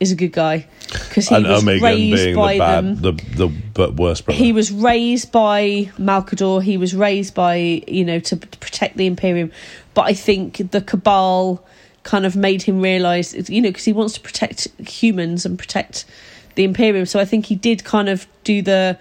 is 0.00 0.10
a 0.12 0.16
good 0.16 0.32
guy 0.32 0.66
because 0.90 1.28
he 1.28 1.34
And 1.34 1.46
was 1.46 1.62
Omegon 1.62 1.82
raised 1.82 2.24
being 2.24 2.34
by 2.36 2.54
the 2.54 2.58
them. 2.60 2.94
bad, 2.94 3.02
the 3.02 3.12
the 3.36 3.48
but 3.74 3.94
worst 3.96 4.24
brother. 4.24 4.38
He 4.42 4.52
was 4.52 4.72
raised 4.72 5.30
by 5.30 5.90
Malcador. 5.98 6.62
He 6.62 6.76
was 6.78 6.94
raised 6.94 7.34
by 7.34 7.56
you 7.86 8.04
know 8.04 8.18
to, 8.20 8.36
to 8.36 8.58
protect 8.58 8.96
the 8.96 9.06
Imperium. 9.06 9.52
But 9.94 10.02
I 10.02 10.14
think 10.14 10.70
the 10.70 10.80
Cabal 10.80 11.62
kind 12.02 12.24
of 12.24 12.34
made 12.34 12.62
him 12.62 12.80
realize 12.80 13.34
you 13.50 13.60
know 13.60 13.68
because 13.68 13.84
he 13.84 13.92
wants 13.92 14.14
to 14.14 14.20
protect 14.20 14.68
humans 14.88 15.44
and 15.44 15.58
protect 15.58 16.06
the 16.54 16.64
Imperium. 16.64 17.06
So 17.06 17.18
I 17.20 17.24
think 17.24 17.46
he 17.46 17.54
did 17.56 17.84
kind 17.84 18.08
of 18.08 18.26
do 18.44 18.62
the 18.62 18.98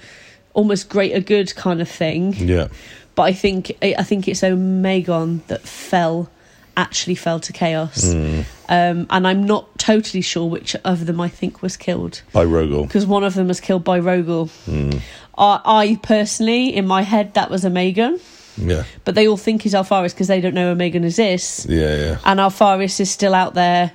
almost 0.54 0.90
greater 0.90 1.20
good 1.20 1.56
kind 1.56 1.82
of 1.82 1.90
thing. 1.90 2.34
yeah, 2.38 2.68
but 3.16 3.24
I 3.24 3.34
think 3.34 3.72
I 3.82 4.04
think 4.04 4.28
it's 4.28 4.42
Omegon 4.42 5.46
that 5.48 5.62
fell 5.62 6.30
actually 6.78 7.16
fell 7.16 7.40
to 7.42 7.52
chaos, 7.52 8.12
Hmm. 8.14 8.42
um, 8.70 9.08
and 9.10 9.28
I'm 9.28 9.44
not 9.44 9.78
totally 9.78 10.22
sure 10.22 10.46
which 10.50 10.76
of 10.86 11.06
them 11.08 11.20
I 11.20 11.28
think 11.28 11.62
was 11.62 11.76
killed 11.76 12.22
by 12.32 12.46
Rogal. 12.46 12.84
because 12.88 13.06
one 13.06 13.24
of 13.26 13.34
them 13.34 13.48
was 13.50 13.60
killed 13.60 13.84
by 13.84 14.00
Rogal. 14.00 14.50
Hmm. 14.66 15.00
I, 15.38 15.60
I 15.66 16.00
personally, 16.02 16.74
in 16.76 16.88
my 16.88 17.02
head, 17.02 17.34
that 17.34 17.50
was 17.50 17.64
Omegon, 17.66 18.20
Yeah, 18.58 18.84
but 19.04 19.16
they 19.16 19.28
all 19.28 19.36
think 19.38 19.62
he's 19.64 19.74
Alpharius 19.74 20.14
because 20.14 20.28
they 20.28 20.40
don't 20.42 20.54
know 20.54 20.74
Omegon 20.74 21.04
exists, 21.04 21.66
yeah, 21.66 21.96
yeah, 21.96 22.18
and 22.26 22.40
Alpharius 22.40 23.00
is 23.02 23.12
still 23.12 23.34
out 23.36 23.54
there 23.56 23.92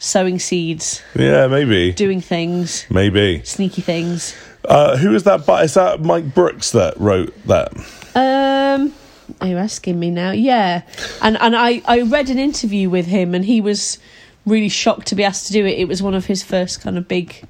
sowing 0.00 0.40
seeds, 0.40 1.02
yeah. 1.14 1.46
Maybe, 1.46 1.92
doing 1.92 2.20
things, 2.20 2.86
maybe. 2.90 3.42
sneaky 3.44 3.82
things. 3.82 4.34
Uh, 4.64 4.96
who 4.96 5.14
is 5.14 5.22
that? 5.24 5.46
But 5.46 5.64
is 5.64 5.74
that 5.74 6.00
Mike 6.00 6.34
Brooks 6.34 6.72
that 6.72 6.98
wrote 6.98 7.32
that? 7.46 7.72
Um, 8.16 8.92
are 9.40 9.46
you 9.46 9.56
asking 9.56 10.00
me 10.00 10.10
now? 10.10 10.32
Yeah, 10.32 10.82
and 11.22 11.36
and 11.40 11.54
I 11.54 11.82
I 11.86 12.00
read 12.02 12.30
an 12.30 12.38
interview 12.38 12.90
with 12.90 13.06
him, 13.06 13.34
and 13.34 13.44
he 13.44 13.60
was 13.60 13.98
really 14.46 14.68
shocked 14.68 15.06
to 15.08 15.14
be 15.14 15.22
asked 15.22 15.46
to 15.46 15.52
do 15.52 15.64
it. 15.64 15.78
It 15.78 15.86
was 15.86 16.02
one 16.02 16.14
of 16.14 16.26
his 16.26 16.42
first 16.42 16.80
kind 16.80 16.98
of 16.98 17.06
big. 17.06 17.46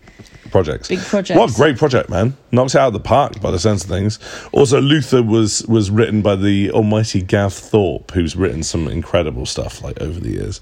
projects. 0.51 0.89
Big 0.89 0.99
projects. 0.99 1.39
What 1.39 1.51
a 1.51 1.55
great 1.55 1.79
project, 1.79 2.11
man! 2.11 2.37
Knocks 2.51 2.75
it 2.75 2.81
out 2.81 2.89
of 2.89 2.93
the 2.93 3.01
park 3.01 3.41
by 3.41 3.51
the 3.51 3.59
sense 3.59 3.85
of 3.85 3.91
things. 3.91 4.19
Also, 4.53 4.81
Luther 4.81 5.23
was 5.23 5.65
was 5.67 5.91
written 5.91 6.23
by 6.23 6.37
the 6.37 6.71
almighty 6.73 7.23
Gav 7.23 7.55
Thorpe, 7.55 8.11
who's 8.11 8.35
written 8.37 8.63
some 8.63 8.89
incredible 8.89 9.47
stuff 9.47 9.83
like 9.83 10.01
over 10.01 10.19
the 10.19 10.31
years. 10.31 10.61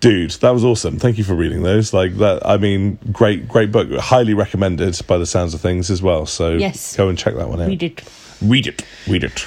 Dude, 0.00 0.30
that 0.32 0.50
was 0.50 0.62
awesome. 0.64 0.98
Thank 0.98 1.16
you 1.18 1.24
for 1.24 1.34
reading 1.34 1.62
those. 1.62 1.92
Like 1.94 2.16
that, 2.18 2.46
I 2.46 2.58
mean, 2.58 2.98
great, 3.12 3.48
great 3.48 3.72
book. 3.72 3.90
Highly 3.98 4.34
recommended 4.34 5.00
by 5.06 5.16
the 5.18 5.26
sounds 5.26 5.54
of 5.54 5.60
things 5.60 5.90
as 5.90 6.02
well. 6.02 6.26
So 6.26 6.52
Yes. 6.52 6.96
go 6.96 7.08
and 7.08 7.16
check 7.18 7.34
that 7.36 7.48
one 7.48 7.60
out. 7.62 7.68
We 7.68 7.76
did. 7.76 8.02
Read 8.42 8.66
it. 8.66 8.84
Read 9.08 9.24
it. 9.24 9.46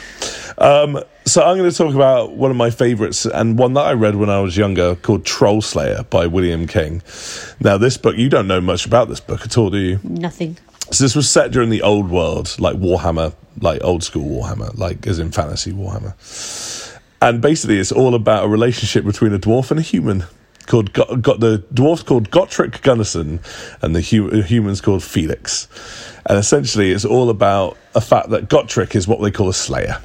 Um, 0.58 1.00
so 1.26 1.44
I'm 1.44 1.58
going 1.58 1.70
to 1.70 1.78
talk 1.78 1.94
about 1.94 2.32
one 2.36 2.50
of 2.50 2.58
my 2.58 2.72
favourites 2.72 3.26
and 3.28 3.58
one 3.60 3.74
that 3.74 3.82
I 3.86 3.94
read 3.94 4.16
when 4.16 4.30
I 4.32 4.40
was 4.42 4.58
younger 4.58 4.96
called 4.96 5.24
Troll 5.24 5.62
Slayer 5.62 6.04
by 6.10 6.26
William 6.26 6.66
King. 6.66 7.04
Now, 7.60 7.78
this 7.78 7.98
book, 7.98 8.18
you 8.18 8.28
don't 8.30 8.48
know 8.48 8.60
much 8.60 8.86
about 8.88 9.08
this 9.08 9.20
book 9.20 9.42
at 9.46 9.58
all, 9.58 9.70
do 9.70 9.78
you? 9.78 10.00
Nothing. 10.04 10.58
So 10.92 11.04
this 11.04 11.16
was 11.16 11.30
set 11.30 11.52
during 11.52 11.70
the 11.70 11.84
old 11.84 12.10
world, 12.10 12.56
like 12.60 12.76
Warhammer, 12.78 13.34
like 13.62 13.84
old 13.84 14.04
school 14.04 14.28
Warhammer, 14.28 14.76
like 14.76 15.06
as 15.06 15.20
in 15.20 15.32
fantasy 15.32 15.72
Warhammer. 15.72 16.16
And 17.22 17.42
basically, 17.42 17.78
it's 17.80 17.92
all 17.92 18.16
about 18.16 18.46
a 18.46 18.48
relationship 18.48 19.06
between 19.06 19.34
a 19.34 19.40
dwarf 19.40 19.70
and 19.70 19.80
a 19.80 19.84
human. 19.84 20.24
Called 20.70 20.94
got, 20.94 21.22
got 21.22 21.40
the 21.40 21.64
dwarf's 21.74 22.04
called 22.04 22.30
Gotrek 22.30 22.82
Gurnisson, 22.82 23.40
and 23.82 23.96
the 23.96 24.02
hu- 24.02 24.42
human's 24.44 24.82
called 24.82 25.04
Felix. 25.04 25.68
And 26.28 26.38
essentially, 26.38 26.92
it's 26.92 27.06
all 27.06 27.32
about 27.32 27.76
a 27.96 28.02
fact 28.02 28.30
that 28.30 28.50
Gotrek 28.50 28.96
is 28.96 29.08
what 29.08 29.20
they 29.20 29.32
call 29.32 29.50
a 29.50 29.54
slayer. 29.54 30.00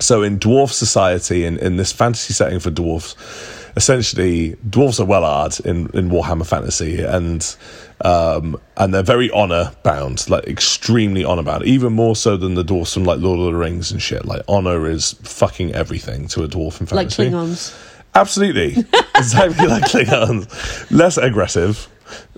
So 0.00 0.22
in 0.22 0.38
dwarf 0.38 0.70
society, 0.70 1.46
in, 1.46 1.58
in 1.58 1.76
this 1.76 1.92
fantasy 1.92 2.34
setting 2.34 2.60
for 2.60 2.70
dwarfs, 2.70 3.16
essentially 3.74 4.56
dwarfs 4.68 5.00
are 5.00 5.06
well 5.06 5.24
art 5.24 5.60
in, 5.60 5.88
in 5.94 6.10
Warhammer 6.10 6.46
Fantasy, 6.46 7.02
and 7.02 7.56
um, 8.02 8.60
and 8.76 8.92
they're 8.92 9.02
very 9.02 9.30
honor 9.30 9.72
bound, 9.82 10.28
like 10.28 10.44
extremely 10.44 11.24
honor 11.24 11.42
bound, 11.42 11.64
even 11.64 11.94
more 11.94 12.16
so 12.16 12.36
than 12.36 12.54
the 12.54 12.64
dwarfs 12.64 12.92
from 12.92 13.04
like 13.04 13.18
Lord 13.20 13.40
of 13.40 13.46
the 13.46 13.54
Rings 13.54 13.92
and 13.92 14.02
shit. 14.02 14.26
Like 14.26 14.42
honor 14.46 14.86
is 14.90 15.12
fucking 15.22 15.72
everything 15.74 16.28
to 16.28 16.42
a 16.42 16.48
dwarf 16.48 16.80
in 16.82 16.86
fantasy. 16.86 17.24
Like. 17.24 17.32
Klingons. 17.32 17.92
Absolutely. 18.14 18.84
exactly 19.16 19.66
like 19.66 19.84
Klingons. 19.84 20.90
Less 20.90 21.16
aggressive. 21.16 21.88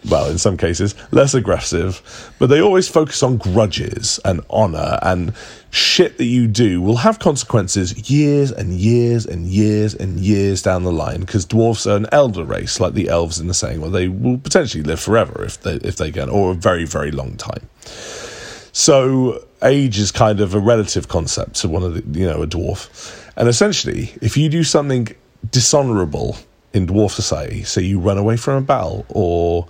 Well, 0.08 0.30
in 0.30 0.38
some 0.38 0.56
cases, 0.56 0.94
less 1.10 1.34
aggressive. 1.34 2.32
But 2.38 2.46
they 2.46 2.60
always 2.60 2.88
focus 2.88 3.22
on 3.22 3.38
grudges 3.38 4.20
and 4.24 4.40
honor 4.48 4.98
and 5.02 5.34
shit 5.70 6.16
that 6.16 6.24
you 6.24 6.46
do 6.46 6.80
will 6.80 6.96
have 6.96 7.18
consequences 7.18 8.08
years 8.10 8.52
and 8.52 8.72
years 8.72 9.26
and 9.26 9.46
years 9.46 9.94
and 9.94 10.18
years 10.18 10.62
down 10.62 10.84
the 10.84 10.92
line 10.92 11.20
because 11.20 11.44
dwarfs 11.44 11.86
are 11.86 11.96
an 11.96 12.06
elder 12.12 12.44
race, 12.44 12.80
like 12.80 12.94
the 12.94 13.08
elves 13.08 13.40
in 13.40 13.48
the 13.48 13.54
saying, 13.54 13.80
where 13.80 13.90
they 13.90 14.08
will 14.08 14.38
potentially 14.38 14.82
live 14.82 15.00
forever 15.00 15.44
if 15.44 15.60
they 15.62 15.74
if 15.76 15.96
they 15.96 16.12
can, 16.12 16.28
or 16.28 16.52
a 16.52 16.54
very, 16.54 16.84
very 16.84 17.10
long 17.10 17.36
time. 17.36 17.68
So 18.72 19.44
age 19.62 19.98
is 19.98 20.12
kind 20.12 20.40
of 20.40 20.54
a 20.54 20.60
relative 20.60 21.08
concept 21.08 21.56
to 21.56 21.68
one 21.68 21.82
of 21.82 21.94
the, 21.94 22.18
you 22.18 22.26
know, 22.26 22.42
a 22.42 22.46
dwarf. 22.46 23.24
And 23.36 23.48
essentially, 23.48 24.14
if 24.22 24.36
you 24.36 24.48
do 24.48 24.64
something 24.64 25.08
dishonorable 25.50 26.37
in 26.72 26.87
dwarf 26.87 27.11
society, 27.11 27.62
So 27.62 27.80
you 27.80 27.98
run 27.98 28.18
away 28.18 28.37
from 28.37 28.56
a 28.56 28.61
battle 28.61 29.06
or 29.09 29.66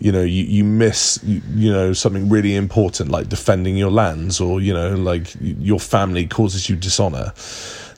you 0.00 0.10
know 0.10 0.22
you, 0.22 0.44
you 0.44 0.64
miss 0.64 1.20
you, 1.22 1.40
you 1.54 1.72
know 1.72 1.92
something 1.92 2.28
really 2.28 2.54
important 2.56 3.10
like 3.10 3.28
defending 3.28 3.76
your 3.76 3.90
lands 3.90 4.40
or 4.40 4.60
you 4.60 4.74
know 4.74 4.94
like 4.94 5.34
your 5.40 5.78
family 5.78 6.26
causes 6.26 6.68
you 6.68 6.76
dishonor. 6.76 7.32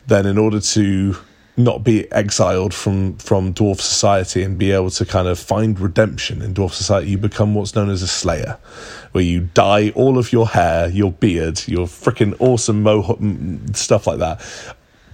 Then 0.07 0.27
in 0.27 0.37
order 0.37 0.61
to 0.61 1.17
not 1.57 1.85
be 1.85 2.11
exiled 2.13 2.75
from 2.75 3.17
from 3.17 3.55
dwarf 3.55 3.81
society 3.81 4.43
and 4.43 4.59
be 4.59 4.71
able 4.73 4.91
to 4.91 5.05
kind 5.07 5.27
of 5.27 5.39
find 5.39 5.81
redemption 5.81 6.43
in 6.43 6.55
dwarf 6.55 6.73
society 6.73 7.11
you 7.11 7.19
become 7.19 7.55
what's 7.55 7.75
known 7.75 7.91
as 7.91 8.03
a 8.03 8.09
slayer 8.09 8.57
where 9.13 9.25
you 9.25 9.41
dye 9.53 9.91
all 9.91 10.17
of 10.17 10.33
your 10.33 10.49
hair 10.49 10.89
your 10.89 11.13
beard 11.13 11.61
your 11.67 11.87
freaking 11.87 12.35
awesome 12.39 12.83
mohawk 12.83 13.19
stuff 13.75 14.07
like 14.07 14.19
that 14.19 14.41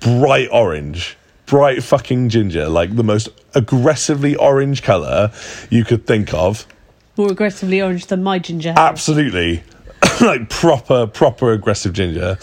bright 0.01 0.49
orange 0.53 1.17
bright 1.47 1.83
fucking 1.83 2.29
ginger 2.29 2.69
like 2.69 2.95
the 2.97 3.05
most 3.05 3.29
aggressively 3.55 4.37
orange 4.37 4.83
color 4.83 5.33
you 5.71 5.85
could 5.85 6.07
think 6.07 6.35
of. 6.35 6.67
More 7.17 7.31
aggressively 7.31 7.81
orange 7.81 8.07
than 8.07 8.23
my 8.23 8.39
ginger. 8.39 8.73
Hair. 8.73 8.79
absolutely. 8.79 9.63
Like 10.21 10.49
proper 10.49 11.07
proper 11.07 11.53
aggressive 11.53 11.93
ginger. 11.93 12.39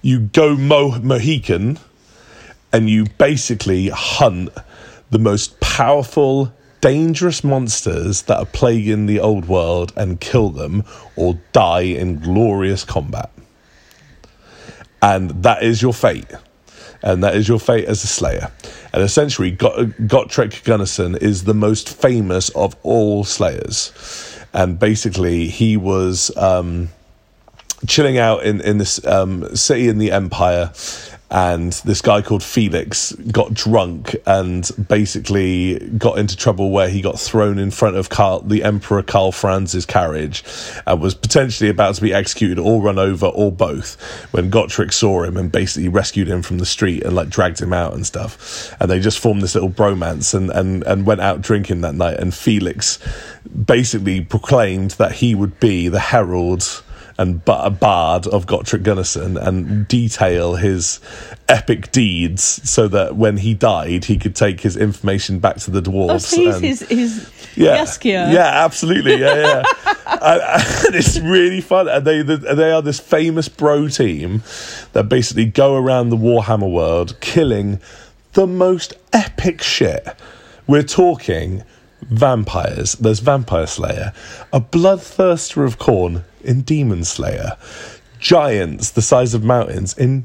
You 0.00 0.20
go 0.20 0.56
mo- 0.56 0.98
mohican 1.00 1.78
and 2.72 2.88
you 2.88 3.06
basically 3.18 3.88
hunt 3.88 4.50
the 5.10 5.18
most 5.18 5.60
powerful 5.60 6.52
dangerous 6.80 7.44
monsters 7.44 8.22
that 8.22 8.38
are 8.38 8.46
plaguing 8.46 9.06
the 9.06 9.20
old 9.20 9.48
world 9.48 9.92
and 9.96 10.20
kill 10.20 10.50
them 10.50 10.84
or 11.16 11.38
die 11.52 11.80
in 11.80 12.20
glorious 12.20 12.84
combat. 12.84 13.30
And 15.02 15.42
that 15.42 15.62
is 15.62 15.82
your 15.82 15.92
fate 15.92 16.30
and 17.02 17.22
that 17.24 17.34
is 17.34 17.48
your 17.48 17.58
fate 17.58 17.86
as 17.86 18.04
a 18.04 18.06
slayer. 18.06 18.50
And 18.92 19.02
essentially, 19.02 19.50
Got- 19.50 19.78
Gotrek 20.00 20.62
Gurnisson 20.64 21.20
is 21.20 21.44
the 21.44 21.54
most 21.54 21.88
famous 21.88 22.48
of 22.50 22.76
all 22.82 23.24
slayers. 23.24 23.92
And 24.52 24.78
basically, 24.78 25.48
he 25.48 25.76
was 25.76 26.36
um, 26.36 26.88
chilling 27.86 28.18
out 28.18 28.44
in 28.44 28.60
in 28.60 28.78
this 28.78 29.04
um, 29.06 29.54
city 29.54 29.88
in 29.88 29.98
the 29.98 30.10
Empire, 30.10 30.72
and 31.30 31.72
this 31.84 32.02
guy 32.02 32.22
called 32.22 32.42
Felix 32.42 33.12
got 33.12 33.54
drunk 33.54 34.16
and 34.26 34.68
basically 34.88 35.78
got 35.90 36.18
into 36.18 36.36
trouble 36.36 36.70
where 36.70 36.88
he 36.88 37.00
got 37.00 37.20
thrown 37.20 37.58
in 37.58 37.70
front 37.70 37.96
of 37.96 38.08
the 38.48 38.62
Emperor 38.64 39.02
Karl 39.02 39.30
Franz's 39.30 39.86
carriage 39.86 40.42
and 40.86 41.00
was 41.00 41.14
potentially 41.14 41.70
about 41.70 41.94
to 41.94 42.02
be 42.02 42.12
executed 42.12 42.58
or 42.58 42.82
run 42.82 42.98
over 42.98 43.26
or 43.26 43.52
both 43.52 44.00
when 44.32 44.50
Gotrek 44.50 44.92
saw 44.92 45.22
him 45.22 45.36
and 45.36 45.52
basically 45.52 45.88
rescued 45.88 46.28
him 46.28 46.42
from 46.42 46.58
the 46.58 46.66
street 46.66 47.04
and 47.04 47.14
like 47.14 47.28
dragged 47.28 47.60
him 47.60 47.72
out 47.72 47.94
and 47.94 48.04
stuff. 48.04 48.74
And 48.80 48.90
they 48.90 48.98
just 48.98 49.20
formed 49.20 49.42
this 49.42 49.54
little 49.54 49.70
bromance 49.70 50.34
and, 50.34 50.50
and, 50.50 50.82
and 50.84 51.06
went 51.06 51.20
out 51.20 51.42
drinking 51.42 51.82
that 51.82 51.94
night. 51.94 52.18
And 52.18 52.34
Felix 52.34 52.98
basically 53.64 54.20
proclaimed 54.20 54.92
that 54.92 55.12
he 55.12 55.34
would 55.36 55.60
be 55.60 55.88
the 55.88 56.00
herald 56.00 56.82
and 57.20 57.42
a 57.46 57.68
bard 57.68 58.26
of 58.26 58.46
Gotrek 58.46 58.82
Gurnisson 58.82 59.36
and 59.36 59.86
detail 59.86 60.54
his 60.54 61.00
epic 61.50 61.92
deeds 61.92 62.42
so 62.42 62.88
that 62.88 63.14
when 63.14 63.36
he 63.36 63.52
died, 63.52 64.06
he 64.06 64.16
could 64.16 64.34
take 64.34 64.62
his 64.62 64.74
information 64.74 65.38
back 65.38 65.56
to 65.56 65.70
the 65.70 65.80
oh, 65.80 65.92
dwarves. 65.92 66.34
Oh, 66.38 66.50
and- 66.50 66.64
his, 66.64 66.80
his 66.88 67.30
yeah, 67.56 67.84
yeah, 68.04 68.64
absolutely, 68.64 69.16
yeah, 69.16 69.34
yeah. 69.34 69.62
and, 70.06 70.40
and 70.86 70.94
it's 70.94 71.18
really 71.18 71.60
fun. 71.60 71.88
And 71.88 72.06
they 72.06 72.22
they 72.22 72.72
are 72.72 72.80
this 72.80 72.98
famous 72.98 73.50
bro 73.50 73.88
team 73.88 74.42
that 74.94 75.10
basically 75.10 75.44
go 75.44 75.76
around 75.76 76.08
the 76.08 76.16
Warhammer 76.16 76.72
world 76.72 77.20
killing 77.20 77.80
the 78.32 78.46
most 78.46 78.94
epic 79.12 79.60
shit. 79.60 80.08
We're 80.66 80.84
talking 80.84 81.64
vampires. 82.00 82.94
There's 82.94 83.18
Vampire 83.18 83.66
Slayer, 83.66 84.14
a 84.54 84.60
bloodthirster 84.60 85.66
of 85.66 85.78
Khorne 85.78 86.22
in 86.42 86.62
Demon 86.62 87.04
Slayer, 87.04 87.56
giants 88.18 88.90
the 88.90 89.02
size 89.02 89.34
of 89.34 89.44
mountains 89.44 89.96
in 89.96 90.24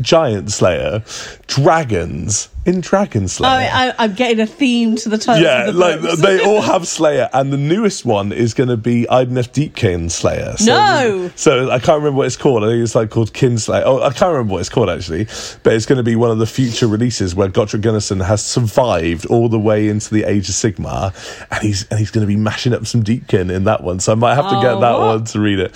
Giant 0.00 0.50
Slayer, 0.50 1.02
dragons 1.46 2.48
in 2.66 2.80
Dragon 2.80 3.26
Slayer. 3.26 3.50
I, 3.72 3.88
I, 3.88 3.94
I'm 3.98 4.14
getting 4.14 4.40
a 4.40 4.46
theme 4.46 4.94
to 4.96 5.08
the 5.08 5.16
title. 5.18 5.42
Yeah, 5.42 5.66
the 5.66 5.72
like 5.72 6.00
they 6.18 6.44
all 6.44 6.60
have 6.72 6.86
Slayer, 6.86 7.28
and 7.32 7.52
the 7.52 7.56
newest 7.56 8.04
one 8.04 8.32
is 8.32 8.54
going 8.54 8.68
to 8.68 8.76
be 8.76 9.06
Idoneth 9.10 9.52
Deepkin 9.52 10.10
Slayer. 10.10 10.56
So, 10.58 10.66
No! 10.66 11.30
so 11.36 11.70
I 11.70 11.78
can't 11.78 11.98
remember 11.98 12.18
what 12.18 12.26
it's 12.26 12.36
called. 12.36 12.62
I 12.64 12.68
think 12.68 12.82
it's 12.82 12.94
like 12.94 13.10
called 13.10 13.32
Kinslayer. 13.32 13.82
Oh, 13.84 14.02
I 14.02 14.10
can't 14.10 14.32
remember 14.32 14.52
what 14.54 14.60
it's 14.60 14.68
called 14.68 14.90
actually, 14.90 15.24
but 15.62 15.72
it's 15.72 15.86
going 15.86 15.96
to 15.96 16.02
be 16.02 16.16
one 16.16 16.30
of 16.30 16.38
the 16.38 16.46
future 16.46 16.86
releases 16.86 17.34
where 17.34 17.48
Gotrek 17.48 17.80
Gurnisson 17.80 18.24
has 18.24 18.44
survived 18.44 19.26
all 19.26 19.48
the 19.48 19.58
way 19.58 19.88
into 19.88 20.12
the 20.12 20.24
Age 20.24 20.48
of 20.48 20.54
Sigmar, 20.54 21.14
and 21.50 21.62
he's 21.62 21.86
and 21.88 21.98
he's 21.98 22.10
going 22.10 22.22
to 22.26 22.28
be 22.28 22.36
mashing 22.36 22.74
up 22.74 22.86
some 22.86 23.02
Deepkin 23.02 23.50
in 23.50 23.64
that 23.64 23.82
one. 23.82 24.00
So 24.00 24.12
I 24.12 24.14
might 24.16 24.34
have 24.34 24.50
to 24.50 24.56
Oh, 24.58 24.62
get 24.62 24.80
that 24.80 24.92
what? 24.98 25.00
one 25.06 25.24
to 25.24 25.40
read 25.40 25.58
it. 25.60 25.72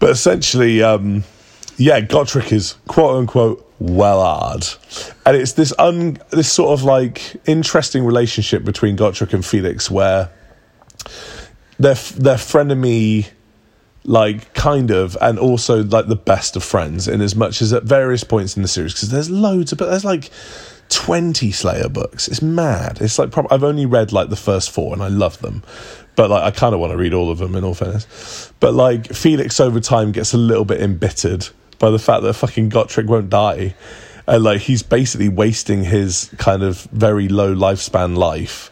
But 0.00 0.10
essentially, 0.10 0.82
um, 0.82 1.24
yeah, 1.78 2.00
Gotrek 2.00 2.52
is 2.52 2.74
quote 2.88 3.16
unquote 3.16 3.64
Wellard, 3.80 4.76
and 5.24 5.36
it's 5.36 5.52
this 5.52 5.72
un 5.78 6.18
this 6.30 6.50
sort 6.50 6.78
of 6.78 6.84
like 6.84 7.36
interesting 7.46 8.04
relationship 8.04 8.64
between 8.64 8.96
Gotrek 8.96 9.32
and 9.32 9.46
Felix 9.46 9.88
where 9.88 10.30
they're 11.78 11.94
they're 11.94 12.34
frenemy, 12.34 13.30
like 14.04 14.52
kind 14.54 14.90
of, 14.90 15.16
and 15.20 15.38
also 15.38 15.84
like 15.84 16.08
the 16.08 16.16
best 16.16 16.56
of 16.56 16.64
friends 16.64 17.06
in 17.06 17.20
as 17.20 17.36
much 17.36 17.62
as 17.62 17.72
at 17.72 17.84
various 17.84 18.24
points 18.24 18.56
in 18.56 18.62
the 18.62 18.68
series 18.68 18.94
because 18.94 19.10
there's 19.10 19.30
loads 19.30 19.72
of 19.72 19.78
but 19.78 19.88
there's 19.88 20.04
like. 20.04 20.30
20 20.90 21.52
Slayer 21.52 21.90
books. 21.90 22.28
It's 22.28 22.40
mad. 22.40 23.02
It's 23.02 23.18
like 23.18 23.30
prob- 23.30 23.48
I've 23.50 23.62
only 23.62 23.84
read 23.84 24.10
like 24.10 24.30
the 24.30 24.36
first 24.36 24.70
four 24.70 24.94
and 24.94 25.02
I 25.02 25.08
love 25.08 25.38
them. 25.40 25.62
But 26.16 26.30
like 26.30 26.42
I 26.42 26.50
kind 26.50 26.74
of 26.74 26.80
want 26.80 26.92
to 26.92 26.96
read 26.96 27.12
all 27.12 27.30
of 27.30 27.36
them 27.36 27.54
in 27.56 27.62
all 27.62 27.74
fairness. 27.74 28.50
But 28.58 28.72
like 28.72 29.12
Felix 29.12 29.60
over 29.60 29.80
time 29.80 30.12
gets 30.12 30.32
a 30.32 30.38
little 30.38 30.64
bit 30.64 30.80
embittered 30.80 31.46
by 31.78 31.90
the 31.90 31.98
fact 31.98 32.22
that 32.22 32.34
fucking 32.34 32.70
Gotrek 32.70 33.06
won't 33.06 33.30
die. 33.30 33.74
And 34.26 34.44
like 34.44 34.60
he's 34.60 34.82
basically 34.82 35.28
wasting 35.28 35.84
his 35.84 36.30
kind 36.36 36.62
of 36.62 36.82
very 36.92 37.28
low 37.28 37.54
lifespan 37.54 38.16
life 38.16 38.70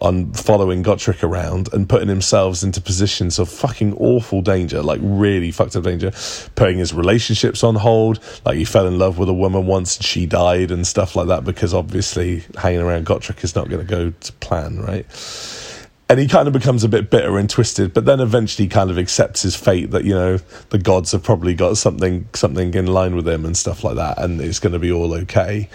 on 0.00 0.32
following 0.32 0.84
Gotrek 0.84 1.22
around 1.22 1.72
and 1.72 1.88
putting 1.88 2.08
himself 2.08 2.62
into 2.62 2.80
positions 2.80 3.38
of 3.38 3.48
fucking 3.48 3.94
awful 3.94 4.42
danger, 4.42 4.82
like 4.82 5.00
really 5.02 5.50
fucked 5.50 5.76
up 5.76 5.84
danger, 5.84 6.12
putting 6.54 6.78
his 6.78 6.94
relationships 6.94 7.64
on 7.64 7.74
hold. 7.74 8.20
Like 8.44 8.56
he 8.56 8.64
fell 8.64 8.86
in 8.86 8.98
love 8.98 9.18
with 9.18 9.28
a 9.28 9.34
woman 9.34 9.66
once 9.66 9.96
and 9.96 10.06
she 10.06 10.26
died 10.26 10.70
and 10.70 10.86
stuff 10.86 11.16
like 11.16 11.28
that 11.28 11.44
because 11.44 11.74
obviously 11.74 12.44
hanging 12.56 12.80
around 12.80 13.06
Gotrek 13.06 13.42
is 13.42 13.54
not 13.54 13.68
going 13.68 13.84
to 13.84 13.90
go 13.90 14.10
to 14.10 14.32
plan, 14.34 14.80
right? 14.80 15.06
And 16.08 16.18
he 16.18 16.26
kind 16.26 16.46
of 16.48 16.54
becomes 16.54 16.84
a 16.84 16.88
bit 16.88 17.10
bitter 17.10 17.38
and 17.38 17.50
twisted 17.50 17.92
but 17.92 18.04
then 18.04 18.20
eventually 18.20 18.66
kind 18.66 18.90
of 18.90 18.98
accepts 18.98 19.42
his 19.42 19.54
fate 19.54 19.90
that 19.90 20.04
you 20.04 20.14
know 20.14 20.38
the 20.70 20.78
gods 20.78 21.12
have 21.12 21.22
probably 21.22 21.54
got 21.54 21.76
something 21.76 22.28
something 22.34 22.74
in 22.74 22.86
line 22.86 23.14
with 23.14 23.26
him 23.26 23.44
and 23.44 23.56
stuff 23.56 23.84
like 23.84 23.96
that 23.96 24.18
and 24.18 24.40
it's 24.40 24.58
going 24.58 24.72
to 24.72 24.78
be 24.78 24.92
all 24.92 25.14
okay. 25.14 25.68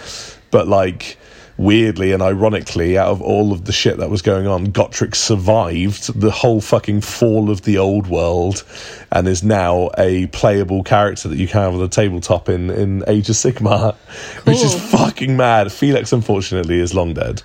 But 0.51 0.67
like 0.67 1.17
weirdly 1.57 2.11
and 2.11 2.21
ironically 2.21 2.97
out 2.97 3.09
of 3.09 3.21
all 3.21 3.51
of 3.51 3.65
the 3.65 3.71
shit 3.71 3.97
that 3.97 4.09
was 4.09 4.21
going 4.21 4.47
on 4.47 4.67
Gotrek 4.67 5.15
survived 5.15 6.19
the 6.19 6.31
whole 6.31 6.61
fucking 6.61 7.01
fall 7.01 7.49
of 7.49 7.61
the 7.61 7.77
old 7.77 8.07
world 8.07 8.63
and 9.11 9.27
is 9.27 9.43
now 9.43 9.89
a 9.97 10.27
playable 10.27 10.83
character 10.83 11.27
that 11.27 11.37
you 11.37 11.47
can 11.47 11.61
have 11.61 11.73
on 11.73 11.79
the 11.79 11.87
tabletop 11.87 12.49
in 12.49 12.69
in 12.69 13.03
Age 13.07 13.29
of 13.29 13.35
Sigmar 13.35 13.95
which 14.45 14.61
is 14.61 14.73
fucking 14.91 15.37
mad 15.37 15.71
Felix 15.71 16.11
unfortunately 16.11 16.79
is 16.79 16.93
long 16.93 17.13
dead 17.13 17.41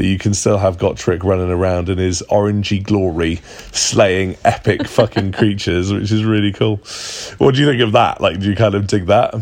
but 0.00 0.06
you 0.06 0.16
can 0.16 0.32
still 0.32 0.56
have 0.56 0.78
Gotrek 0.78 1.22
running 1.22 1.50
around 1.50 1.90
in 1.90 1.98
his 1.98 2.22
orangey 2.30 2.82
glory, 2.82 3.36
slaying 3.72 4.36
epic 4.46 4.88
fucking 4.88 5.32
creatures, 5.32 5.92
which 5.92 6.10
is 6.10 6.24
really 6.24 6.52
cool. 6.52 6.76
What 7.36 7.54
do 7.54 7.60
you 7.60 7.66
think 7.66 7.82
of 7.82 7.92
that? 7.92 8.20
Like, 8.20 8.40
do 8.40 8.48
you 8.48 8.56
kind 8.56 8.74
of 8.74 8.86
dig 8.86 9.06
that? 9.06 9.34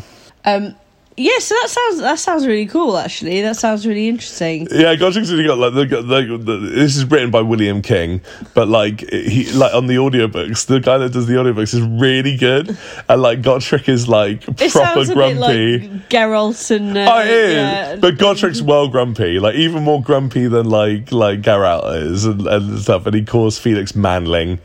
Um, 0.45 0.75
yeah, 1.19 1.39
so 1.41 1.55
that 1.61 1.69
sounds 1.69 1.99
that 2.01 2.19
sounds 2.19 2.47
really 2.47 2.66
cool. 2.66 2.97
Actually, 2.97 3.43
that 3.43 3.57
sounds 3.57 3.87
really 3.87 4.09
interesting. 4.09 4.69
Yeah, 4.71 4.95
Gotrek's 4.95 5.31
really 5.31 5.47
got 5.47 5.59
like 5.59 5.75
the, 5.75 5.85
the, 6.03 6.39
the, 6.39 6.57
this 6.59 6.97
is 6.97 7.05
written 7.05 7.31
by 7.31 7.43
William 7.43 7.83
King, 7.83 8.21
but 8.55 8.69
like 8.69 9.01
he 9.11 9.51
like 9.53 9.75
on 9.75 9.87
the 9.89 9.97
audiobooks, 9.97 10.66
the 10.66 10.81
guy 10.81 10.99
that 10.99 11.12
does 11.12 11.27
the 11.27 11.35
audiobooks 11.35 11.75
is 11.75 11.83
really 11.83 12.37
good, 12.37 12.77
and 13.09 13.21
like 13.23 13.43
Gotrek 13.43 13.89
is 13.89 14.09
like 14.09 14.47
It 14.49 14.73
proper 14.73 15.05
grumpy. 15.05 15.81
like 15.89 16.09
Geralt 16.09 16.71
and. 16.75 16.97
Uh, 16.97 17.07
Oh, 17.12 17.21
it 17.21 17.29
is. 17.29 17.55
yeah. 17.55 17.97
But 17.97 18.14
Gotrek's 18.14 18.62
well 18.62 18.89
grumpy, 18.89 19.39
like 19.41 19.57
even 19.57 19.83
more 19.83 20.01
grumpy 20.03 20.47
than 20.47 20.69
like 20.71 21.11
like 21.12 21.43
Geralt 21.43 22.03
is 22.03 22.25
and, 22.25 22.47
and 22.47 22.79
stuff. 22.79 23.07
And 23.07 23.14
he 23.14 23.25
calls 23.25 23.59
Felix 23.59 23.95
manling. 23.95 24.61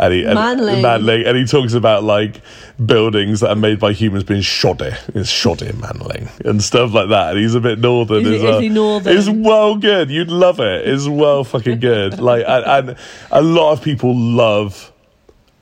And 0.00 0.14
he, 0.14 0.24
and, 0.24 0.34
Manling. 0.34 0.80
manling, 0.80 1.26
and 1.26 1.36
he 1.36 1.44
talks 1.44 1.72
about 1.74 2.04
like 2.04 2.40
buildings 2.84 3.40
that 3.40 3.48
are 3.50 3.56
made 3.56 3.80
by 3.80 3.92
humans 3.92 4.22
being 4.22 4.42
shoddy, 4.42 4.92
it's 5.12 5.28
shoddy 5.28 5.72
manling 5.72 6.28
and 6.44 6.62
stuff 6.62 6.92
like 6.94 7.08
that. 7.08 7.30
And 7.32 7.38
he's 7.40 7.56
a 7.56 7.60
bit 7.60 7.80
northern 7.80 8.18
Is 8.24 8.28
he- 8.28 8.34
as 8.36 8.40
is 8.40 8.42
well. 8.44 8.60
he 8.60 8.68
northern? 8.68 9.16
It's 9.16 9.28
well 9.28 9.74
good. 9.76 10.08
You'd 10.08 10.30
love 10.30 10.60
it. 10.60 10.86
It's 10.86 11.08
well 11.08 11.42
fucking 11.42 11.80
good. 11.80 12.20
Like, 12.28 12.44
and, 12.46 12.88
and 12.90 12.98
a 13.32 13.42
lot 13.42 13.72
of 13.72 13.82
people 13.82 14.14
love 14.16 14.92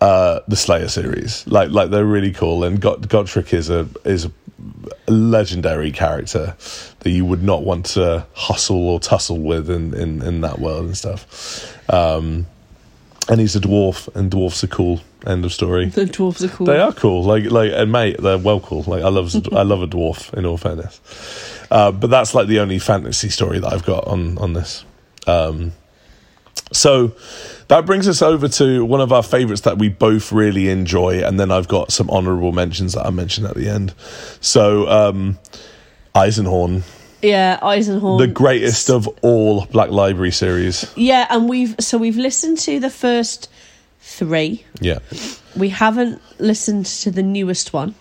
uh, 0.03 0.41
the 0.49 0.57
Slayer 0.57 0.89
series. 0.89 1.47
Like, 1.47 1.71
like 1.71 1.89
they're 1.91 2.05
really 2.05 2.33
cool. 2.33 2.63
And 2.65 2.79
Got- 2.79 3.01
Gotrek 3.03 3.55
is 3.55 3.71
a 3.71 3.89
is 4.05 4.27
a 4.27 4.33
legendary 5.11 5.93
character 5.93 6.55
that 7.01 7.11
you 7.11 7.25
would 7.25 7.43
not 7.43 7.63
want 7.65 7.87
to 7.87 8.27
hustle 8.35 8.89
or 8.89 9.01
tussle 9.01 9.39
with 9.39 9.71
in 9.71 9.95
in, 9.95 10.23
in 10.23 10.41
that 10.43 10.59
world 10.59 10.85
and 10.87 10.97
stuff. 10.97 11.75
Um, 11.91 12.47
and 13.29 13.41
he's 13.41 13.57
a 13.57 13.61
dwarf, 13.61 14.15
and 14.15 14.31
dwarfs 14.31 14.63
are 14.65 14.69
cool. 14.69 15.01
End 15.27 15.45
of 15.45 15.53
story. 15.53 15.87
The 15.87 16.07
dwarfs 16.07 16.45
are 16.45 16.49
cool. 16.49 16.67
They 16.67 16.79
are 16.79 16.93
cool, 16.93 17.25
like 17.25 17.51
like 17.51 17.73
and 17.75 17.91
mate, 17.91 18.17
they're 18.21 18.39
well 18.39 18.61
cool. 18.61 18.83
Like 18.83 19.03
I 19.03 19.09
love 19.09 19.35
I 19.53 19.63
love 19.63 19.83
a 19.83 19.87
dwarf. 19.87 20.33
In 20.35 20.47
all 20.47 20.57
fairness, 20.57 21.01
uh, 21.71 21.93
but 21.93 22.11
that's 22.11 22.35
like 22.35 22.47
the 22.47 22.61
only 22.61 22.79
fantasy 22.79 23.29
story 23.29 23.59
that 23.59 23.73
I've 23.73 23.85
got 23.85 24.07
on 24.07 24.39
on 24.39 24.53
this. 24.53 24.85
Um, 25.27 25.73
so 26.73 27.13
that 27.69 27.87
brings 27.87 28.09
us 28.09 28.23
over 28.23 28.49
to 28.49 28.85
one 28.85 29.01
of 29.01 29.13
our 29.13 29.23
favorites 29.23 29.63
that 29.63 29.79
we 29.79 29.89
both 29.89 30.33
really 30.33 30.69
enjoy, 30.69 31.25
and 31.25 31.39
then 31.39 31.51
I've 31.51 31.69
got 31.69 31.93
some 31.93 32.11
honourable 32.11 32.53
mentions 32.53 32.93
that 32.95 33.07
I 33.07 33.11
mentioned 33.11 33.47
at 33.47 33.57
the 33.57 33.69
end. 33.69 33.95
So 34.41 34.89
um, 34.89 35.39
Eisenhorn, 36.15 36.83
Yeah, 37.23 37.59
Eisenhorn. 37.61 38.19
the 38.19 38.27
greatest 38.27 38.91
of 38.91 39.09
all 39.23 39.67
Black 39.67 39.91
Library 39.91 40.31
series. 40.31 40.91
Yeah, 40.97 41.27
and 41.31 41.49
we've 41.49 41.75
so 41.81 41.99
we've 41.99 42.17
listened 42.17 42.59
to 42.59 42.79
the 42.79 42.91
first 42.91 43.49
three. 44.09 44.65
Yeah, 44.81 45.01
We 45.57 45.69
haven't 45.71 46.23
listened 46.39 46.87
to 46.87 47.11
the 47.11 47.23
newest 47.25 47.73
one. 47.73 47.95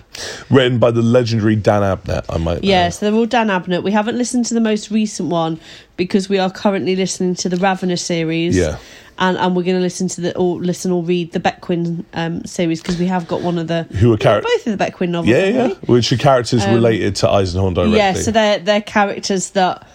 written 0.51 0.77
by 0.77 0.91
the 0.91 1.01
legendary 1.01 1.55
Dan 1.55 1.81
Abnett. 1.81 2.25
I 2.29 2.37
might. 2.37 2.63
Yeah, 2.63 2.83
add. 2.83 2.93
so 2.93 3.05
they're 3.09 3.15
all 3.19 3.25
Dan 3.25 3.47
Abnett. 3.47 3.81
We 3.83 3.91
haven't 3.91 4.17
listened 4.17 4.45
to 4.47 4.53
the 4.53 4.61
most 4.61 4.91
recent 4.91 5.29
one 5.29 5.59
because 5.97 6.29
we 6.29 6.37
are 6.37 6.51
currently 6.51 6.95
listening 6.95 7.33
to 7.35 7.49
the 7.49 7.57
Ravenor 7.57 7.97
series. 7.97 8.55
Yeah. 8.55 8.77
And, 9.17 9.37
and 9.37 9.55
we're 9.55 9.63
going 9.63 9.77
to 9.77 9.81
listen 9.81 10.07
to 10.09 10.21
the 10.21 10.37
or 10.37 10.59
listen 10.61 10.91
or 10.91 11.01
read 11.01 11.31
the 11.31 11.39
Bequin 11.39 12.05
um, 12.13 12.43
series 12.45 12.81
because 12.81 12.99
we 12.99 13.07
have 13.07 13.27
got 13.27 13.41
one 13.41 13.57
of 13.57 13.67
the 13.67 13.83
Who 13.83 14.13
are 14.13 14.17
char- 14.17 14.41
both 14.41 14.67
of 14.67 14.77
the 14.77 14.85
Bequin 14.85 15.11
novels. 15.11 15.29
Yeah, 15.29 15.45
yeah. 15.47 15.67
Which 15.85 16.11
are 16.11 16.17
characters 16.17 16.65
related 16.67 17.15
to 17.17 17.27
Eisenhorn 17.27 17.73
directly. 17.75 17.93
Um, 17.93 17.97
Yeah, 17.97 18.13
so 18.13 18.31
they're 18.31 18.59
they're 18.59 18.81
characters 18.81 19.51
that 19.51 19.87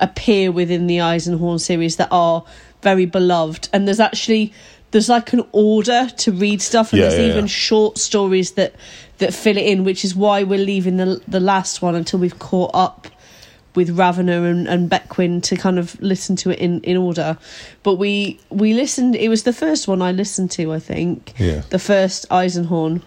appear 0.00 0.50
within 0.52 0.88
the 0.88 0.98
Eisenhorn 0.98 1.60
series 1.60 1.96
that 1.96 2.08
are 2.10 2.44
very 2.82 3.06
beloved, 3.06 3.68
and 3.72 3.86
there's 3.86 4.00
actually 4.00 4.52
there's 4.94 5.08
like 5.08 5.32
an 5.32 5.42
order 5.52 6.08
to 6.18 6.30
read 6.32 6.62
stuff, 6.62 6.92
and 6.92 7.02
Yeah, 7.02 7.08
there's 7.08 7.20
yeah, 7.20 7.28
even 7.32 7.44
yeah. 7.44 7.48
short 7.68 7.98
stories 7.98 8.52
that 8.52 8.74
that 9.18 9.34
fill 9.34 9.56
it 9.56 9.66
in, 9.66 9.84
which 9.84 10.04
is 10.04 10.14
why 10.14 10.44
we're 10.44 10.64
leaving 10.64 10.96
the 10.98 11.20
the 11.28 11.40
last 11.40 11.82
one 11.82 11.94
until 11.96 12.20
we've 12.20 12.38
caught 12.38 12.70
up 12.74 13.08
with 13.74 13.90
Ravenor 13.90 14.46
and, 14.46 14.68
and 14.68 14.88
Bequin 14.88 15.40
to 15.40 15.56
kind 15.56 15.80
of 15.80 16.00
listen 16.00 16.36
to 16.36 16.50
it 16.50 16.60
in, 16.60 16.80
in 16.82 16.96
order. 16.96 17.36
But 17.82 17.94
we 17.96 18.38
we 18.50 18.72
listened. 18.72 19.16
It 19.16 19.28
was 19.28 19.42
the 19.42 19.52
first 19.52 19.88
one 19.88 20.00
I 20.00 20.12
listened 20.12 20.52
to. 20.52 20.72
I 20.72 20.78
think 20.78 21.34
Yeah. 21.38 21.62
the 21.70 21.80
first 21.80 22.28
Eisenhorn, 22.30 23.02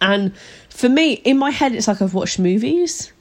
and 0.00 0.32
for 0.68 0.88
me, 0.88 1.12
in 1.12 1.38
my 1.38 1.50
head, 1.50 1.74
it's 1.74 1.86
like 1.88 2.02
I've 2.02 2.14
watched 2.14 2.38
movies. 2.38 3.12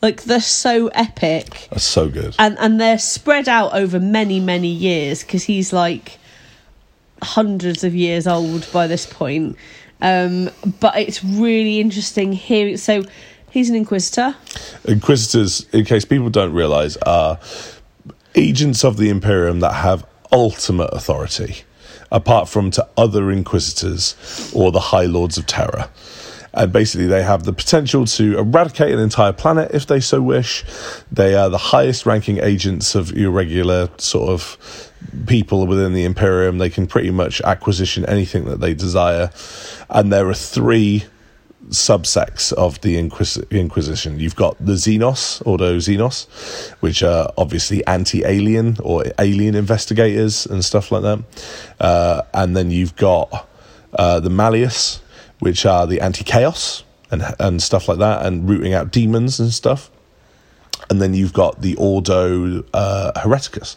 Like 0.00 0.22
they're 0.24 0.40
so 0.40 0.88
epic 0.88 1.68
That's 1.70 1.84
so 1.84 2.08
good. 2.08 2.34
and 2.38 2.58
and 2.58 2.80
they're 2.80 2.98
spread 2.98 3.48
out 3.48 3.72
over 3.74 4.00
many 4.00 4.40
many 4.40 4.66
years 4.68 5.22
because 5.22 5.44
he's 5.44 5.72
like 5.72 6.18
hundreds 7.22 7.84
of 7.84 7.94
years 7.94 8.26
old 8.26 8.66
by 8.72 8.86
this 8.86 9.06
point 9.06 9.56
um 10.00 10.50
but 10.80 10.96
it's 10.96 11.22
really 11.24 11.80
interesting 11.80 12.32
hearing 12.32 12.76
so 12.76 13.02
he's 13.50 13.70
an 13.70 13.76
inquisitor 13.76 14.34
Inquisitors, 14.84 15.66
in 15.72 15.84
case 15.84 16.04
people 16.04 16.28
don't 16.28 16.52
realize, 16.52 16.96
are 16.98 17.38
agents 18.34 18.84
of 18.84 18.96
the 18.96 19.08
Imperium 19.10 19.60
that 19.60 19.74
have 19.74 20.04
ultimate 20.32 20.90
authority, 20.92 21.62
apart 22.10 22.48
from 22.48 22.70
to 22.72 22.86
other 22.96 23.30
Inquisitors 23.30 24.52
or 24.54 24.72
the 24.72 24.80
High 24.80 25.04
Lords 25.06 25.38
of 25.38 25.46
Terra. 25.46 25.88
And 26.54 26.72
basically, 26.72 27.06
they 27.06 27.22
have 27.22 27.44
the 27.44 27.52
potential 27.52 28.04
to 28.04 28.38
eradicate 28.38 28.92
an 28.92 29.00
entire 29.00 29.32
planet 29.32 29.70
if 29.72 29.86
they 29.86 30.00
so 30.00 30.20
wish. 30.20 30.64
They 31.10 31.34
are 31.34 31.48
the 31.48 31.58
highest 31.58 32.04
ranking 32.04 32.38
agents 32.38 32.94
of 32.94 33.12
irregular 33.16 33.88
sort 33.96 34.28
of 34.28 34.90
people 35.26 35.66
within 35.66 35.94
the 35.94 36.04
Imperium. 36.04 36.58
They 36.58 36.70
can 36.70 36.86
pretty 36.86 37.10
much 37.10 37.40
acquisition 37.40 38.04
anything 38.06 38.44
that 38.44 38.60
they 38.60 38.74
desire. 38.74 39.30
And 39.88 40.12
there 40.12 40.28
are 40.28 40.34
three 40.34 41.04
subsects 41.68 42.52
of 42.52 42.80
the 42.80 42.96
Inquis- 42.98 43.50
Inquisition. 43.50 44.18
You've 44.18 44.36
got 44.36 44.56
the 44.64 44.72
Xenos, 44.72 45.44
Ordo 45.46 45.78
Xenos, 45.78 46.70
which 46.80 47.02
are 47.02 47.32
obviously 47.38 47.86
anti-alien 47.86 48.76
or 48.82 49.04
alien 49.18 49.54
investigators 49.54 50.46
and 50.46 50.64
stuff 50.64 50.92
like 50.92 51.02
that. 51.02 51.24
Uh, 51.80 52.22
and 52.34 52.56
then 52.56 52.70
you've 52.70 52.96
got 52.96 53.48
uh, 53.94 54.20
the 54.20 54.30
Malleus, 54.30 55.00
which 55.42 55.66
are 55.66 55.88
the 55.88 56.00
anti-chaos 56.00 56.84
and 57.10 57.24
and 57.40 57.60
stuff 57.60 57.88
like 57.88 57.98
that, 57.98 58.24
and 58.24 58.48
rooting 58.48 58.74
out 58.74 58.92
demons 58.92 59.40
and 59.40 59.52
stuff. 59.52 59.90
And 60.88 61.02
then 61.02 61.14
you've 61.14 61.32
got 61.32 61.62
the 61.62 61.74
Ordo 61.74 62.62
uh, 62.72 63.12
Hereticus, 63.16 63.76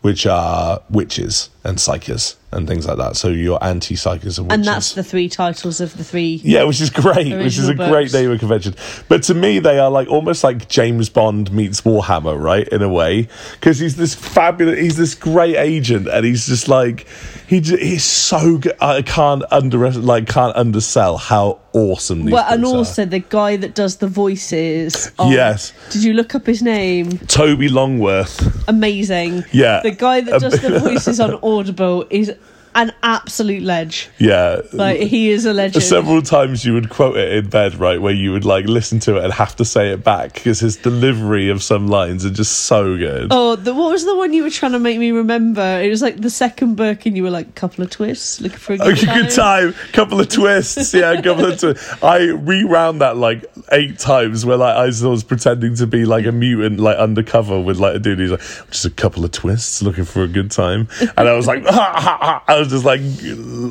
which 0.00 0.26
are 0.26 0.80
witches 0.88 1.50
and 1.64 1.78
psykers 1.78 2.36
and 2.52 2.68
things 2.68 2.86
like 2.86 2.98
that. 2.98 3.16
So 3.16 3.28
you're 3.28 3.62
anti-psykers 3.62 4.38
and 4.38 4.46
witches. 4.48 4.50
and 4.50 4.64
that's 4.64 4.92
the 4.94 5.02
three 5.02 5.28
titles 5.28 5.80
of 5.80 5.96
the 5.96 6.04
three 6.04 6.40
Yeah, 6.44 6.64
which 6.64 6.80
is 6.80 6.90
great, 6.90 7.32
which 7.36 7.58
is 7.58 7.68
a 7.68 7.70
Original 7.72 7.88
great 7.90 8.04
books. 8.04 8.12
name 8.14 8.30
of 8.30 8.38
convention. 8.40 8.74
But 9.08 9.22
to 9.24 9.34
me, 9.34 9.58
they 9.58 9.78
are 9.78 9.90
like 9.90 10.08
almost 10.08 10.44
like 10.44 10.68
James 10.68 11.08
Bond 11.08 11.52
meets 11.52 11.80
Warhammer, 11.82 12.40
right? 12.40 12.68
In 12.68 12.82
a 12.82 12.88
way, 12.88 13.28
because 13.52 13.78
he's 13.78 13.96
this 13.96 14.14
fabulous, 14.14 14.78
he's 14.78 14.96
this 14.96 15.14
great 15.14 15.56
agent, 15.56 16.08
and 16.08 16.24
he's 16.24 16.46
just 16.46 16.68
like 16.68 17.06
he 17.48 17.60
he's 17.60 18.04
so 18.04 18.58
good. 18.58 18.74
I 18.80 19.02
can't 19.02 19.42
under 19.50 19.90
like 19.92 20.28
can't 20.28 20.54
undersell 20.56 21.16
how 21.18 21.60
awesome 21.74 22.24
these 22.26 22.34
well 22.34 22.44
and 22.48 22.60
books 22.62 22.74
are. 22.74 22.76
also 22.76 23.04
the 23.06 23.18
guy 23.20 23.56
that 23.56 23.74
does 23.74 23.96
the 23.96 24.06
voices 24.06 25.10
of- 25.18 25.32
Yes. 25.32 25.72
did 25.90 26.04
you 26.04 26.12
look 26.12 26.34
up 26.34 26.44
his 26.46 26.60
name 26.62 27.16
Toby 27.28 27.68
Longworth. 27.70 28.68
amazing 28.68 29.42
Yeah. 29.52 29.80
the 29.82 29.90
guy 29.90 30.20
that 30.20 30.38
does 30.40 30.60
the 30.60 30.78
voices 30.80 31.18
on 31.18 31.38
audible 31.42 32.04
is 32.10 32.30
an 32.74 32.92
absolute 33.02 33.62
ledge 33.62 34.08
Yeah. 34.18 34.60
like 34.72 35.00
he 35.00 35.30
is 35.30 35.44
a 35.46 35.52
legend 35.52 35.82
Several 35.82 36.22
times 36.22 36.64
you 36.64 36.72
would 36.74 36.88
quote 36.90 37.16
it 37.16 37.32
in 37.32 37.48
bed, 37.50 37.74
right, 37.74 38.00
where 38.00 38.14
you 38.14 38.32
would 38.32 38.44
like 38.44 38.64
listen 38.66 38.98
to 39.00 39.16
it 39.18 39.24
and 39.24 39.32
have 39.32 39.54
to 39.56 39.64
say 39.64 39.90
it 39.92 40.02
back 40.04 40.34
because 40.34 40.60
his 40.60 40.76
delivery 40.76 41.50
of 41.50 41.62
some 41.62 41.88
lines 41.88 42.24
are 42.24 42.30
just 42.30 42.60
so 42.66 42.96
good. 42.96 43.28
Oh, 43.30 43.56
the, 43.56 43.74
what 43.74 43.90
was 43.92 44.04
the 44.04 44.16
one 44.16 44.32
you 44.32 44.42
were 44.42 44.50
trying 44.50 44.72
to 44.72 44.78
make 44.78 44.98
me 44.98 45.10
remember? 45.10 45.80
It 45.82 45.88
was 45.90 46.00
like 46.02 46.20
the 46.20 46.30
second 46.30 46.76
book, 46.76 47.04
and 47.06 47.16
you 47.16 47.22
were 47.22 47.30
like, 47.30 47.54
couple 47.54 47.84
of 47.84 47.90
twists, 47.90 48.40
looking 48.40 48.58
for 48.58 48.72
a 48.74 48.78
good 48.78 48.98
good 48.98 49.30
time. 49.30 49.72
time. 49.72 49.74
Couple 49.92 50.20
of 50.20 50.28
twists. 50.28 50.94
Yeah, 50.94 51.20
couple 51.20 51.46
of 51.46 51.58
twists. 51.60 52.02
I 52.02 52.26
rewound 52.30 53.00
that 53.00 53.16
like 53.16 53.44
eight 53.70 53.98
times 53.98 54.44
where 54.46 54.56
like 54.56 54.76
I 54.76 54.86
was 54.86 55.24
pretending 55.24 55.74
to 55.76 55.86
be 55.86 56.04
like 56.04 56.26
a 56.26 56.32
mutant, 56.32 56.80
like 56.80 56.96
undercover 56.96 57.60
with 57.60 57.78
like 57.78 57.96
a 57.96 57.98
dude. 57.98 58.18
He's 58.18 58.30
like, 58.30 58.40
just 58.70 58.84
a 58.84 58.90
couple 58.90 59.24
of 59.24 59.32
twists, 59.32 59.82
looking 59.82 60.04
for 60.04 60.22
a 60.22 60.28
good 60.28 60.50
time. 60.50 60.88
And 61.16 61.28
I 61.28 61.34
was 61.34 61.46
like, 61.46 61.64
ha, 61.66 61.92
ha, 61.96 62.18
ha. 62.20 62.42
Was 62.62 62.70
just 62.70 62.84
like 62.84 63.00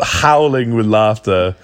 howling 0.05 0.73
with 0.75 0.85
laughter. 0.85 1.55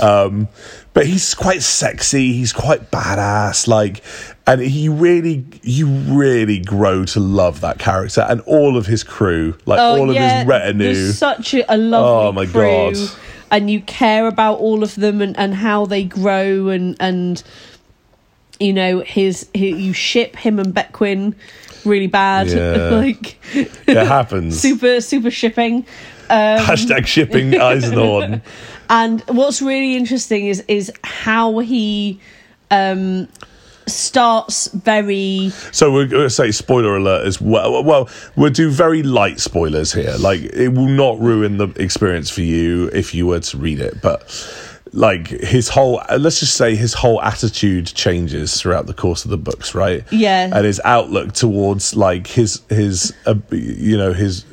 Um, 0.00 0.48
but 0.92 1.06
he's 1.06 1.34
quite 1.34 1.62
sexy. 1.62 2.32
He's 2.32 2.52
quite 2.52 2.90
badass. 2.90 3.68
Like, 3.68 4.02
and 4.46 4.60
he 4.60 4.88
really, 4.88 5.44
you 5.62 5.86
really 5.86 6.58
grow 6.60 7.04
to 7.06 7.20
love 7.20 7.60
that 7.60 7.78
character 7.78 8.22
and 8.28 8.40
all 8.42 8.76
of 8.76 8.86
his 8.86 9.04
crew, 9.04 9.56
like 9.66 9.78
Oh, 9.78 9.98
all 10.00 10.10
of 10.10 10.16
his 10.16 10.46
retinue. 10.46 10.94
Such 11.12 11.54
a, 11.54 11.72
a 11.72 11.76
lovely 11.76 12.28
Oh, 12.28 12.32
my 12.32 12.46
crew, 12.46 12.92
God. 12.92 12.96
and 13.52 13.70
you 13.70 13.80
care 13.82 14.26
about 14.26 14.58
all 14.58 14.82
of 14.82 14.94
them 14.96 15.20
and, 15.22 15.38
and 15.38 15.54
how 15.54 15.86
they 15.86 16.02
grow 16.04 16.68
and 16.68 16.96
and 17.00 17.42
you 18.58 18.72
know 18.72 19.00
his, 19.00 19.48
his 19.54 19.78
you 19.80 19.92
ship 19.92 20.36
him 20.36 20.58
and 20.58 20.74
Bequin 20.74 21.34
really 21.84 22.08
bad, 22.08 22.46
Yeah. 22.48 22.90
like 22.90 23.38
It 23.54 24.06
happens. 24.06 24.58
super 24.60 25.00
super 25.00 25.30
shipping. 25.30 25.86
Um, 26.30 26.60
Hashtag 26.64 27.06
shipping 27.06 27.52
Eisenhorn. 27.52 28.40
And 28.92 29.20
what's 29.28 29.62
really 29.62 29.94
interesting 29.96 30.46
is 30.46 30.64
is 30.66 30.92
how 31.04 31.58
he 31.60 32.18
um 32.72 33.28
starts 33.86 34.66
very 34.68 35.50
So 35.72 35.92
we're 35.92 36.06
going 36.06 36.24
to 36.24 36.30
say 36.30 36.50
spoiler 36.50 36.96
alert 36.96 37.26
as 37.26 37.40
well. 37.40 37.82
Well, 37.84 38.08
we'll 38.36 38.50
do 38.50 38.70
very 38.70 39.02
light 39.02 39.38
spoilers 39.40 39.92
here. 39.92 40.14
Like 40.18 40.40
it 40.42 40.70
will 40.70 40.88
not 40.88 41.20
ruin 41.20 41.58
the 41.58 41.68
experience 41.76 42.30
for 42.30 42.42
you 42.42 42.88
if 42.92 43.14
you 43.14 43.26
were 43.26 43.40
to 43.40 43.56
read 43.56 43.78
it, 43.80 44.00
but 44.02 44.20
like 44.92 45.28
his 45.28 45.68
whole 45.68 46.02
let's 46.18 46.40
just 46.40 46.56
say 46.56 46.74
his 46.74 46.92
whole 46.92 47.22
attitude 47.22 47.86
changes 47.86 48.60
throughout 48.60 48.86
the 48.86 48.94
course 48.94 49.24
of 49.24 49.30
the 49.30 49.38
books 49.38 49.72
right 49.72 50.02
Yeah. 50.10 50.50
and 50.52 50.66
his 50.66 50.80
outlook 50.84 51.32
towards 51.32 51.94
like 51.94 52.26
his 52.26 52.60
his 52.68 53.14
uh, 53.24 53.36
you 53.52 53.96
know 53.96 54.12
his 54.12 54.44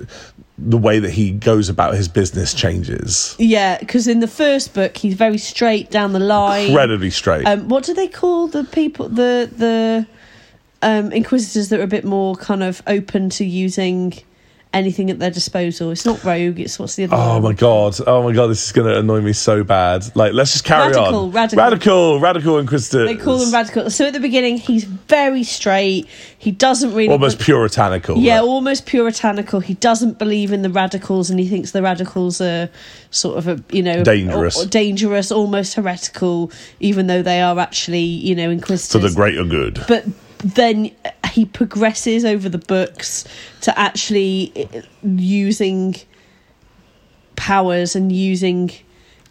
the 0.57 0.77
way 0.77 0.99
that 0.99 1.11
he 1.11 1.31
goes 1.31 1.69
about 1.69 1.93
his 1.95 2.07
business 2.07 2.53
changes. 2.53 3.35
Yeah 3.37 3.77
because 3.79 4.07
in 4.07 4.19
the 4.19 4.27
first 4.27 4.73
book 4.73 4.97
he's 4.97 5.13
very 5.13 5.37
straight 5.37 5.91
down 5.91 6.13
the 6.13 6.19
line. 6.19 6.67
Incredibly 6.67 7.11
straight. 7.11 7.45
Um 7.45 7.67
what 7.69 7.83
do 7.83 7.93
they 7.93 8.07
call 8.07 8.47
the 8.47 8.63
people 8.63 9.07
the 9.09 9.49
the 9.55 10.07
um 10.81 11.11
inquisitors 11.11 11.69
that 11.69 11.79
are 11.79 11.83
a 11.83 11.87
bit 11.87 12.03
more 12.03 12.35
kind 12.35 12.63
of 12.63 12.81
open 12.87 13.29
to 13.31 13.45
using 13.45 14.13
anything 14.73 15.09
at 15.09 15.17
their 15.17 15.31
disposal 15.31 15.91
it's 15.91 16.05
not 16.05 16.21
rogue 16.23 16.59
it's 16.59 16.77
what's 16.77 16.95
the 16.97 17.05
other 17.05 17.15
Oh 17.15 17.33
one 17.35 17.41
my 17.43 17.53
god! 17.53 17.95
Oh 18.05 18.21
my 18.23 18.33
god! 18.33 18.47
This 18.47 18.65
is 18.65 18.71
going 18.71 18.87
to 18.91 18.99
annoy 18.99 19.21
me 19.21 19.33
so 19.33 19.63
bad. 19.63 20.05
Like, 20.15 20.33
let's 20.33 20.51
just 20.51 20.65
carry 20.65 20.91
Radical, 20.91 21.25
on. 21.25 21.31
radical. 21.31 21.57
radical, 21.63 22.19
radical 22.19 22.57
inquisitors. 22.59 23.07
they 23.07 23.15
call 23.15 23.37
them 23.37 23.51
radical 23.53 23.89
so 23.89 24.05
at 24.07 24.13
the 24.13 24.19
beginning 24.19 24.57
he's 24.57 24.83
very 24.83 25.43
straight 25.43 26.07
he 26.37 26.51
doesn't 26.51 26.93
really 26.93 27.09
almost 27.09 27.39
puritanical. 27.39 28.17
Yeah, 28.17 28.35
right? 28.39 28.43
almost 28.43 28.85
puritanical. 28.85 29.59
He 29.59 29.73
doesn't 29.75 30.19
believe 30.19 30.51
in 30.51 30.61
the 30.61 30.69
radicals, 30.69 31.29
and 31.31 31.39
he 31.39 31.47
thinks 31.47 31.71
the 31.71 31.81
radicals 31.81 32.39
are 32.41 32.69
sort 33.09 33.37
of 33.37 33.47
a 33.47 33.63
you 33.71 33.81
know 33.81 34.03
Dangerous. 34.03 34.57
or- 34.57 34.63
or 34.63 34.65
dangerous, 34.67 35.31
almost 35.31 35.73
heretical, 35.73 36.51
even 36.79 37.07
though 37.07 37.21
they 37.23 37.41
are 37.41 37.57
actually 37.57 38.01
you 38.03 38.35
know 38.35 38.49
inquisitors 38.49 39.01
for 39.01 39.07
the 39.07 39.15
greater 39.15 39.43
good. 39.45 39.83
but 39.87 40.05
then 40.39 40.91
he 41.37 41.45
progresses 41.45 42.25
over 42.25 42.49
the 42.49 42.57
books 42.57 43.23
to 43.61 43.77
actually 43.77 44.51
uh, 44.55 44.81
using 45.03 45.95
powers 47.35 47.95
and 47.95 48.11
using 48.11 48.71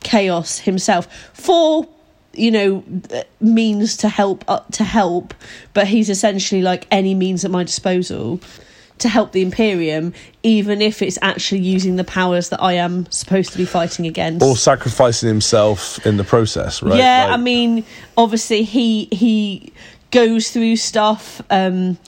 chaos 0.04 0.61
himself 0.61 1.12
for 1.34 1.84
you 2.32 2.52
know 2.52 2.84
uh, 3.12 3.24
means 3.40 3.96
to 3.96 4.09
help 4.09 4.44
uh, 4.46 4.61
to 4.70 4.84
help 4.84 5.34
but 5.74 5.88
he's 5.88 6.09
essentially 6.09 6.62
like 6.62 6.86
any 6.92 7.12
means 7.12 7.44
at 7.44 7.50
my 7.50 7.64
disposal 7.64 8.40
to 8.98 9.09
help 9.09 9.32
the 9.32 9.42
imperium 9.42 10.14
even 10.44 10.80
if 10.80 11.02
it's 11.02 11.18
actually 11.22 11.61
using 11.61 11.96
the 11.96 12.04
powers 12.04 12.50
that 12.50 12.62
i 12.62 12.74
am 12.74 13.11
supposed 13.11 13.50
to 13.50 13.59
be 13.59 13.64
fighting 13.64 14.07
against 14.07 14.46
or 14.46 14.57
sacrificing 14.57 15.28
himself 15.28 16.07
in 16.07 16.18
the 16.18 16.24
process, 16.24 16.82
right? 16.82 16.96
yeah, 16.96 17.24
Like, 17.24 17.32
I 17.32 17.36
mean, 17.36 17.84
obviously 18.16 18.62
he 18.62 19.09
he 19.11 19.72
goes 20.16 20.50
through 20.50 20.76
stuff. 20.76 21.42
Um, 21.50 21.98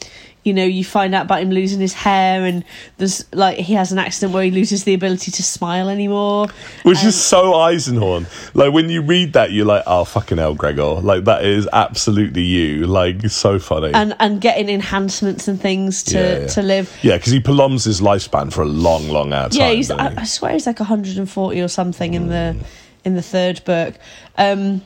you 0.45 0.55
know 0.55 0.65
you 0.65 0.83
find 0.83 1.15
out 1.15 1.27
about 1.27 1.43
him 1.43 1.51
losing 1.51 1.79
his 1.79 1.93
hair 1.93 2.45
and 2.47 2.65
there's 2.97 3.31
like 3.35 3.59
he 3.59 3.75
has 3.75 3.93
an 3.93 3.99
accident 3.99 4.33
where 4.33 4.45
he 4.45 4.51
loses 4.51 4.85
the 4.85 4.95
ability 4.95 5.31
to 5.31 5.43
smile 5.43 5.91
anymore 5.91 6.47
Which 6.85 7.05
is 7.05 7.21
so 7.21 7.53
Eisenhorn. 7.53 8.27
Like 8.55 8.73
when 8.73 8.89
you 8.89 9.03
read 9.03 9.35
that, 9.35 9.51
you're 9.53 9.67
like, 9.67 9.83
oh 9.87 10.05
fucking 10.05 10.39
hell, 10.39 10.55
Gregor. 10.55 10.95
Like 11.11 11.25
that 11.25 11.45
is 11.45 11.69
absolutely 11.73 12.43
you. 12.43 12.87
Like 12.87 13.29
so 13.29 13.59
funny. 13.59 13.93
and 13.93 14.15
and 14.21 14.41
getting 14.41 14.71
enhancements 14.71 15.49
and 15.49 15.61
things 15.61 16.03
to 16.05 16.19
Yeah, 16.19 16.39
yeah. 16.39 16.47
to 16.47 16.63
live 16.63 16.99
yeah, 17.03 17.17
because 17.19 17.33
he 17.33 17.41
prolongs 17.41 17.85
his 17.85 18.01
lifespan 18.01 18.51
for 18.51 18.63
a 18.63 18.67
long, 18.87 19.09
long 19.09 19.35
out 19.35 19.53
time. 19.53 19.61
yeah 19.61 19.71
he's 19.71 19.89
doesn't 19.89 20.19
I. 20.19 20.23
I 20.23 20.25
swear 20.25 20.53
he's 20.53 20.67
like 20.67 20.81
140 20.81 21.61
or 21.61 21.69
something 21.69 22.15
in 22.15 22.29
the 22.29 22.57
in 23.05 23.17
the 23.17 23.23
third 23.23 23.63
book 23.65 23.95
um 24.39 24.81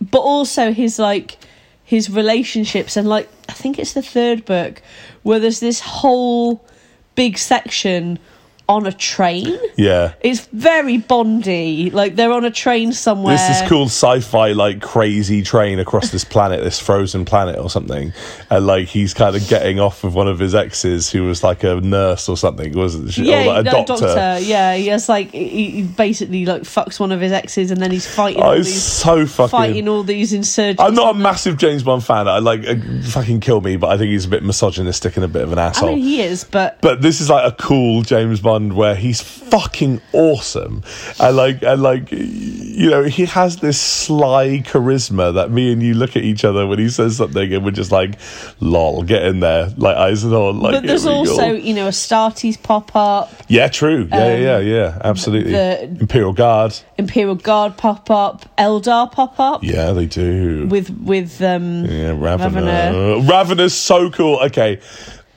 but 0.00 0.20
also 0.20 0.72
his 0.72 0.98
like 0.98 1.38
his 1.90 2.08
relationships 2.08 2.96
and 2.96 3.08
like 3.08 3.28
i 3.48 3.52
think 3.52 3.76
it's 3.76 3.94
the 3.94 4.02
third 4.02 4.44
book 4.44 4.80
where 5.24 5.40
there's 5.40 5.58
this 5.58 5.80
whole 5.80 6.64
big 7.16 7.36
section 7.36 8.16
on 8.70 8.86
a 8.86 8.92
train 8.92 9.58
yeah. 9.76 10.14
it's 10.20 10.46
very 10.52 10.96
bondy 10.98 11.90
like 11.90 12.14
they're 12.14 12.32
on 12.32 12.44
a 12.44 12.50
train 12.50 12.92
somewhere 12.92 13.36
This 13.36 13.60
is 13.62 13.68
cool 13.68 13.86
sci-fi 13.86 14.52
like 14.52 14.80
crazy 14.80 15.42
train 15.42 15.78
across 15.80 16.10
this 16.10 16.24
planet, 16.24 16.62
this 16.62 16.78
frozen 16.78 17.24
planet 17.24 17.58
or 17.58 17.68
something, 17.68 18.12
and 18.48 18.66
like 18.66 18.86
he's 18.86 19.12
kind 19.12 19.34
of 19.34 19.46
getting 19.48 19.80
off 19.80 20.04
with 20.04 20.14
one 20.14 20.28
of 20.28 20.38
his 20.38 20.54
exes 20.54 21.10
who 21.10 21.24
was 21.24 21.42
like 21.42 21.64
a 21.64 21.80
nurse 21.80 22.28
or 22.28 22.36
something, 22.36 22.72
wasn't 22.74 23.12
she? 23.12 23.24
yeah, 23.24 23.42
or 23.42 23.46
like 23.46 23.60
a 23.60 23.62
no, 23.72 23.84
doctor. 23.84 24.38
Yeah, 24.40 24.74
he 24.76 24.86
has 24.88 25.08
like 25.08 25.32
he, 25.32 25.82
basically 25.82 26.46
like 26.46 26.62
fucks 26.62 27.00
one 27.00 27.10
of 27.12 27.20
his 27.20 27.32
exes, 27.32 27.70
and 27.70 27.80
then 27.80 27.90
he's 27.90 28.06
fighting 28.06 28.42
Oh, 28.42 28.50
all 28.50 28.56
these 28.56 28.82
so 28.82 29.26
fucking. 29.26 29.50
fighting 29.50 29.88
all 29.88 30.02
these 30.04 30.32
insurgents. 30.32 30.80
I'm 30.82 30.94
not 30.94 31.16
a 31.16 31.18
massive 31.18 31.56
James 31.56 31.82
Bond 31.82 32.04
fan. 32.04 32.28
I 32.28 32.38
like 32.38 32.66
uh, 32.66 32.74
fucking 33.10 33.40
kill 33.40 33.60
me, 33.60 33.76
but 33.76 33.90
I 33.90 33.98
think 33.98 34.10
he's 34.10 34.26
a 34.26 34.28
bit 34.28 34.42
misogynistic 34.42 35.16
and 35.16 35.24
a 35.24 35.28
bit 35.28 35.42
of 35.42 35.52
an 35.52 35.58
I 35.58 35.66
asshole. 35.66 35.88
mean, 35.94 35.98
he 36.04 36.20
is, 36.22 36.44
but 36.44 36.80
but 36.82 37.02
this 37.02 37.20
is 37.20 37.30
like 37.30 37.50
a 37.50 37.56
cool 37.56 38.02
James 38.02 38.40
Bond 38.40 38.59
where 38.68 38.94
he's 38.94 39.20
fucking 39.20 40.00
awesome, 40.12 40.82
and 41.18 41.36
like 41.36 41.62
and 41.62 41.82
like 41.82 42.10
you 42.12 42.90
know 42.90 43.04
he 43.04 43.24
has 43.26 43.56
this 43.58 43.80
sly 43.80 44.62
charisma 44.64 45.34
that 45.34 45.50
me 45.50 45.72
and 45.72 45.82
you 45.82 45.94
look 45.94 46.16
at 46.16 46.22
each 46.22 46.44
other 46.44 46.66
when 46.66 46.78
he 46.78 46.88
says 46.88 47.16
something 47.16 47.52
and 47.52 47.64
we're 47.64 47.70
just 47.70 47.90
like, 47.92 48.18
lol, 48.60 49.02
get 49.02 49.22
in 49.24 49.40
there, 49.40 49.70
like 49.76 49.96
Eisenhorn. 49.96 50.60
Like, 50.60 50.72
but 50.74 50.86
there's 50.86 51.02
here 51.04 51.18
we 51.18 51.24
go. 51.26 51.30
also 51.32 51.52
you 51.52 51.74
know 51.74 51.88
Astartes 51.88 52.62
pop 52.62 52.94
up, 52.94 53.32
yeah, 53.48 53.68
true, 53.68 54.08
yeah, 54.10 54.28
yeah, 54.28 54.38
yeah, 54.38 54.58
yeah, 54.58 54.98
absolutely. 55.04 55.52
the- 55.52 55.82
Imperial 56.00 56.32
Guard, 56.32 56.78
Imperial 56.98 57.34
Guard 57.34 57.76
pop 57.76 58.10
up, 58.10 58.44
Eldar 58.56 59.10
pop 59.10 59.38
up 59.40 59.64
yeah, 59.64 59.92
they 59.92 60.06
do. 60.06 60.66
with 60.68 60.90
with 61.00 61.40
um 61.42 61.84
Yeah, 61.86 62.10
Ravenor. 62.12 62.60
Ravenor. 62.60 63.26
Ravenor's 63.28 63.74
so 63.74 64.10
cool. 64.10 64.38
Okay. 64.40 64.80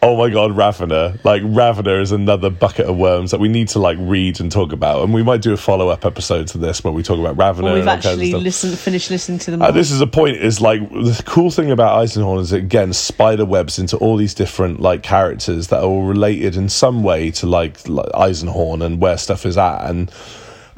Oh 0.03 0.17
my 0.17 0.29
god, 0.29 0.51
Ravenor. 0.51 1.17
Like 1.23 1.41
Ravenor 1.45 2.01
is 2.01 2.11
another 2.11 2.49
bucket 2.49 2.87
of 2.87 2.97
worms 2.97 3.31
that 3.31 3.39
we 3.39 3.47
need 3.47 3.69
to 3.69 3.79
like 3.79 3.97
read 4.01 4.41
and 4.41 4.51
talk 4.51 4.73
about. 4.73 5.01
And 5.01 5.13
we 5.13 5.23
might 5.23 5.41
do 5.41 5.53
a 5.53 5.57
follow 5.57 5.87
up 5.87 6.05
episode 6.05 6.47
to 6.49 6.57
this 6.57 6.83
where 6.83 6.91
we 6.91 7.03
talk 7.03 7.19
about 7.19 7.37
Ravenor. 7.37 7.63
well, 7.63 7.73
we've 7.75 7.81
and 7.83 7.89
all 7.89 7.95
kinds 7.95 8.05
of 8.05 8.11
actually 8.11 8.33
listened 8.33 8.77
finished 8.77 9.09
listening 9.09 9.39
to 9.39 9.51
them. 9.51 9.61
Uh, 9.61 9.71
this 9.71 9.91
is 9.91 10.01
a 10.01 10.07
point 10.07 10.37
is 10.37 10.59
like 10.59 10.81
the 10.89 11.23
cool 11.25 11.49
thing 11.49 11.71
about 11.71 12.03
Eisenhorn 12.03 12.41
is 12.41 12.51
it, 12.51 12.57
again 12.57 12.91
spider 12.91 13.45
webs 13.45 13.79
into 13.79 13.95
all 13.97 14.17
these 14.17 14.33
different 14.33 14.81
like 14.81 15.03
characters 15.03 15.69
that 15.69 15.79
are 15.79 15.85
all 15.85 16.03
related 16.03 16.57
in 16.57 16.67
some 16.67 17.01
way 17.01 17.31
to 17.31 17.47
like, 17.47 17.87
like 17.87 18.09
Eisenhorn 18.09 18.83
and 18.83 18.99
where 18.99 19.17
stuff 19.17 19.45
is 19.45 19.57
at 19.57 19.89
and 19.89 20.11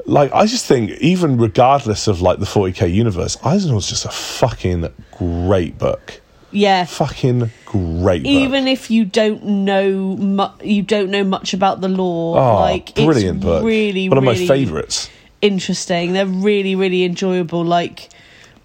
like 0.04 0.32
I 0.32 0.46
just 0.46 0.66
think 0.66 0.92
even 1.00 1.36
regardless 1.36 2.06
of 2.06 2.20
like 2.20 2.38
the 2.38 2.46
40k 2.46 2.92
universe 2.94 3.36
Eisenhorn's 3.38 3.88
just 3.88 4.04
a 4.04 4.10
fucking 4.10 4.88
great 5.10 5.78
book 5.78 6.20
yeah. 6.56 6.84
fucking 6.84 7.50
great 7.64 8.22
book. 8.22 8.30
Even 8.30 8.66
if 8.66 8.90
you 8.90 9.04
don't 9.04 9.44
know 9.44 10.16
mu- 10.16 10.62
you 10.62 10.82
don't 10.82 11.10
know 11.10 11.24
much 11.24 11.54
about 11.54 11.80
the 11.80 11.88
lore, 11.88 12.38
oh, 12.38 12.54
like 12.56 12.94
brilliant 12.94 13.38
it's 13.38 13.44
book 13.44 13.64
really 13.64 14.08
one 14.08 14.18
of 14.18 14.24
really 14.24 14.40
my 14.40 14.46
favorites 14.46 15.10
interesting. 15.42 16.12
They're 16.12 16.26
really 16.26 16.74
really 16.74 17.04
enjoyable. 17.04 17.64
Like 17.64 18.10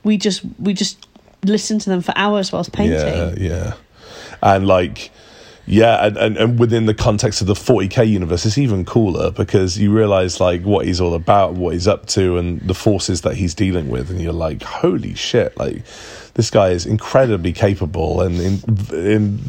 we 0.04 0.18
just 0.18 0.42
we 0.60 0.74
just 0.74 1.08
listen 1.44 1.80
to 1.80 1.90
them 1.90 2.02
for 2.02 2.14
hours 2.16 2.52
whilst 2.52 2.72
painting. 2.72 2.98
Yeah, 2.98 3.34
yeah. 3.38 3.74
And 4.42 4.68
like 4.68 5.12
yeah, 5.68 6.06
and, 6.06 6.18
and, 6.18 6.38
and 6.38 6.60
within 6.60 6.86
the 6.86 6.94
context 6.94 7.40
of 7.42 7.48
the 7.48 7.54
40k 7.54 8.08
universe, 8.08 8.46
it's 8.46 8.58
even 8.58 8.84
cooler 8.84 9.32
because 9.32 9.78
you 9.78 9.92
realize 9.94 10.40
like 10.40 10.64
what 10.64 10.86
he's 10.86 11.00
all 11.00 11.14
about, 11.14 11.54
what 11.54 11.74
he's 11.74 11.88
up 11.88 12.08
to, 12.08 12.38
and 12.38 12.60
the 12.62 12.74
forces 12.74 13.22
that 13.22 13.36
he's 13.36 13.54
dealing 13.54 13.90
with, 13.90 14.10
and 14.10 14.20
you're 14.20 14.34
like, 14.34 14.64
holy 14.64 15.14
shit! 15.14 15.56
Like 15.58 15.84
this 16.34 16.50
guy 16.50 16.70
is 16.70 16.86
incredibly 16.86 17.54
capable 17.54 18.22
and 18.22 18.36
in, 18.40 18.54
in 18.94 19.40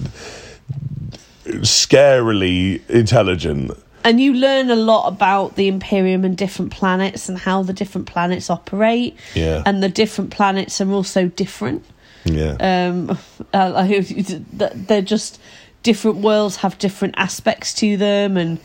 scarily 1.62 2.88
intelligent. 2.88 3.72
And 4.04 4.20
you 4.20 4.34
learn 4.34 4.70
a 4.70 4.76
lot 4.76 5.06
about 5.06 5.54
the 5.54 5.68
Imperium 5.68 6.24
and 6.24 6.36
different 6.36 6.72
planets 6.72 7.28
and 7.28 7.38
how 7.38 7.62
the 7.62 7.72
different 7.72 8.08
planets 8.08 8.50
operate. 8.50 9.16
Yeah. 9.34 9.62
And 9.64 9.82
the 9.82 9.88
different 9.88 10.30
planets 10.30 10.80
are 10.80 10.90
also 10.90 11.28
different. 11.28 11.84
Yeah, 12.24 12.56
Um, 12.60 13.18
uh, 13.52 13.82
they're 13.82 15.02
just 15.02 15.40
different 15.82 16.18
worlds 16.18 16.56
have 16.56 16.78
different 16.78 17.14
aspects 17.16 17.74
to 17.74 17.96
them, 17.96 18.36
and 18.36 18.60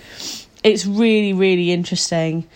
it's 0.64 0.86
really 0.86 1.34
really 1.34 1.72
interesting. 1.72 2.48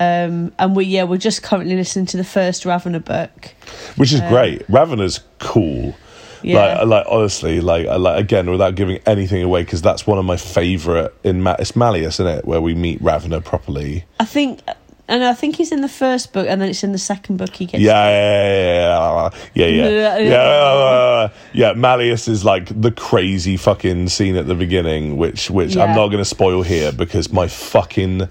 Um, 0.00 0.52
and 0.58 0.76
we 0.76 0.84
yeah 0.84 1.04
we're 1.04 1.16
just 1.18 1.42
currently 1.42 1.74
listening 1.74 2.06
to 2.06 2.16
the 2.16 2.24
first 2.24 2.64
Ravenor 2.64 3.00
book. 3.00 3.54
which 3.96 4.12
is 4.12 4.20
great. 4.22 4.66
Ravenor's 4.68 5.20
cool. 5.38 5.96
Yeah. 6.42 6.78
Like, 6.78 6.86
like 6.86 7.06
honestly, 7.08 7.60
like, 7.60 7.86
like 7.86 8.20
again, 8.20 8.50
without 8.50 8.74
giving 8.74 8.98
anything 9.06 9.42
away, 9.42 9.62
because 9.62 9.82
that's 9.82 10.06
one 10.06 10.18
of 10.18 10.24
my 10.24 10.36
favorite 10.36 11.14
in 11.24 11.42
Ma- 11.42 11.56
it's 11.58 11.74
Malleus, 11.74 12.14
isn't 12.14 12.26
it, 12.26 12.44
where 12.44 12.60
we 12.60 12.74
meet 12.74 13.00
Ravenor 13.02 13.40
properly. 13.40 14.04
I 14.20 14.24
think, 14.24 14.60
and 15.08 15.24
I 15.24 15.34
think 15.34 15.56
he's 15.56 15.72
in 15.72 15.80
the 15.80 15.88
first 15.88 16.32
book, 16.32 16.46
and 16.48 16.60
then 16.60 16.68
it's 16.68 16.84
in 16.84 16.92
the 16.92 16.98
second 16.98 17.38
book 17.38 17.54
he 17.54 17.66
gets. 17.66 17.82
Yeah, 17.82 18.08
yeah, 18.08 19.30
yeah, 19.54 19.66
yeah, 19.66 19.66
yeah, 19.66 19.88
yeah, 19.88 20.18
yeah. 20.18 20.28
yeah, 20.28 21.28
yeah. 21.52 21.72
Malleus 21.72 22.28
is 22.28 22.44
like 22.44 22.80
the 22.80 22.92
crazy 22.92 23.56
fucking 23.56 24.08
scene 24.08 24.36
at 24.36 24.46
the 24.46 24.54
beginning, 24.54 25.16
which 25.16 25.50
which 25.50 25.76
I'm 25.76 25.94
not 25.96 26.08
going 26.08 26.18
to 26.18 26.24
spoil 26.24 26.62
here 26.62 26.92
because 26.92 27.32
my 27.32 27.48
fucking 27.48 28.28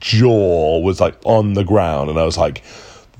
jaw 0.00 0.78
was 0.80 1.00
like 1.00 1.16
on 1.24 1.54
the 1.54 1.64
ground, 1.64 2.10
and 2.10 2.18
I 2.18 2.24
was 2.24 2.38
like. 2.38 2.62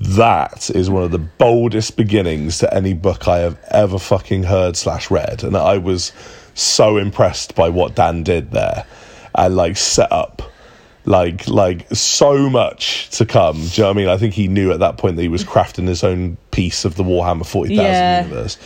That 0.03 0.71
is 0.71 0.89
one 0.89 1.03
of 1.03 1.11
the 1.11 1.19
boldest 1.19 1.95
beginnings 1.95 2.57
to 2.57 2.73
any 2.73 2.95
book 2.95 3.27
I 3.27 3.37
have 3.41 3.59
ever 3.69 3.99
fucking 3.99 4.41
heard 4.41 4.75
slash 4.75 5.11
read, 5.11 5.43
and 5.43 5.55
I 5.55 5.77
was 5.77 6.11
so 6.55 6.97
impressed 6.97 7.53
by 7.53 7.69
what 7.69 7.93
Dan 7.93 8.23
did 8.23 8.49
there, 8.49 8.87
and 9.35 9.55
like 9.55 9.77
set 9.77 10.11
up 10.11 10.41
like 11.05 11.47
like 11.47 11.85
so 11.95 12.49
much 12.49 13.09
to 13.11 13.27
come. 13.27 13.57
Do 13.57 13.61
you 13.61 13.69
know 13.83 13.87
what 13.89 13.89
I 13.89 13.93
mean? 13.93 14.07
I 14.07 14.17
think 14.17 14.33
he 14.33 14.47
knew 14.47 14.71
at 14.71 14.79
that 14.79 14.97
point 14.97 15.17
that 15.17 15.21
he 15.21 15.27
was 15.27 15.43
crafting 15.43 15.87
his 15.87 16.03
own 16.03 16.37
piece 16.49 16.83
of 16.83 16.95
the 16.95 17.03
Warhammer 17.03 17.45
Forty 17.45 17.75
Thousand 17.75 17.91
Yeah. 17.93 18.23
universe, 18.23 18.57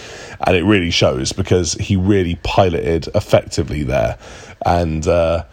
and 0.47 0.55
it 0.55 0.63
really 0.63 0.89
shows 0.91 1.33
because 1.33 1.73
he 1.73 1.97
really 1.97 2.35
piloted 2.43 3.09
effectively 3.13 3.83
there. 3.83 4.17
And 4.65 5.05
uh, 5.05 5.43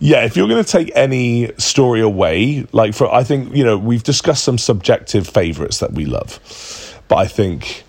yeah, 0.00 0.24
if 0.24 0.36
you're 0.36 0.48
going 0.48 0.62
to 0.62 0.70
take 0.70 0.92
any 0.94 1.52
story 1.58 2.00
away, 2.00 2.66
like 2.72 2.94
for 2.94 3.12
I 3.12 3.24
think 3.24 3.54
you 3.54 3.64
know 3.64 3.76
we've 3.76 4.02
discussed 4.02 4.44
some 4.44 4.58
subjective 4.58 5.26
favorites 5.26 5.78
that 5.78 5.92
we 5.92 6.04
love, 6.04 7.02
but 7.08 7.16
I 7.16 7.26
think 7.26 7.84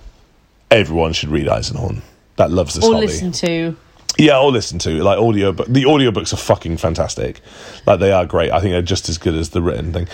everyone 0.72 1.14
should 1.14 1.30
read 1.30 1.48
Eisenhorn. 1.48 2.02
That 2.38 2.52
loves 2.52 2.76
this 2.76 2.86
or 2.86 2.94
hobby. 2.94 3.08
listen 3.08 3.32
to. 3.34 3.76
Yeah, 4.18 4.40
or 4.40 4.52
listen 4.52 4.80
to 4.80 5.04
like 5.04 5.20
audio. 5.20 5.52
But 5.52 5.74
the 5.74 5.84
audiobooks 5.84 6.34
are 6.34 6.38
fucking 6.38 6.78
fantastic. 6.78 7.42
Like 7.86 8.00
they 8.00 8.12
are 8.12 8.26
great. 8.26 8.52
I 8.52 8.60
think 8.60 8.72
they're 8.72 8.82
just 8.82 9.08
as 9.08 9.18
good 9.18 9.36
as 9.36 9.52
the 9.52 9.62
written 9.62 9.94
thing. 9.94 10.08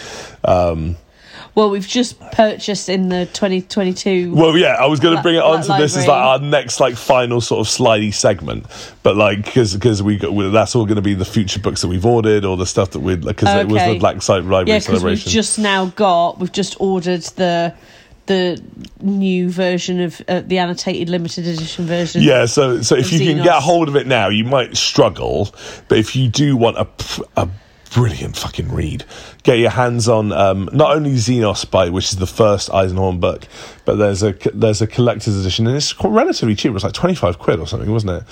Um, 0.43 0.98
Well, 1.56 1.70
we've 1.70 1.88
just 1.88 2.20
purchased 2.32 2.89
in 2.89 3.08
the 3.08 3.26
2022. 3.28 4.36
well, 4.36 4.58
yeah, 4.58 4.76
I 4.76 4.88
was 4.88 4.99
going 4.99 5.16
to 5.16 5.24
bring 5.24 5.36
it 5.36 5.41
on 5.41 5.62
to 5.64 5.74
this 5.80 5.95
as 5.95 6.06
like 6.06 6.18
our 6.18 6.39
next 6.39 6.82
like 6.82 6.97
final 6.97 7.39
sort 7.39 7.66
of 7.66 7.74
slidey 7.74 8.14
segment. 8.14 8.66
But 9.03 9.16
like 9.16 9.45
because 9.45 9.74
because 9.74 10.03
we 10.03 10.18
got 10.18 10.36
that's 10.51 10.76
all 10.76 10.86
going 10.86 10.97
to 10.97 11.01
be 11.01 11.14
the 11.14 11.24
future 11.24 11.62
books 11.62 11.82
that 11.82 11.88
we've 11.88 12.06
ordered 12.06 12.43
or 12.43 12.58
the 12.58 12.66
stuff 12.66 12.91
that 12.91 12.99
we 12.99 13.16
because 13.16 13.56
it 13.56 13.70
was 13.70 13.82
the 13.84 13.97
Black 13.99 14.22
Site 14.22 14.43
Library 14.43 14.70
yeah, 14.70 14.80
because 14.80 15.03
we've 15.03 15.18
just 15.18 15.58
now 15.58 15.86
got 15.88 16.39
we've 16.39 16.51
just 16.51 16.80
ordered 16.82 17.22
the 17.22 17.74
the 18.26 18.62
new 19.01 19.49
version 19.49 20.01
of 20.01 20.22
uh, 20.28 20.41
the 20.41 20.58
annotated 20.58 21.10
limited 21.10 21.47
edition 21.47 21.86
version. 21.86 22.22
Yeah, 22.22 22.47
so 22.47 22.82
so 22.82 22.95
if 22.95 23.14
you 23.14 23.20
can 23.20 23.43
get 23.43 23.56
a 23.56 23.60
hold 23.60 23.88
of 23.88 23.95
it 23.95 24.08
now, 24.08 24.30
you 24.30 24.43
might 24.43 24.76
struggle, 24.76 25.56
but 25.88 25.97
if 25.97 26.16
you 26.16 26.28
do 26.28 26.58
want 26.58 26.78
a 26.78 26.88
a 27.41 27.47
brilliant 27.96 28.36
fucking 28.36 28.72
read, 28.72 29.06
get 29.43 29.58
your 29.58 29.70
hands 29.72 30.08
on 30.10 30.32
um, 30.34 30.70
not 30.74 30.96
only 30.96 31.12
Xenos 31.14 31.70
by 31.72 31.89
which 31.89 32.12
is 32.12 32.18
the 32.18 32.28
first 32.28 32.70
Eisenhorn 32.70 33.20
book, 33.22 33.48
but 33.86 33.96
there's 33.96 34.22
a 34.22 34.34
there's 34.54 34.82
a 34.82 34.88
collector's 34.88 35.39
edition 35.39 35.66
and 35.66 35.76
it's 35.78 35.93
quite 35.93 36.12
relatively 36.12 36.56
cheap. 36.56 36.72
It 36.72 36.74
was 36.74 36.84
like 36.84 36.93
twenty 36.93 37.16
five 37.16 37.39
quid 37.39 37.60
or 37.60 37.66
something, 37.68 37.89
wasn't 37.89 38.12
it? 38.22 38.24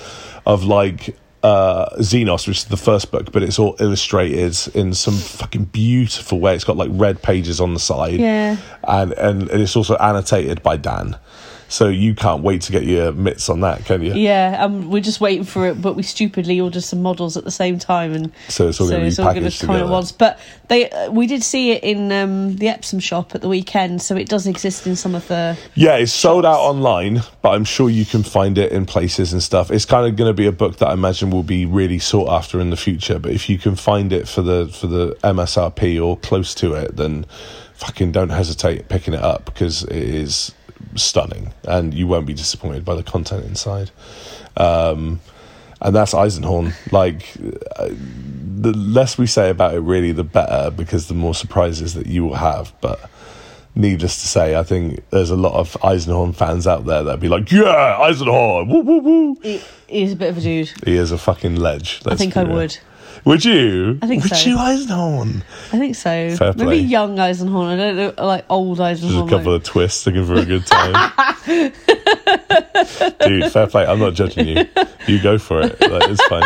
Of 0.44 0.64
like 0.64 1.16
uh, 1.42 1.96
Xenos, 1.96 2.46
which 2.46 2.58
is 2.58 2.64
the 2.66 2.76
first 2.76 3.10
book, 3.10 3.32
but 3.32 3.42
it's 3.42 3.58
all 3.58 3.74
illustrated 3.80 4.56
in 4.76 4.94
some 4.94 5.14
fucking 5.14 5.64
beautiful 5.64 6.40
way. 6.40 6.54
It's 6.54 6.64
got 6.64 6.76
like 6.76 6.90
red 6.92 7.22
pages 7.22 7.60
on 7.60 7.74
the 7.74 7.80
side 7.80 8.20
Yeah. 8.20 8.56
and 8.86 9.12
and 9.12 9.50
it's 9.50 9.76
also 9.76 9.96
annotated 9.96 10.62
by 10.62 10.76
Dan. 10.76 11.16
So 11.74 11.88
you 11.88 12.14
can't 12.14 12.44
wait 12.44 12.62
to 12.62 12.72
get 12.72 12.84
your 12.84 13.10
mitts 13.10 13.48
on 13.48 13.62
that, 13.62 13.84
can 13.84 14.00
you? 14.00 14.14
Yeah, 14.14 14.58
um, 14.60 14.90
we're 14.90 15.02
just 15.02 15.20
waiting 15.20 15.42
for 15.42 15.66
it, 15.66 15.82
but 15.82 15.96
we 15.96 16.04
stupidly 16.04 16.60
ordered 16.60 16.82
some 16.84 17.02
models 17.02 17.36
at 17.36 17.42
the 17.42 17.50
same 17.50 17.80
time, 17.80 18.12
and 18.12 18.32
So 18.46 18.68
it's 18.68 18.80
all 18.80 18.86
so 18.86 18.92
going 18.92 19.00
to 19.02 19.06
it's 19.08 19.16
be 19.16 19.22
all 19.24 19.28
packaged 19.30 19.64
at 19.64 19.66
together. 19.66 19.90
once. 19.90 20.12
But 20.12 20.38
they, 20.68 20.88
uh, 20.88 21.10
we 21.10 21.26
did 21.26 21.42
see 21.42 21.72
it 21.72 21.82
in 21.82 22.12
um, 22.12 22.54
the 22.58 22.68
Epsom 22.68 23.00
shop 23.00 23.34
at 23.34 23.40
the 23.40 23.48
weekend, 23.48 24.02
so 24.02 24.14
it 24.14 24.28
does 24.28 24.46
exist 24.46 24.86
in 24.86 24.94
some 24.94 25.16
of 25.16 25.26
the. 25.26 25.58
Yeah, 25.74 25.96
it's 25.96 26.12
sold 26.12 26.46
out 26.46 26.60
online, 26.60 27.22
but 27.42 27.50
I'm 27.50 27.64
sure 27.64 27.90
you 27.90 28.04
can 28.04 28.22
find 28.22 28.56
it 28.56 28.70
in 28.70 28.86
places 28.86 29.32
and 29.32 29.42
stuff. 29.42 29.72
It's 29.72 29.84
kind 29.84 30.06
of 30.06 30.14
going 30.14 30.30
to 30.30 30.34
be 30.34 30.46
a 30.46 30.52
book 30.52 30.76
that 30.76 30.90
I 30.90 30.92
imagine 30.92 31.30
will 31.30 31.42
be 31.42 31.66
really 31.66 31.98
sought 31.98 32.28
after 32.28 32.60
in 32.60 32.70
the 32.70 32.76
future. 32.76 33.18
But 33.18 33.32
if 33.32 33.48
you 33.48 33.58
can 33.58 33.74
find 33.74 34.12
it 34.12 34.28
for 34.28 34.42
the 34.42 34.68
for 34.68 34.86
the 34.86 35.16
MSRP 35.24 36.00
or 36.00 36.18
close 36.18 36.54
to 36.54 36.74
it, 36.74 36.94
then 36.94 37.26
fucking 37.74 38.12
don't 38.12 38.28
hesitate 38.28 38.88
picking 38.88 39.12
it 39.12 39.22
up 39.22 39.44
because 39.46 39.82
it 39.82 39.96
is 39.96 40.54
stunning, 40.94 41.52
and 41.64 41.94
you 41.94 42.06
won't 42.06 42.26
be 42.26 42.34
disappointed 42.34 42.84
by 42.84 42.94
the 42.94 43.02
content 43.02 43.44
inside. 43.44 43.90
Um, 44.56 45.20
and 45.80 45.94
that's 45.94 46.14
Eisenhorn. 46.14 46.72
Like, 46.92 47.36
uh, 47.76 47.90
the 47.90 48.72
less 48.72 49.18
we 49.18 49.26
say 49.26 49.50
about 49.50 49.74
it, 49.74 49.80
really, 49.80 50.12
the 50.12 50.24
better, 50.24 50.70
because 50.70 51.08
the 51.08 51.14
more 51.14 51.34
surprises 51.34 51.94
that 51.94 52.06
you 52.06 52.24
will 52.24 52.36
have. 52.36 52.72
But 52.80 53.10
needless 53.74 54.20
to 54.22 54.28
say, 54.28 54.56
I 54.56 54.62
think 54.62 55.04
there's 55.10 55.30
a 55.30 55.36
lot 55.36 55.54
of 55.54 55.72
Eisenhorn 55.82 56.34
fans 56.34 56.66
out 56.66 56.86
there 56.86 57.02
that'd 57.02 57.20
be 57.20 57.28
like, 57.28 57.50
"Yeah, 57.50 57.98
Eisenhorn, 58.00 58.68
woo 58.68 58.80
woo 58.80 58.98
woo." 58.98 59.36
He, 59.42 59.60
he's 59.88 60.12
a 60.12 60.16
bit 60.16 60.30
of 60.30 60.38
a 60.38 60.40
dude. 60.40 60.72
He 60.84 60.96
is 60.96 61.12
a 61.12 61.18
fucking 61.18 61.56
ledge. 61.56 62.00
I 62.06 62.16
think 62.16 62.36
I 62.36 62.42
real. 62.42 62.54
would. 62.54 62.78
Would 63.24 63.44
you? 63.44 63.98
I 64.02 64.06
think 64.06 64.22
would 64.22 64.36
so. 64.36 64.48
you 64.50 64.56
Eisenhorn? 64.56 65.42
I 65.72 65.78
think 65.78 65.96
so. 65.96 66.36
Fair 66.36 66.52
Maybe 66.52 66.64
play. 66.64 66.76
young 66.78 67.16
Eisenhorn. 67.16 67.68
I 67.72 67.76
don't 67.76 67.96
know, 67.96 68.24
like 68.26 68.44
old 68.50 68.76
Just 68.76 69.02
Eisenhorn. 69.02 69.26
a 69.26 69.30
couple 69.30 69.52
like- 69.52 69.62
of 69.62 69.64
twists, 69.66 70.04
looking 70.06 70.26
for 70.26 70.34
a 70.34 70.44
good 70.44 70.66
time. 70.66 71.12
Dude, 73.20 73.50
fair 73.52 73.66
play. 73.66 73.86
I'm 73.86 73.98
not 73.98 74.12
judging 74.14 74.46
you. 74.48 74.66
You 75.06 75.22
go 75.22 75.38
for 75.38 75.62
it. 75.62 75.80
Like, 75.80 76.10
it's 76.10 76.22
fine. 76.26 76.44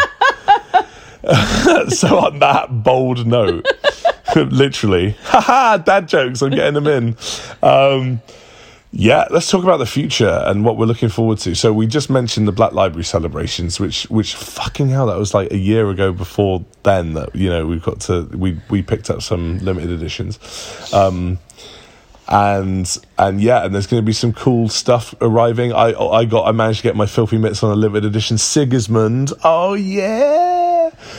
so 1.90 2.16
on 2.18 2.38
that 2.38 2.84
bold 2.84 3.26
note, 3.26 3.66
literally, 4.36 5.16
haha, 5.24 5.78
dad 5.78 6.06
jokes. 6.08 6.42
I'm 6.42 6.50
getting 6.50 6.74
them 6.74 6.86
in. 6.86 7.16
Um, 7.62 8.22
yeah, 8.90 9.26
let's 9.30 9.50
talk 9.50 9.62
about 9.62 9.76
the 9.78 9.86
future 9.86 10.42
and 10.46 10.64
what 10.64 10.78
we're 10.78 10.86
looking 10.86 11.10
forward 11.10 11.38
to. 11.38 11.54
So 11.54 11.72
we 11.72 11.86
just 11.86 12.08
mentioned 12.08 12.48
the 12.48 12.52
Black 12.52 12.72
Library 12.72 13.04
celebrations, 13.04 13.78
which 13.78 14.04
which 14.04 14.34
fucking 14.34 14.88
hell, 14.88 15.06
that 15.06 15.18
was 15.18 15.34
like 15.34 15.52
a 15.52 15.58
year 15.58 15.90
ago. 15.90 16.12
Before 16.12 16.64
then, 16.84 17.14
that 17.14 17.34
you 17.34 17.50
know 17.50 17.66
we've 17.66 17.82
got 17.82 18.00
to 18.02 18.22
we 18.32 18.58
we 18.70 18.82
picked 18.82 19.10
up 19.10 19.22
some 19.22 19.58
limited 19.58 19.90
editions. 19.90 20.38
Um, 20.94 21.38
and 22.28 22.98
and 23.18 23.40
yeah, 23.40 23.64
and 23.64 23.74
there's 23.74 23.86
going 23.86 24.02
to 24.02 24.06
be 24.06 24.12
some 24.12 24.32
cool 24.32 24.68
stuff 24.68 25.14
arriving. 25.20 25.72
I 25.72 25.92
I 25.92 26.24
got 26.24 26.46
I 26.46 26.52
managed 26.52 26.80
to 26.80 26.84
get 26.84 26.96
my 26.96 27.06
filthy 27.06 27.36
mitts 27.36 27.62
on 27.62 27.70
a 27.70 27.76
limited 27.76 28.06
edition 28.06 28.38
Sigismund. 28.38 29.32
Oh 29.44 29.74
yeah! 29.74 30.67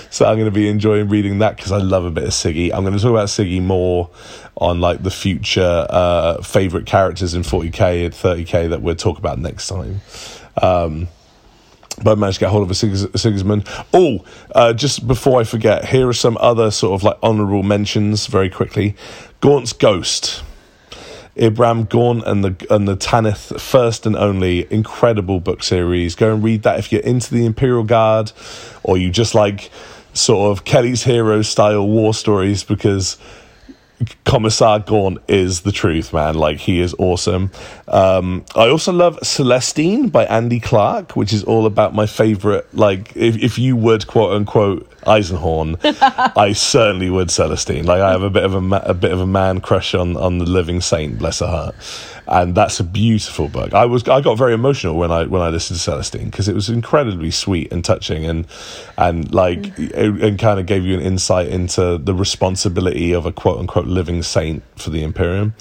So 0.09 0.25
I'm 0.25 0.35
going 0.35 0.45
to 0.45 0.51
be 0.51 0.67
enjoying 0.67 1.09
reading 1.09 1.39
that 1.39 1.55
because 1.55 1.71
I 1.71 1.77
love 1.77 2.05
a 2.05 2.11
bit 2.11 2.23
of 2.23 2.31
Siggy. 2.31 2.71
I'm 2.73 2.83
going 2.83 2.95
to 2.95 2.99
talk 2.99 3.11
about 3.11 3.27
Siggy 3.27 3.61
more 3.61 4.09
on 4.57 4.81
like 4.81 5.03
the 5.03 5.11
future 5.11 5.85
uh, 5.89 6.41
favorite 6.41 6.85
characters 6.85 7.33
in 7.33 7.43
40k 7.43 8.05
and 8.05 8.13
30k 8.13 8.69
that 8.69 8.81
we'll 8.81 8.95
talk 8.95 9.17
about 9.17 9.39
next 9.39 9.67
time. 9.67 10.01
Um, 10.61 11.07
but 12.03 12.11
I 12.11 12.15
managed 12.15 12.39
to 12.39 12.45
get 12.45 12.51
hold 12.51 12.63
of 12.63 12.71
a 12.71 12.73
Sigis- 12.73 13.17
Sigismund. 13.17 13.67
Oh, 13.93 14.23
uh, 14.53 14.73
just 14.73 15.07
before 15.07 15.39
I 15.39 15.43
forget, 15.43 15.85
here 15.85 16.07
are 16.07 16.13
some 16.13 16.37
other 16.39 16.71
sort 16.71 16.99
of 16.99 17.03
like 17.03 17.17
honourable 17.21 17.63
mentions 17.63 18.27
very 18.27 18.49
quickly. 18.49 18.95
Gaunt's 19.41 19.73
Ghost. 19.73 20.43
Ibram 21.39 21.87
Gaunt 21.87 22.25
and 22.25 22.43
the 22.43 22.67
and 22.69 22.87
the 22.87 22.97
Tanith 22.97 23.61
first 23.61 24.05
and 24.05 24.15
only 24.15 24.71
incredible 24.71 25.39
book 25.39 25.63
series. 25.63 26.13
Go 26.13 26.33
and 26.33 26.43
read 26.43 26.63
that 26.63 26.79
if 26.79 26.91
you're 26.91 27.01
into 27.01 27.33
the 27.33 27.45
Imperial 27.45 27.83
Guard 27.83 28.33
or 28.83 28.97
you 28.97 29.09
just 29.09 29.33
like 29.33 29.71
sort 30.13 30.51
of 30.51 30.65
Kelly's 30.65 31.03
Hero 31.03 31.41
style 31.41 31.87
war 31.87 32.13
stories 32.13 32.65
because 32.65 33.17
Commissar 34.23 34.79
Gaunt 34.79 35.19
is 35.27 35.61
the 35.61 35.71
truth, 35.71 36.13
man. 36.13 36.35
Like 36.35 36.57
he 36.57 36.79
is 36.79 36.95
awesome. 36.97 37.51
Um, 37.87 38.45
I 38.55 38.69
also 38.69 38.93
love 38.93 39.19
Celestine 39.23 40.09
by 40.09 40.25
Andy 40.25 40.59
Clark, 40.59 41.15
which 41.15 41.33
is 41.33 41.43
all 41.43 41.65
about 41.65 41.93
my 41.93 42.05
favorite. 42.05 42.73
Like, 42.73 43.15
if 43.15 43.37
if 43.37 43.57
you 43.59 43.75
would 43.75 44.07
quote 44.07 44.33
unquote 44.33 44.89
Eisenhorn, 45.01 45.77
I 46.37 46.53
certainly 46.53 47.09
would 47.09 47.29
Celestine. 47.29 47.85
Like, 47.85 48.01
I 48.01 48.11
have 48.11 48.23
a 48.23 48.29
bit 48.29 48.43
of 48.43 48.53
a, 48.53 48.61
ma- 48.61 48.81
a 48.83 48.93
bit 48.93 49.11
of 49.11 49.19
a 49.19 49.27
man 49.27 49.59
crush 49.61 49.93
on 49.93 50.15
on 50.15 50.37
the 50.37 50.45
Living 50.45 50.79
Saint, 50.81 51.17
bless 51.17 51.39
her 51.39 51.47
heart, 51.47 51.75
and 52.29 52.53
that's 52.53 52.79
a 52.79 52.83
beautiful 52.83 53.49
book. 53.49 53.73
I 53.73 53.85
was 53.85 54.07
I 54.07 54.21
got 54.21 54.37
very 54.37 54.53
emotional 54.53 54.95
when 54.95 55.11
I 55.11 55.25
when 55.25 55.41
I 55.41 55.49
listened 55.49 55.79
to 55.79 55.83
Celestine 55.83 56.25
because 56.25 56.47
it 56.47 56.53
was 56.53 56.69
incredibly 56.69 57.31
sweet 57.31 57.73
and 57.73 57.83
touching 57.83 58.25
and 58.25 58.45
and 58.97 59.33
like 59.33 59.77
it, 59.79 59.93
and 59.95 60.37
kind 60.37 60.59
of 60.59 60.67
gave 60.67 60.85
you 60.85 60.93
an 60.93 61.01
insight 61.01 61.47
into 61.47 61.97
the 61.97 62.13
responsibility 62.13 63.13
of 63.13 63.25
a 63.25 63.31
quote 63.31 63.57
unquote 63.59 63.87
living 63.87 64.21
saint 64.21 64.63
for 64.75 64.91
the 64.91 65.03
Imperium. 65.03 65.55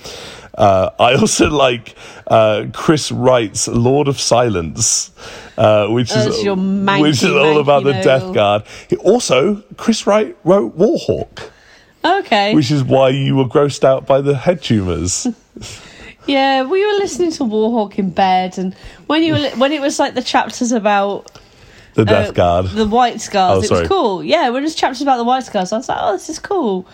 Uh, 0.56 0.90
I 0.98 1.14
also 1.14 1.48
like 1.66 1.94
uh, 2.26 2.66
Chris 2.74 3.10
Wraight's 3.10 3.66
Lord 3.68 4.06
of 4.06 4.20
Silence, 4.20 5.10
uh, 5.56 5.86
which 5.88 6.14
is 6.14 6.42
your 6.42 6.56
manky, 6.56 7.00
which 7.00 7.22
is 7.22 7.30
all 7.30 7.60
about 7.60 7.84
the 7.84 7.92
Death. 7.92 8.34
Guard. 8.34 8.64
He 8.90 8.96
also, 8.96 9.62
Chris 9.76 10.02
Wraight 10.02 10.34
wrote 10.44 10.76
Warhawk, 10.76 11.50
Okay. 12.04 12.54
which 12.54 12.70
is 12.70 12.84
why 12.84 13.10
you 13.10 13.36
were 13.36 13.44
grossed 13.46 13.84
out 13.84 14.06
by 14.06 14.20
the 14.20 14.36
head 14.36 14.62
tumors. 14.62 15.26
Yeah, 16.28 16.62
we 16.64 16.84
were 16.86 16.92
listening 16.98 17.32
to 17.32 17.44
Warhawk 17.44 17.98
in 17.98 18.10
bed, 18.10 18.58
and 18.58 18.74
when 19.06 19.22
you 19.22 19.32
were 19.32 19.48
when 19.56 19.72
it 19.72 19.80
was 19.80 19.98
like 19.98 20.14
the 20.14 20.22
chapters 20.22 20.72
about 20.72 21.30
The 21.94 22.02
uh, 22.02 22.04
Death 22.04 22.34
Guard. 22.34 22.66
the 22.66 22.86
White 22.86 23.20
Scars, 23.20 23.58
Oh, 23.58 23.60
it 23.62 23.66
sorry. 23.68 23.80
was 23.80 23.88
cool. 23.88 24.22
Yeah, 24.22 24.50
when 24.50 24.62
it 24.62 24.66
was 24.66 24.74
chapters 24.74 25.00
about 25.02 25.16
the 25.16 25.24
White 25.24 25.44
Scars, 25.44 25.72
I 25.72 25.78
was 25.78 25.88
like, 25.88 25.98
oh, 26.00 26.12
this 26.12 26.28
is 26.28 26.38
cool. 26.38 26.86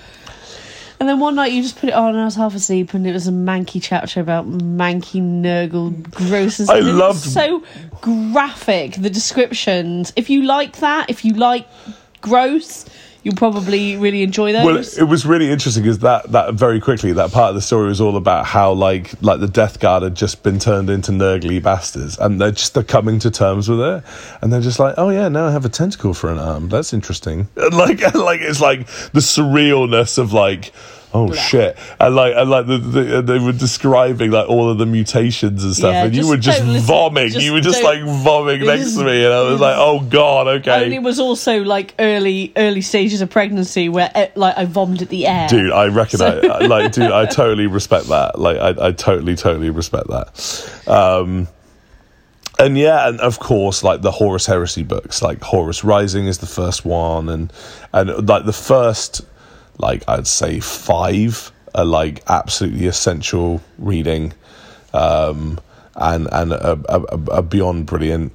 And 1.00 1.08
then 1.08 1.18
one 1.18 1.34
night 1.34 1.50
you 1.52 1.60
just 1.62 1.76
put 1.76 1.88
it 1.88 1.94
on, 1.94 2.10
and 2.10 2.20
I 2.20 2.24
was 2.24 2.36
half 2.36 2.54
asleep, 2.54 2.94
and 2.94 3.04
it 3.06 3.12
was 3.12 3.26
a 3.26 3.32
manky 3.32 3.82
chapter 3.82 4.20
about 4.20 4.48
manky 4.48 5.20
Nurgle 5.20 5.90
grosses. 6.12 6.70
I 6.70 6.78
and 6.78 6.86
it 6.86 6.90
was 6.92 6.98
loved- 7.00 7.18
so 7.18 7.64
graphic 8.00 8.92
the 8.94 9.10
descriptions. 9.10 10.12
If 10.14 10.30
you 10.30 10.42
like 10.42 10.76
that, 10.78 11.10
if 11.10 11.24
you 11.24 11.34
like 11.34 11.66
gross, 12.20 12.84
you'll 13.24 13.34
probably 13.34 13.96
really 13.96 14.22
enjoy 14.22 14.52
those. 14.52 14.64
Well, 14.64 14.76
it 14.76 15.10
was 15.10 15.26
really 15.26 15.50
interesting 15.50 15.82
because 15.82 15.98
that 16.00 16.30
that 16.30 16.54
very 16.54 16.80
quickly 16.80 17.12
that 17.14 17.32
part 17.32 17.48
of 17.48 17.54
the 17.56 17.62
story 17.62 17.88
was 17.88 18.00
all 18.00 18.16
about 18.16 18.46
how 18.46 18.72
like 18.72 19.20
like 19.22 19.40
the 19.40 19.48
Death 19.48 19.80
Guard 19.80 20.04
had 20.04 20.14
just 20.14 20.42
been 20.42 20.58
turned 20.60 20.90
into 20.90 21.10
nurgly 21.10 21.60
bastards, 21.60 22.18
and 22.18 22.40
they're 22.40 22.52
just 22.52 22.74
they're 22.74 22.84
coming 22.84 23.18
to 23.20 23.30
terms 23.30 23.68
with 23.68 23.80
it, 23.80 24.04
and 24.40 24.52
they're 24.52 24.60
just 24.60 24.78
like, 24.78 24.94
oh 24.98 25.08
yeah, 25.08 25.28
now 25.28 25.46
I 25.48 25.50
have 25.50 25.64
a 25.64 25.70
tentacle 25.70 26.14
for 26.14 26.30
an 26.30 26.38
arm. 26.38 26.68
That's 26.68 26.92
interesting. 26.92 27.48
And 27.64 27.72
like 27.74 28.00
like 28.14 28.40
it's 28.42 28.60
like 28.60 28.86
the 29.12 29.20
surrealness 29.20 30.18
of 30.18 30.32
like. 30.32 30.72
Oh 31.16 31.32
shit! 31.32 31.78
And 32.00 32.16
like, 32.16 32.34
and 32.34 32.50
like 32.50 32.66
the, 32.66 32.78
the, 32.78 33.22
they 33.22 33.38
were 33.38 33.52
describing 33.52 34.32
like 34.32 34.48
all 34.48 34.68
of 34.68 34.78
the 34.78 34.86
mutations 34.86 35.62
and 35.62 35.72
stuff, 35.72 35.92
Yeah, 35.92 36.04
and 36.06 36.14
you 36.16 36.28
were 36.28 36.36
just 36.36 36.60
vomiting. 36.84 37.30
just 37.34 37.46
you 37.46 37.52
were 37.52 37.60
just 37.60 37.84
like 37.84 38.02
vomiting 38.02 38.66
next 38.66 38.94
to 38.96 39.04
me, 39.04 39.24
and 39.24 39.32
I 39.32 39.42
was 39.48 39.60
like, 39.60 39.76
"Oh 39.78 40.00
god, 40.00 40.48
okay." 40.48 40.84
And 40.84 40.92
it 40.92 41.02
was 41.02 41.20
also 41.20 41.62
like 41.62 41.94
early 42.00 42.52
early 42.56 42.80
stages 42.80 43.20
of 43.20 43.30
pregnancy 43.30 43.88
where 43.88 44.10
eh, 44.16 44.28
like 44.34 44.58
I 44.58 44.64
vomited 44.64 45.02
at 45.02 45.08
the 45.10 45.26
air. 45.26 45.48
dude 45.48 45.70
i 45.72 45.86
reckon 45.86 46.20
I, 46.22 46.66
like 46.66 46.92
dude 46.92 47.10
i 47.10 47.26
totally 47.26 47.66
respect 47.66 48.08
that 48.08 48.38
like 48.38 48.56
i, 48.58 48.88
I 48.88 48.92
totally 48.92 49.36
totally 49.36 49.70
respect 49.70 50.08
that 50.08 50.88
um 50.88 51.46
and 52.58 52.78
yeah 52.78 53.08
and 53.08 53.20
of 53.20 53.38
course 53.38 53.82
like 53.82 54.02
the 54.02 54.10
horus 54.10 54.46
heresy 54.46 54.82
books 54.82 55.22
like 55.22 55.40
horus 55.42 55.84
rising 55.84 56.26
is 56.26 56.38
the 56.38 56.46
first 56.46 56.84
one 56.84 57.28
and 57.28 57.52
and 57.92 58.28
like 58.28 58.44
the 58.44 58.52
first 58.52 59.22
like 59.78 60.02
i'd 60.08 60.26
say 60.26 60.60
five 60.60 61.50
are 61.74 61.84
like 61.84 62.22
absolutely 62.28 62.86
essential 62.86 63.60
reading 63.78 64.32
um 64.92 65.58
and 65.96 66.28
and 66.32 66.52
a, 66.52 67.42
beyond 67.42 67.86
brilliant 67.86 68.32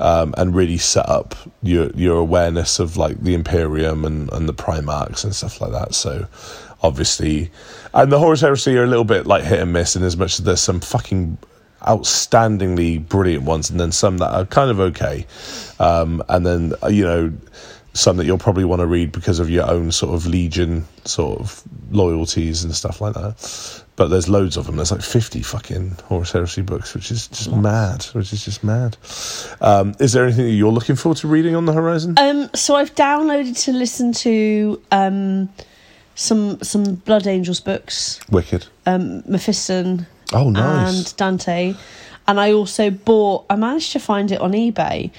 um, 0.00 0.34
and 0.38 0.54
really 0.54 0.78
set 0.78 1.08
up 1.08 1.34
your 1.62 1.90
your 1.90 2.16
awareness 2.16 2.78
of 2.78 2.96
like 2.96 3.20
the 3.22 3.34
Imperium 3.34 4.04
and, 4.04 4.32
and 4.32 4.48
the 4.48 4.54
Primarchs 4.54 5.24
and 5.24 5.34
stuff 5.34 5.60
like 5.60 5.72
that. 5.72 5.94
So 5.94 6.26
obviously, 6.82 7.50
and 7.92 8.10
the 8.10 8.18
Horus 8.18 8.40
Heresy 8.40 8.76
are 8.78 8.84
a 8.84 8.86
little 8.86 9.04
bit 9.04 9.26
like 9.26 9.44
hit 9.44 9.60
and 9.60 9.72
miss 9.72 9.96
in 9.96 10.02
as 10.02 10.16
much 10.16 10.38
as 10.38 10.44
there's 10.44 10.60
some 10.60 10.80
fucking 10.80 11.36
outstandingly 11.82 13.06
brilliant 13.08 13.44
ones 13.44 13.70
and 13.70 13.80
then 13.80 13.92
some 13.92 14.18
that 14.18 14.30
are 14.32 14.46
kind 14.46 14.70
of 14.70 14.80
okay, 14.80 15.26
um, 15.78 16.22
and 16.30 16.46
then 16.46 16.72
you 16.88 17.04
know 17.04 17.32
some 17.92 18.16
that 18.18 18.24
you'll 18.26 18.38
probably 18.38 18.64
want 18.64 18.80
to 18.80 18.86
read 18.86 19.10
because 19.12 19.40
of 19.40 19.50
your 19.50 19.68
own 19.68 19.90
sort 19.90 20.14
of 20.14 20.26
legion 20.26 20.84
sort 21.04 21.40
of 21.40 21.62
loyalties 21.90 22.62
and 22.64 22.74
stuff 22.74 23.00
like 23.00 23.14
that. 23.14 23.82
But 23.96 24.08
there's 24.08 24.28
loads 24.28 24.56
of 24.56 24.66
them. 24.66 24.76
There's 24.76 24.92
like 24.92 25.02
50 25.02 25.42
fucking 25.42 25.96
Horus 26.04 26.32
Heresy 26.32 26.62
books, 26.62 26.94
which 26.94 27.10
is 27.10 27.26
just 27.28 27.50
mad. 27.52 28.04
Which 28.12 28.32
is 28.32 28.44
just 28.44 28.64
mad. 28.64 28.96
Um, 29.60 29.94
is 30.00 30.12
there 30.12 30.24
anything 30.24 30.46
that 30.46 30.52
you're 30.52 30.72
looking 30.72 30.96
forward 30.96 31.18
to 31.18 31.28
reading 31.28 31.54
on 31.54 31.66
the 31.66 31.72
horizon? 31.72 32.14
Um, 32.16 32.48
so 32.54 32.76
I've 32.76 32.94
downloaded 32.94 33.60
to 33.64 33.72
listen 33.72 34.12
to 34.12 34.80
um, 34.92 35.50
some 36.14 36.62
some 36.62 36.94
Blood 36.94 37.26
Angels 37.26 37.60
books, 37.60 38.20
Wicked. 38.30 38.66
um, 38.86 39.22
Mephiston 39.24 40.06
Oh, 40.32 40.48
nice. 40.48 40.96
and 41.08 41.16
Dante. 41.16 41.74
and 42.28 42.40
I 42.40 42.52
also 42.52 42.88
bought. 42.90 43.44
I 43.50 43.56
managed 43.56 43.92
to 43.92 43.98
find 44.00 44.30
it 44.32 44.40
on 44.40 44.52
eBay. 44.52 45.10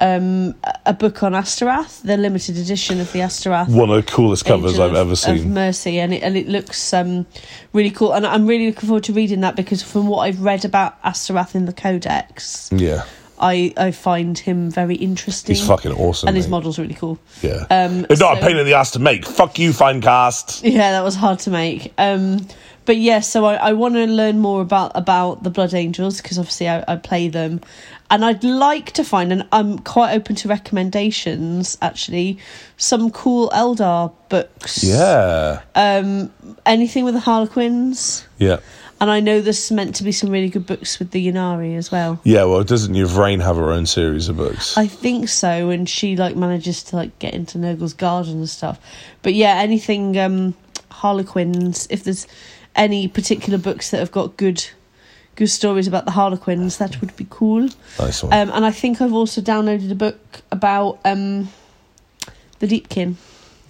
Um, 0.00 0.54
a- 0.86 0.92
book 0.94 1.22
on 1.22 1.32
Astorath, 1.32 2.02
the 2.02 2.16
limited 2.16 2.56
edition 2.56 3.00
of 3.00 3.10
the 3.12 3.18
Astorath. 3.20 3.68
One 3.68 3.90
of 3.90 3.96
the 4.04 4.10
coolest 4.10 4.44
covers 4.44 4.72
Angel 4.72 4.84
I've 4.84 4.90
of- 4.92 4.96
ever 4.96 5.12
Of 5.12 5.18
seen. 5.18 5.52
Mercy, 5.54 5.98
and 5.98 6.14
it 6.14 6.22
and 6.22 6.36
it 6.36 6.48
looks 6.48 6.92
um, 6.94 7.26
really 7.72 7.90
cool. 7.90 8.12
And 8.12 8.26
I'm 8.26 8.46
really 8.46 8.66
looking 8.68 8.86
forward 8.88 9.04
to 9.04 9.12
reading 9.12 9.40
that 9.40 9.56
because 9.56 9.82
from 9.82 10.06
what 10.06 10.20
I've 10.20 10.40
read 10.40 10.64
about 10.64 11.02
Astorath 11.02 11.54
in 11.54 11.64
the 11.66 11.72
Codex, 11.72 12.70
Yeah, 12.72 13.04
I 13.40 13.72
I 13.76 13.90
find 13.90 14.38
him 14.38 14.70
very 14.70 14.94
interesting. 14.94 15.56
he's 15.56 15.66
fucking 15.66 15.92
awesome. 15.92 16.28
and 16.28 16.36
his 16.36 16.46
mate. 16.46 16.50
model's 16.52 16.78
really 16.78 16.94
cool. 16.94 17.18
Yeah, 17.42 17.64
Um, 17.70 18.06
it's 18.08 18.20
not 18.20 18.38
a 18.38 18.40
pain 18.40 18.56
in 18.56 18.66
the 18.66 18.74
ass 18.74 18.92
to 18.92 18.98
make. 19.00 19.24
Fuck 19.26 19.58
you, 19.58 19.70
Finecast. 19.72 20.60
Yeah, 20.62 20.92
that 20.92 21.02
was 21.04 21.16
hard 21.16 21.40
to 21.40 21.50
make. 21.50 21.92
Um, 21.98 22.46
but 22.88 22.96
yeah, 22.96 23.20
so 23.20 23.44
I, 23.44 23.56
I 23.56 23.72
want 23.74 23.96
to 23.96 24.06
learn 24.06 24.38
more 24.38 24.62
about 24.62 24.92
about 24.94 25.42
the 25.42 25.50
Blood 25.50 25.74
Angels 25.74 26.22
because 26.22 26.38
obviously 26.38 26.70
I, 26.70 26.82
I 26.88 26.96
play 26.96 27.28
them, 27.28 27.60
and 28.10 28.24
I'd 28.24 28.42
like 28.42 28.92
to 28.92 29.04
find, 29.04 29.30
and 29.30 29.46
I'm 29.52 29.78
quite 29.80 30.14
open 30.14 30.36
to 30.36 30.48
recommendations 30.48 31.76
actually, 31.82 32.38
some 32.78 33.10
cool 33.10 33.50
Eldar 33.50 34.14
books. 34.30 34.82
Yeah, 34.82 35.60
Um, 35.74 36.32
anything 36.64 37.04
with 37.04 37.12
the 37.12 37.20
Harlequins, 37.20 38.26
yeah, 38.38 38.60
and 39.02 39.10
I 39.10 39.20
know 39.20 39.42
there's 39.42 39.70
meant 39.70 39.96
to 39.96 40.02
be 40.02 40.10
some 40.10 40.30
really 40.30 40.48
good 40.48 40.64
books 40.64 40.98
with 40.98 41.10
the 41.10 41.26
Ynnari 41.28 41.76
as 41.76 41.92
well. 41.92 42.18
yeah. 42.24 42.44
Well, 42.44 42.64
doesn't 42.64 42.96
Yvraine 42.96 43.40
have 43.40 43.56
her 43.56 43.70
own 43.70 43.84
series 43.84 44.30
of 44.30 44.38
books? 44.38 44.78
I 44.78 44.86
think 44.86 45.28
so, 45.28 45.68
and 45.68 45.86
she 45.86 46.16
like 46.16 46.36
manages 46.36 46.82
to 46.84 46.96
like 46.96 47.18
get 47.18 47.34
into 47.34 47.58
Nurgle's 47.58 47.92
garden 47.92 48.38
and 48.38 48.48
stuff. 48.48 48.80
But 49.20 49.34
yeah, 49.34 49.56
anything 49.58 50.18
um 50.18 50.54
Harlequins. 50.90 51.86
If 51.90 52.04
there's 52.04 52.26
any 52.78 53.08
particular 53.08 53.58
books 53.58 53.90
that 53.90 53.98
have 53.98 54.12
got 54.12 54.36
good 54.38 54.64
good 55.36 55.48
stories 55.48 55.86
about 55.86 56.04
the 56.04 56.10
Harlequins, 56.10 56.78
that 56.78 57.00
would 57.00 57.14
be 57.16 57.26
cool. 57.30 57.68
nice 57.98 58.22
one. 58.22 58.32
Um, 58.32 58.50
and 58.52 58.64
I 58.64 58.72
think 58.72 59.00
I've 59.00 59.12
also 59.12 59.40
downloaded 59.40 59.90
a 59.90 59.94
book 59.94 60.42
about 60.50 60.98
um 61.04 61.50
the 62.60 62.66
Deepkin. 62.66 63.16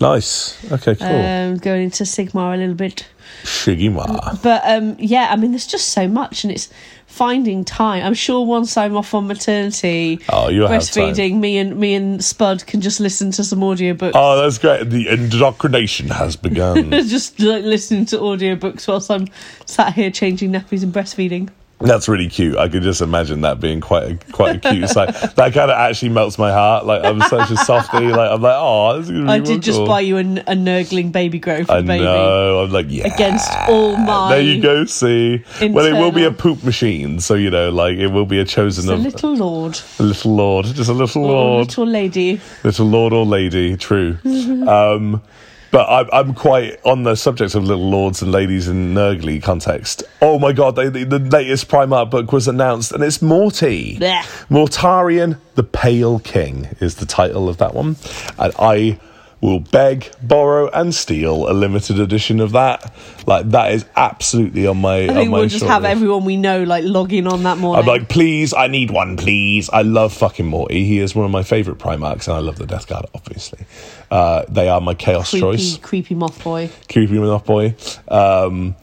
Nice. 0.00 0.72
Okay, 0.72 0.94
cool. 0.94 1.06
Um, 1.06 1.56
going 1.58 1.82
into 1.84 2.04
Sigmar 2.04 2.54
a 2.54 2.56
little 2.56 2.74
bit. 2.74 3.06
Shigima. 3.42 4.42
But 4.42 4.62
um, 4.64 4.96
yeah, 4.98 5.28
I 5.30 5.36
mean, 5.36 5.52
there's 5.52 5.66
just 5.66 5.88
so 5.90 6.08
much, 6.08 6.44
and 6.44 6.52
it's 6.52 6.68
finding 7.06 7.64
time. 7.64 8.04
I'm 8.04 8.14
sure 8.14 8.44
once 8.46 8.76
I'm 8.76 8.96
off 8.96 9.14
on 9.14 9.26
maternity, 9.26 10.20
Oh, 10.28 10.48
you'll 10.48 10.68
breastfeeding, 10.68 11.38
me 11.40 11.58
and 11.58 11.76
me 11.76 11.94
and 11.94 12.24
Spud 12.24 12.66
can 12.66 12.80
just 12.80 13.00
listen 13.00 13.30
to 13.32 13.44
some 13.44 13.60
audiobooks. 13.60 14.12
Oh, 14.14 14.40
that's 14.40 14.58
great. 14.58 14.88
The 14.90 15.08
indoctrination 15.08 16.08
has 16.08 16.36
begun. 16.36 16.90
just 16.90 17.38
like 17.40 17.64
listening 17.64 18.06
to 18.06 18.18
audiobooks 18.18 18.86
whilst 18.88 19.10
I'm 19.10 19.26
sat 19.66 19.94
here 19.94 20.10
changing 20.10 20.52
nappies 20.52 20.82
and 20.82 20.92
breastfeeding. 20.92 21.50
That's 21.80 22.08
really 22.08 22.28
cute. 22.28 22.56
I 22.56 22.68
could 22.68 22.82
just 22.82 23.00
imagine 23.00 23.42
that 23.42 23.60
being 23.60 23.80
quite 23.80 24.02
a 24.04 24.32
quite 24.32 24.56
a 24.56 24.70
cute 24.72 24.88
sight. 24.88 25.14
That 25.36 25.52
kind 25.54 25.70
of 25.70 25.76
actually 25.78 26.08
melts 26.08 26.36
my 26.36 26.50
heart. 26.50 26.86
Like 26.86 27.04
I'm 27.04 27.20
such 27.22 27.50
a 27.52 27.56
softie. 27.56 28.08
Like 28.08 28.30
I'm 28.32 28.42
like, 28.42 28.56
oh, 28.56 28.96
this 28.98 29.06
is 29.06 29.12
gonna 29.12 29.24
be 29.26 29.30
I 29.30 29.38
did 29.38 29.62
just 29.62 29.78
cool." 29.78 29.86
buy 29.86 30.00
you 30.00 30.16
a, 30.16 30.20
a 30.48 30.54
nurgling 30.56 31.12
baby 31.12 31.38
grow 31.38 31.62
for 31.64 31.72
I 31.72 31.80
the 31.80 31.86
baby. 31.86 32.04
know. 32.04 32.64
I'm 32.64 32.70
like, 32.72 32.86
yeah. 32.88 33.06
Against 33.14 33.50
all 33.68 33.96
my 33.96 34.30
There 34.34 34.40
you 34.42 34.60
go. 34.60 34.84
See, 34.86 35.44
well, 35.60 35.86
it 35.86 35.92
will 35.92 36.10
be 36.12 36.24
a 36.24 36.32
poop 36.32 36.64
machine. 36.64 37.20
So 37.20 37.34
you 37.34 37.50
know, 37.50 37.70
like 37.70 37.96
it 37.96 38.08
will 38.08 38.26
be 38.26 38.40
a 38.40 38.44
chosen 38.44 38.86
The 38.86 38.94
of 38.94 39.00
little 39.00 39.36
lord, 39.36 39.78
a 40.00 40.02
little 40.02 40.34
lord, 40.34 40.66
just 40.66 40.90
a 40.90 40.92
little 40.92 41.24
or 41.24 41.30
lord. 41.30 41.66
little 41.68 41.86
lady. 41.86 42.40
little 42.64 42.86
lord 42.86 43.12
or 43.12 43.24
lady, 43.24 43.76
true. 43.76 44.18
um, 44.66 45.22
but 45.70 45.86
I'm, 45.88 46.08
I'm 46.12 46.34
quite 46.34 46.78
on 46.84 47.02
the 47.02 47.14
subject 47.14 47.54
of 47.54 47.64
little 47.64 47.90
lords 47.90 48.22
and 48.22 48.32
ladies 48.32 48.68
in 48.68 48.94
Nurgly 48.94 49.42
context. 49.42 50.02
Oh 50.22 50.38
my 50.38 50.52
god, 50.52 50.76
they, 50.76 50.88
the, 50.88 51.04
the 51.04 51.18
latest 51.18 51.68
Primarch 51.68 52.10
book 52.10 52.32
was 52.32 52.48
announced, 52.48 52.92
and 52.92 53.02
it's 53.02 53.20
Morty. 53.20 53.98
Blech. 53.98 54.22
Mortarion, 54.48 55.38
the 55.54 55.62
Pale 55.62 56.20
King 56.20 56.68
is 56.80 56.96
the 56.96 57.06
title 57.06 57.48
of 57.48 57.58
that 57.58 57.74
one, 57.74 57.96
and 58.38 58.52
I 58.58 58.98
will 59.40 59.60
beg, 59.60 60.10
borrow, 60.22 60.68
and 60.70 60.94
steal 60.94 61.48
a 61.50 61.52
limited 61.52 62.00
edition 62.00 62.40
of 62.40 62.52
that. 62.52 62.92
Like 63.26 63.50
that 63.50 63.72
is 63.72 63.84
absolutely 63.96 64.66
on 64.66 64.78
my. 64.80 65.04
I 65.04 65.08
on 65.08 65.14
think 65.14 65.30
my 65.30 65.38
we'll 65.40 65.48
just 65.48 65.64
have 65.64 65.82
shortlist. 65.82 65.86
everyone 65.86 66.24
we 66.24 66.36
know 66.36 66.64
like 66.64 66.84
logging 66.84 67.26
on 67.26 67.42
that 67.44 67.58
morning. 67.58 67.80
I'm 67.82 67.86
like, 67.86 68.08
please, 68.08 68.52
I 68.54 68.66
need 68.66 68.90
one, 68.90 69.16
please. 69.16 69.70
I 69.70 69.82
love 69.82 70.12
fucking 70.12 70.46
Morty. 70.46 70.84
He 70.84 70.98
is 70.98 71.14
one 71.14 71.24
of 71.24 71.30
my 71.30 71.42
favourite 71.42 71.78
Primarchs, 71.78 72.26
and 72.26 72.36
I 72.36 72.40
love 72.40 72.56
the 72.58 72.66
Death 72.66 72.86
Guard, 72.88 73.06
obviously. 73.14 73.66
Uh, 74.10 74.44
they 74.48 74.68
are 74.68 74.80
my 74.80 74.94
Chaos 74.94 75.30
creepy, 75.30 75.40
choice. 75.40 75.78
creepy 75.78 76.14
moth 76.14 76.42
boy. 76.42 76.70
Creepy 76.90 77.18
moth 77.18 77.44
boy. 77.44 77.74
Um, 78.08 78.74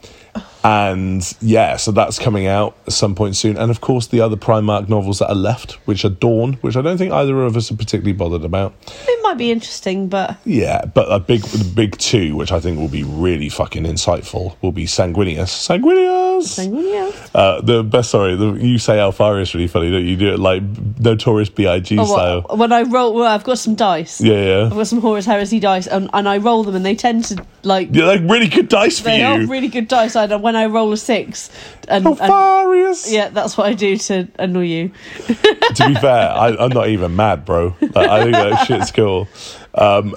and 0.66 1.36
yeah, 1.40 1.76
so 1.76 1.92
that's 1.92 2.18
coming 2.18 2.48
out 2.48 2.76
at 2.88 2.92
some 2.92 3.14
point 3.14 3.36
soon. 3.36 3.56
And 3.56 3.70
of 3.70 3.80
course, 3.80 4.08
the 4.08 4.20
other 4.20 4.36
Primarch 4.36 4.88
novels 4.88 5.20
that 5.20 5.28
are 5.28 5.34
left, 5.36 5.74
which 5.86 6.04
are 6.04 6.08
Dorn, 6.08 6.54
which 6.54 6.76
I 6.76 6.82
don't 6.82 6.98
think 6.98 7.12
either 7.12 7.44
of 7.44 7.56
us 7.56 7.70
are 7.70 7.76
particularly 7.76 8.14
bothered 8.14 8.44
about. 8.44 8.74
It 9.06 9.22
might 9.22 9.38
be 9.38 9.52
interesting, 9.52 10.08
but 10.08 10.36
Yeah, 10.44 10.84
but 10.86 11.06
a 11.08 11.20
big, 11.20 11.42
the 11.42 11.64
big 11.72 11.96
two, 11.98 12.34
which 12.34 12.50
I 12.50 12.58
think 12.58 12.78
will 12.78 12.88
be 12.88 13.04
really 13.04 13.48
fucking 13.48 13.84
insightful, 13.84 14.56
will 14.60 14.72
be 14.72 14.86
Sanguinius. 14.86 15.50
Sanguinius! 15.68 16.58
yeah. 16.92 17.12
Uh, 17.40 17.60
the 17.60 17.84
best, 17.84 18.10
sorry, 18.10 18.34
the, 18.34 18.54
you 18.54 18.78
say 18.78 18.94
Alfari 18.96 19.42
is 19.42 19.54
really 19.54 19.68
funny, 19.68 19.90
don't 19.92 20.02
you? 20.02 20.10
You 20.10 20.16
do 20.16 20.32
it 20.34 20.40
like 20.40 20.62
Notorious 20.98 21.48
B.I.G. 21.48 21.96
Oh, 21.98 22.04
style. 22.06 22.42
when 22.56 22.72
I 22.72 22.82
roll, 22.82 23.14
well, 23.14 23.26
I've 23.32 23.44
got 23.44 23.58
some 23.58 23.76
dice. 23.76 24.20
Yeah, 24.20 24.34
yeah. 24.34 24.64
I've 24.66 24.72
got 24.74 24.86
some 24.88 25.00
Horus 25.00 25.26
Heresy 25.26 25.60
dice, 25.60 25.86
and, 25.86 26.10
and 26.12 26.28
I 26.28 26.38
roll 26.38 26.64
them, 26.64 26.74
and 26.74 26.84
they 26.84 26.96
tend 26.96 27.24
to 27.26 27.44
like 27.62 27.88
Yeah, 27.92 28.06
like 28.06 28.20
really 28.22 28.48
good 28.48 28.68
dice 28.68 28.98
for 28.98 29.04
they 29.04 29.22
are 29.22 29.40
you. 29.40 29.46
really 29.46 29.68
good 29.68 29.86
dice. 29.88 30.16
And 30.16 30.42
when 30.42 30.55
I 30.56 30.66
roll 30.66 30.92
a 30.92 30.96
six, 30.96 31.50
and, 31.88 32.06
and 32.06 33.06
yeah, 33.06 33.28
that's 33.28 33.56
what 33.56 33.66
I 33.66 33.74
do 33.74 33.96
to 33.96 34.28
annoy 34.38 34.64
you. 34.64 34.88
to 35.26 35.88
be 35.88 35.94
fair, 35.94 36.30
I, 36.30 36.56
I'm 36.58 36.70
not 36.70 36.88
even 36.88 37.16
mad, 37.16 37.44
bro. 37.44 37.76
Like, 37.80 37.96
I 37.96 38.22
think 38.22 38.34
that 38.34 38.66
shit's 38.66 38.90
cool. 38.90 39.28
Um, 39.74 40.16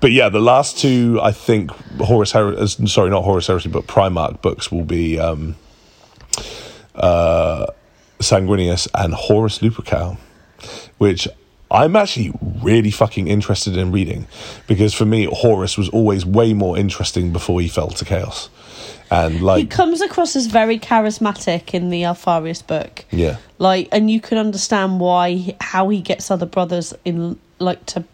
but 0.00 0.12
yeah, 0.12 0.28
the 0.28 0.40
last 0.40 0.78
two, 0.78 1.18
I 1.22 1.32
think, 1.32 1.70
Horus 2.00 2.32
Heresy, 2.32 2.86
sorry, 2.86 3.10
not 3.10 3.22
Horus 3.22 3.46
Heresy, 3.46 3.68
but 3.68 3.86
Primarch 3.86 4.42
books 4.42 4.70
will 4.70 4.84
be 4.84 5.18
um, 5.18 5.56
uh, 6.94 7.66
Sanguinius 8.18 8.88
and 8.94 9.14
Horus 9.14 9.60
Lupercal, 9.60 10.18
which 10.98 11.28
I'm 11.70 11.96
actually 11.96 12.32
really 12.62 12.90
fucking 12.90 13.26
interested 13.28 13.76
in 13.76 13.90
reading 13.90 14.26
because 14.66 14.94
for 14.94 15.04
me, 15.04 15.28
Horus 15.30 15.76
was 15.76 15.88
always 15.88 16.24
way 16.24 16.52
more 16.54 16.78
interesting 16.78 17.32
before 17.32 17.60
he 17.60 17.68
fell 17.68 17.88
to 17.88 18.04
chaos. 18.04 18.48
And 19.10 19.34
He 19.34 19.66
comes 19.66 20.00
across 20.00 20.34
as 20.34 20.46
very 20.46 20.78
charismatic 20.78 21.74
in 21.74 21.90
the 21.90 22.02
Alpharius 22.02 22.66
book, 22.66 23.04
yeah. 23.10 23.36
like, 23.58 23.88
and 23.92 24.10
you 24.10 24.20
can 24.20 24.36
understand 24.36 24.98
why 24.98 25.56
how 25.60 25.88
he 25.88 26.00
gets 26.00 26.30
other 26.30 26.46
brothers 26.46 26.92
in 27.04 27.38
like 27.58 27.86
to 27.86 28.04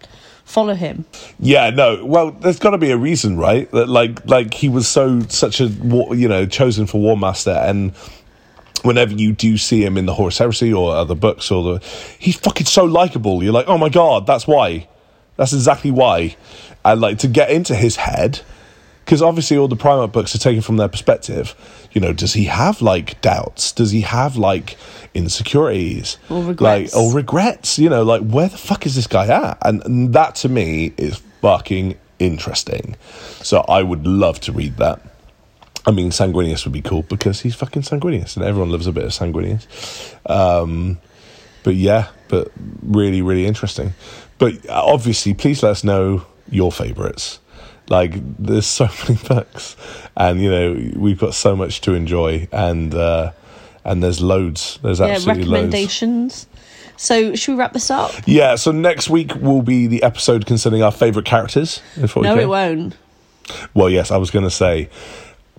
follow 0.45 0.75
him. 0.75 1.05
Yeah, 1.39 1.71
no. 1.71 2.05
Well, 2.05 2.33
there's 2.33 2.59
got 2.59 2.71
to 2.71 2.79
be 2.79 2.91
a 2.91 2.97
reason, 2.97 3.39
right? 3.39 3.71
That 3.71 3.89
like 3.89 4.25
like 4.27 4.55
he 4.55 4.69
was 4.69 4.87
so 4.87 5.21
such 5.23 5.61
a 5.61 5.67
you 5.67 6.29
know 6.29 6.47
chosen 6.47 6.87
for 6.87 7.01
War 7.01 7.17
Master, 7.17 7.53
and 7.53 7.93
whenever 8.83 9.13
you 9.13 9.33
do 9.33 9.57
see 9.57 9.85
him 9.85 9.97
in 9.97 10.07
the 10.07 10.15
Horus 10.15 10.39
Heresy 10.39 10.73
or 10.73 10.95
other 10.95 11.15
books, 11.15 11.51
or 11.51 11.63
the 11.63 11.87
he's 12.19 12.37
fucking 12.37 12.67
so 12.67 12.85
likable. 12.85 13.43
You're 13.43 13.53
like, 13.53 13.69
oh 13.69 13.79
my 13.79 13.89
god, 13.89 14.27
that's 14.27 14.47
why. 14.47 14.89
That's 15.37 15.53
exactly 15.53 15.91
why. 15.91 16.37
And 16.85 17.01
like 17.01 17.19
to 17.19 17.29
get 17.29 17.51
into 17.51 17.75
his 17.75 17.97
head, 17.97 18.41
because 19.05 19.23
obviously 19.23 19.57
all 19.57 19.69
the 19.69 19.77
Primarch 19.77 20.13
books 20.13 20.35
are 20.35 20.39
taken 20.39 20.63
from 20.63 20.77
their 20.77 20.89
perspective. 20.89 21.55
You 21.93 22.01
know, 22.01 22.13
does 22.13 22.35
he 22.35 22.45
have 22.45 22.81
like 22.81 23.21
doubts? 23.21 23.73
Does 23.73 23.91
he 23.91 24.03
have 24.03 24.37
like 24.37 24.77
insecurities? 25.15 26.19
Or 26.31 26.43
regrets. 26.45 26.95
Like, 26.95 27.03
or 27.03 27.13
regrets? 27.13 27.79
You 27.79 27.91
know, 27.91 28.03
like 28.03 28.23
where 28.23 28.49
the 28.49 28.59
fuck 28.59 28.87
is 28.87 28.95
this 28.95 29.07
guy 29.07 29.27
at? 29.27 29.59
And, 29.63 29.85
and 29.85 30.13
that 30.15 30.37
to 30.37 30.49
me 30.49 30.95
is 30.97 31.21
fucking 31.41 31.99
interesting. 32.19 32.97
So 33.43 33.61
I 33.69 33.83
would 33.83 34.07
love 34.07 34.41
to 34.41 34.53
read 34.53 34.77
that. 34.79 35.01
I 35.85 35.91
mean, 35.91 36.11
Sanguinius 36.11 36.65
would 36.65 36.73
be 36.73 36.83
cool 36.83 37.03
because 37.03 37.41
he's 37.41 37.57
fucking 37.57 37.83
Sanguinius, 37.83 38.37
and 38.37 38.45
everyone 38.45 38.71
loves 38.71 38.87
a 38.87 38.93
bit 38.93 39.05
of 39.05 39.11
Sanguinius. 39.11 39.67
Um, 40.31 40.99
but 41.65 41.75
yeah, 41.75 42.09
but 42.29 42.53
really, 42.83 43.21
really 43.21 43.47
interesting. 43.47 43.95
But 44.39 44.69
uh, 44.69 44.81
obviously, 44.85 45.35
please 45.35 45.63
let 45.63 45.71
us 45.71 45.83
know 45.83 46.25
your 46.49 46.71
favourites. 46.71 47.41
Like, 47.93 48.13
there's 48.39 48.67
so 48.67 48.89
many 49.09 49.21
books, 49.29 49.77
and 50.17 50.41
you 50.41 50.51
know 50.51 50.91
we've 50.97 51.19
got 51.19 51.35
so 51.35 51.55
much 51.55 51.83
to 51.83 51.93
enjoy, 51.95 52.49
and 52.51 52.95
uh, 52.95 53.33
and 53.85 54.03
there's 54.03 54.21
loads. 54.23 54.79
There's 54.83 54.99
Yeah, 55.01 55.07
absolutely 55.09 55.45
loads. 55.45 55.53
recommendations. 55.53 56.47
So 56.97 57.35
should 57.35 57.53
we 57.53 57.59
wrap 57.59 57.73
this 57.73 57.91
up? 57.91 58.13
Yeah. 58.27 58.55
So 58.55 58.71
next 58.73 59.11
week 59.11 59.35
will 59.37 59.63
be 59.63 59.87
the 59.89 60.03
episode 60.05 60.47
concerning 60.47 60.83
our 60.83 60.93
favourite 60.93 61.27
characters. 61.27 61.83
in 61.97 62.05
40K. 62.05 62.23
No, 62.23 62.39
it 62.39 62.49
won't. 62.49 62.97
Well, 63.75 63.91
yes, 63.91 64.11
I 64.11 64.17
was 64.19 64.31
going 64.31 64.45
to 64.45 64.51
say 64.51 64.89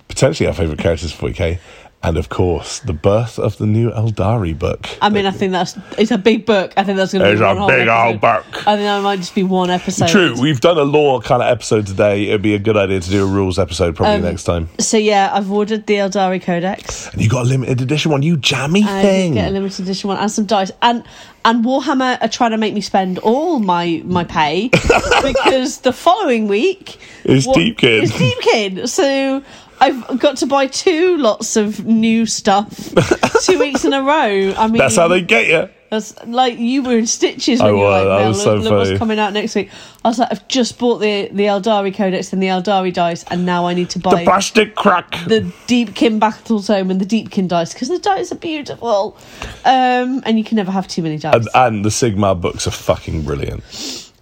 potentially 0.08 0.46
our 0.46 0.54
favourite 0.54 0.78
characters 0.80 1.12
for 1.12 1.28
40k, 1.28 1.58
and 2.04 2.16
of 2.16 2.28
course, 2.28 2.80
the 2.80 2.92
birth 2.92 3.38
of 3.38 3.56
the 3.58 3.66
new 3.66 3.90
Eldari 3.90 4.56
book. 4.58 4.88
I 5.00 5.08
mean, 5.08 5.26
I 5.26 5.30
think 5.30 5.52
that's 5.52 5.76
it's 5.98 6.10
a 6.10 6.18
big 6.18 6.44
book. 6.46 6.72
I 6.76 6.84
think 6.84 6.96
that's 6.98 7.12
going 7.12 7.24
to 7.24 7.36
be 7.36 7.42
one 7.42 7.58
a 7.58 7.66
big 7.66 7.88
episode. 7.88 8.06
old 8.06 8.20
book. 8.20 8.44
I 8.66 8.76
think 8.76 8.84
that 8.86 9.02
might 9.02 9.16
just 9.16 9.34
be 9.34 9.42
one 9.42 9.70
episode. 9.70 10.08
True, 10.08 10.34
we've 10.40 10.60
done 10.60 10.78
a 10.78 10.82
lore 10.82 11.20
kind 11.20 11.42
of 11.42 11.48
episode 11.48 11.86
today. 11.86 12.26
It'd 12.28 12.42
be 12.42 12.54
a 12.54 12.58
good 12.58 12.76
idea 12.76 13.00
to 13.00 13.10
do 13.10 13.24
a 13.24 13.26
rules 13.26 13.58
episode 13.58 13.96
probably 13.96 14.16
Um, 14.16 14.22
next 14.22 14.44
time. 14.44 14.68
So 14.78 14.96
yeah, 14.96 15.30
I've 15.32 15.50
ordered 15.50 15.86
the 15.86 15.94
Eldari 15.94 16.42
Codex. 16.42 17.08
And 17.12 17.22
you 17.22 17.28
got 17.28 17.42
a 17.46 17.48
limited 17.48 17.80
edition 17.80 18.10
one, 18.10 18.22
you 18.22 18.36
jammy 18.36 18.82
I 18.84 19.02
thing. 19.02 19.34
get 19.34 19.48
a 19.48 19.52
limited 19.52 19.80
edition 19.84 20.08
one 20.08 20.18
and 20.18 20.30
some 20.30 20.44
dice. 20.46 20.70
And 20.82 21.04
and 21.46 21.62
Warhammer 21.62 22.16
are 22.22 22.28
trying 22.28 22.52
to 22.52 22.56
make 22.56 22.72
me 22.72 22.80
spend 22.80 23.18
all 23.18 23.58
my 23.58 24.02
my 24.04 24.24
pay 24.24 24.68
because 25.22 25.80
the 25.80 25.92
following 25.92 26.48
week 26.48 26.98
It's 27.24 27.46
wa- 27.46 27.54
Deepkin. 27.54 28.02
It's 28.04 28.12
Deepkin. 28.12 28.88
So 28.88 29.42
I've 29.80 30.18
got 30.18 30.36
to 30.38 30.46
buy 30.46 30.66
two 30.66 31.16
lots 31.18 31.56
of 31.56 31.84
new 31.84 32.26
stuff 32.26 32.92
two 33.42 33.58
weeks 33.58 33.84
in 33.84 33.92
a 33.92 34.02
row. 34.02 34.54
I 34.56 34.66
mean, 34.68 34.78
That's 34.78 34.96
how 34.96 35.08
they 35.08 35.20
get 35.22 35.48
you. 35.48 35.68
That's 35.90 36.24
like 36.26 36.58
you 36.58 36.82
were 36.82 36.98
in 36.98 37.06
stitches 37.06 37.62
when 37.62 37.74
you 37.74 37.80
were 37.80 37.88
like, 37.90 38.04
that 38.22 38.26
was 38.28 38.42
so 38.42 38.56
look 38.56 38.86
funny. 38.86 38.98
coming 38.98 39.18
out 39.20 39.32
next 39.32 39.54
week." 39.54 39.70
I 40.04 40.08
was 40.08 40.18
like, 40.18 40.28
"I've 40.32 40.48
just 40.48 40.78
bought 40.78 40.98
the 40.98 41.28
the 41.30 41.44
Eldari 41.44 41.94
Codex 41.94 42.32
and 42.32 42.42
the 42.42 42.48
Eldari 42.48 42.92
dice, 42.92 43.22
and 43.30 43.46
now 43.46 43.66
I 43.66 43.74
need 43.74 43.90
to 43.90 44.00
buy 44.00 44.16
The 44.20 44.24
plastic 44.24 44.74
crack. 44.74 45.10
the 45.28 45.40
Deepkin 45.68 46.18
Battle 46.18 46.60
Tome 46.62 46.90
and 46.90 47.00
the 47.00 47.04
Deepkin 47.06 47.46
dice 47.46 47.72
because 47.74 47.88
the 47.88 47.98
dice 48.00 48.32
are 48.32 48.36
beautiful, 48.36 49.16
um, 49.64 50.20
and 50.26 50.36
you 50.36 50.42
can 50.44 50.56
never 50.56 50.72
have 50.72 50.88
too 50.88 51.02
many 51.02 51.16
dice. 51.16 51.34
and, 51.34 51.48
and 51.54 51.84
the 51.84 51.90
Sigmar 51.90 52.40
books 52.40 52.66
are 52.66 52.72
fucking 52.72 53.22
brilliant. 53.22 53.62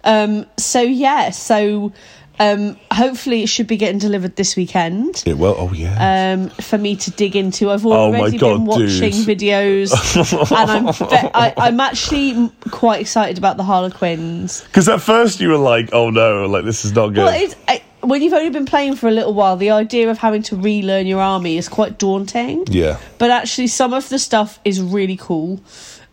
Um, 0.03 0.45
so 0.57 0.81
yeah, 0.81 1.31
so 1.31 1.91
um, 2.39 2.77
hopefully 2.91 3.43
it 3.43 3.47
should 3.49 3.67
be 3.67 3.77
getting 3.77 3.99
delivered 3.99 4.35
this 4.35 4.55
weekend. 4.55 5.23
It 5.25 5.37
will. 5.37 5.55
Oh 5.57 5.71
yeah. 5.73 6.33
Um, 6.33 6.49
for 6.49 6.77
me 6.77 6.95
to 6.97 7.11
dig 7.11 7.35
into, 7.35 7.69
I've 7.69 7.85
Oh 7.85 7.91
already 7.91 8.37
God, 8.37 8.53
been 8.55 8.65
watching 8.65 8.87
dude. 8.87 9.13
videos, 9.39 10.51
and 10.51 10.71
I'm 10.71 10.93
ve- 10.93 11.29
I, 11.33 11.53
I'm 11.57 11.79
actually 11.79 12.51
quite 12.71 13.01
excited 13.01 13.37
about 13.37 13.57
the 13.57 13.63
Harlequins. 13.63 14.61
Because 14.63 14.89
at 14.89 15.01
first 15.01 15.39
you 15.39 15.49
were 15.49 15.57
like, 15.57 15.89
"Oh 15.93 16.09
no, 16.09 16.45
like 16.47 16.65
this 16.65 16.85
is 16.85 16.91
not 16.93 17.09
good." 17.09 17.25
Well, 17.25 17.41
it's, 17.43 17.55
I, 17.67 17.81
when 18.01 18.21
you've 18.21 18.33
only 18.33 18.49
been 18.49 18.65
playing 18.65 18.95
for 18.95 19.07
a 19.07 19.11
little 19.11 19.33
while, 19.33 19.55
the 19.55 19.69
idea 19.69 20.09
of 20.09 20.17
having 20.17 20.41
to 20.43 20.55
relearn 20.57 21.07
your 21.07 21.21
army 21.21 21.57
is 21.57 21.69
quite 21.69 21.97
daunting. 21.99 22.65
yeah. 22.67 22.99
But 23.17 23.31
actually, 23.31 23.67
some 23.67 23.93
of 23.93 24.09
the 24.09 24.19
stuff 24.19 24.59
is 24.65 24.81
really 24.81 25.15
cool. 25.17 25.61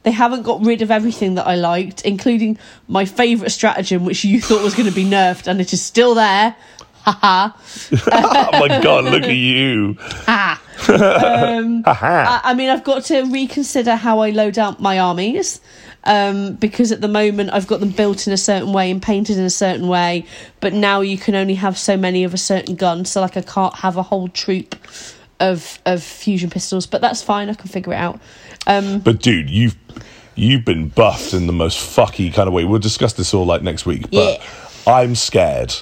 They 0.03 0.11
haven't 0.11 0.43
got 0.43 0.65
rid 0.65 0.81
of 0.83 0.91
everything 0.91 1.35
that 1.35 1.47
I 1.47 1.57
liked, 1.57 2.03
including 2.03 2.59
my 2.89 3.05
favourite 3.05 3.51
stratagem, 3.51 4.05
which 4.05 4.25
you 4.25 4.41
thought 4.41 4.63
was 4.63 4.75
going 4.75 4.89
to 4.89 4.95
be 4.95 5.05
nerfed, 5.05 5.47
and 5.47 5.61
it 5.61 5.73
is 5.73 5.83
still 5.83 6.15
there. 6.15 6.57
Haha. 7.03 7.51
oh 8.13 8.59
my 8.61 8.81
god, 8.83 9.05
look 9.05 9.25
at 9.25 9.37
you. 9.37 9.97
Ha. 10.27 10.63
um, 10.89 11.83
I, 11.87 12.41
I 12.45 12.55
mean, 12.55 12.69
I've 12.69 12.85
got 12.85 13.05
to 13.05 13.23
reconsider 13.25 13.97
how 13.97 14.21
I 14.21 14.31
load 14.31 14.59
out 14.59 14.81
my 14.81 14.99
armies. 14.99 15.61
Um, 16.05 16.55
because 16.55 16.93
at 16.93 17.03
the 17.03 17.09
moment 17.09 17.51
I've 17.53 17.67
got 17.67 17.81
them 17.81 17.91
built 17.91 18.27
in 18.27 18.33
a 18.33 18.39
certain 18.39 18.73
way 18.73 18.91
and 18.91 19.03
painted 19.03 19.37
in 19.37 19.45
a 19.45 19.51
certain 19.51 19.87
way, 19.87 20.25
but 20.61 20.73
now 20.73 21.03
you 21.03 21.19
can 21.19 21.35
only 21.35 21.57
have 21.57 21.77
so 21.77 21.95
many 21.95 22.25
of 22.25 22.33
a 22.33 22.39
certain 22.39 22.75
gun. 22.75 23.05
So 23.05 23.21
like 23.21 23.37
I 23.37 23.43
can't 23.43 23.75
have 23.75 23.99
a 23.99 24.03
whole 24.03 24.29
troop 24.29 24.77
of 25.41 25.79
of 25.85 26.03
fusion 26.03 26.49
pistols, 26.49 26.87
but 26.87 27.03
that's 27.03 27.23
fine. 27.23 27.51
I 27.51 27.55
can 27.55 27.69
figure 27.69 27.93
it 27.93 27.97
out. 27.97 28.19
Um, 28.67 29.01
But 29.01 29.21
dude, 29.21 29.51
you've 29.51 29.77
you've 30.35 30.65
been 30.65 30.89
buffed 30.89 31.35
in 31.35 31.47
the 31.47 31.53
most 31.53 31.79
fucky 31.79 32.33
kind 32.33 32.49
of 32.49 32.55
way. 32.55 32.65
We'll 32.65 32.79
discuss 32.81 33.13
this 33.15 33.35
all 33.35 33.45
like 33.45 33.63
next 33.63 33.87
week. 33.87 34.11
But 34.11 34.41
I'm 34.87 35.15
scared. 35.15 35.75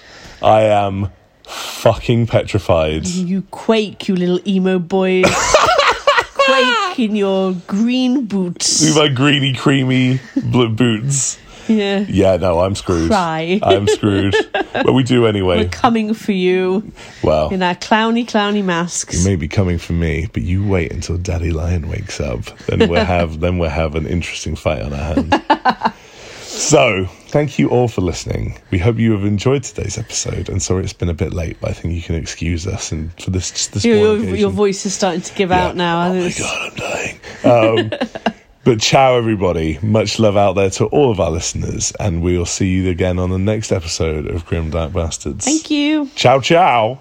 I 0.43 0.63
am 0.63 1.11
fucking 1.45 2.27
petrified. 2.27 3.07
You 3.07 3.43
quake, 3.51 4.09
you 4.09 4.17
little 4.17 4.41
emo 4.47 4.79
boys. 4.79 5.25
quake 6.35 6.99
in 6.99 7.17
your 7.17 7.53
green 7.67 8.27
boots. 8.27 8.83
With 8.83 8.97
my 8.97 9.09
greeny, 9.09 9.55
creamy 9.55 10.21
blue 10.37 10.69
boots. 10.69 11.39
Yeah. 11.69 12.05
Yeah, 12.09 12.37
no, 12.37 12.61
I'm 12.61 12.75
screwed. 12.75 13.09
Cry. 13.11 13.61
I'm 13.63 13.87
screwed. 13.89 14.35
but 14.53 14.93
we 14.93 15.03
do 15.03 15.27
anyway. 15.27 15.59
We're 15.65 15.69
coming 15.69 16.15
for 16.15 16.33
you 16.33 16.91
Well, 17.23 17.51
in 17.51 17.63
our 17.63 17.75
clowny, 17.75 18.25
clowny 18.27 18.65
masks. 18.65 19.19
you 19.19 19.25
may 19.29 19.37
be 19.37 19.49
coming 19.49 19.79
for 19.79 19.93
me, 19.93 20.29
but 20.33 20.43
you 20.43 20.67
wait 20.67 20.93
until 20.93 21.17
Daddy 21.19 21.51
Lion 21.51 21.89
wakes 21.89 22.21
up. 22.21 22.45
Then 22.67 22.89
we'll 22.89 23.05
have 23.05 23.41
then 23.41 23.59
we'll 23.59 23.71
have 23.71 23.95
an 23.95 24.07
interesting 24.07 24.57
fight 24.57 24.83
on 24.83 24.93
our 24.93 25.15
hands. 25.15 25.95
so, 26.43 27.05
thank 27.29 27.59
you 27.59 27.69
all 27.69 27.89
for 27.89 28.01
listening. 28.01 28.59
We 28.71 28.79
hope 28.79 28.97
you 28.99 29.13
have 29.13 29.25
enjoyed 29.25 29.63
today's 29.63 29.99
episode. 29.99 30.49
And 30.49 30.63
sorry 30.63 30.85
it's 30.85 30.93
been 30.93 31.09
a 31.11 31.15
bit 31.15 31.33
late, 31.33 31.59
but 31.61 31.71
I 31.71 31.73
think 31.75 31.95
you 31.95 32.03
can 32.03 32.15
excuse 32.15 32.67
us 32.67 32.91
and 32.93 33.13
for 33.23 33.31
this 33.31 33.69
this 33.69 33.85
Your, 33.85 34.17
your, 34.17 34.37
your 34.37 34.51
voice 34.51 34.87
is 34.87 34.95
starting 34.95 35.21
to 35.23 35.35
give 35.35 35.53
out 35.53 35.77
now. 35.77 36.09
Oh 36.09 36.15
my 36.15 36.33
god, 36.39 36.73
I'm 36.73 36.77
dying. 36.77 37.21
Um, 37.45 38.35
but 38.69 38.81
ciao, 38.83 39.17
everybody. 39.17 39.79
Much 39.81 40.19
love 40.19 40.37
out 40.37 40.53
there 40.53 40.69
to 40.69 40.85
all 40.89 41.11
of 41.11 41.21
our 41.21 41.31
listeners, 41.31 41.91
and 41.99 42.21
we 42.21 42.37
will 42.37 42.45
see 42.45 42.69
you 42.69 42.91
again 42.91 43.19
on 43.19 43.31
the 43.31 43.39
next 43.39 43.73
episode 43.73 44.27
of 44.27 44.45
Grim 44.45 44.69
Dark 44.69 44.93
Bastards. 44.93 45.43
Thank 45.43 45.71
you. 45.71 46.11
Ciao, 46.15 46.39
ciao. 46.41 47.01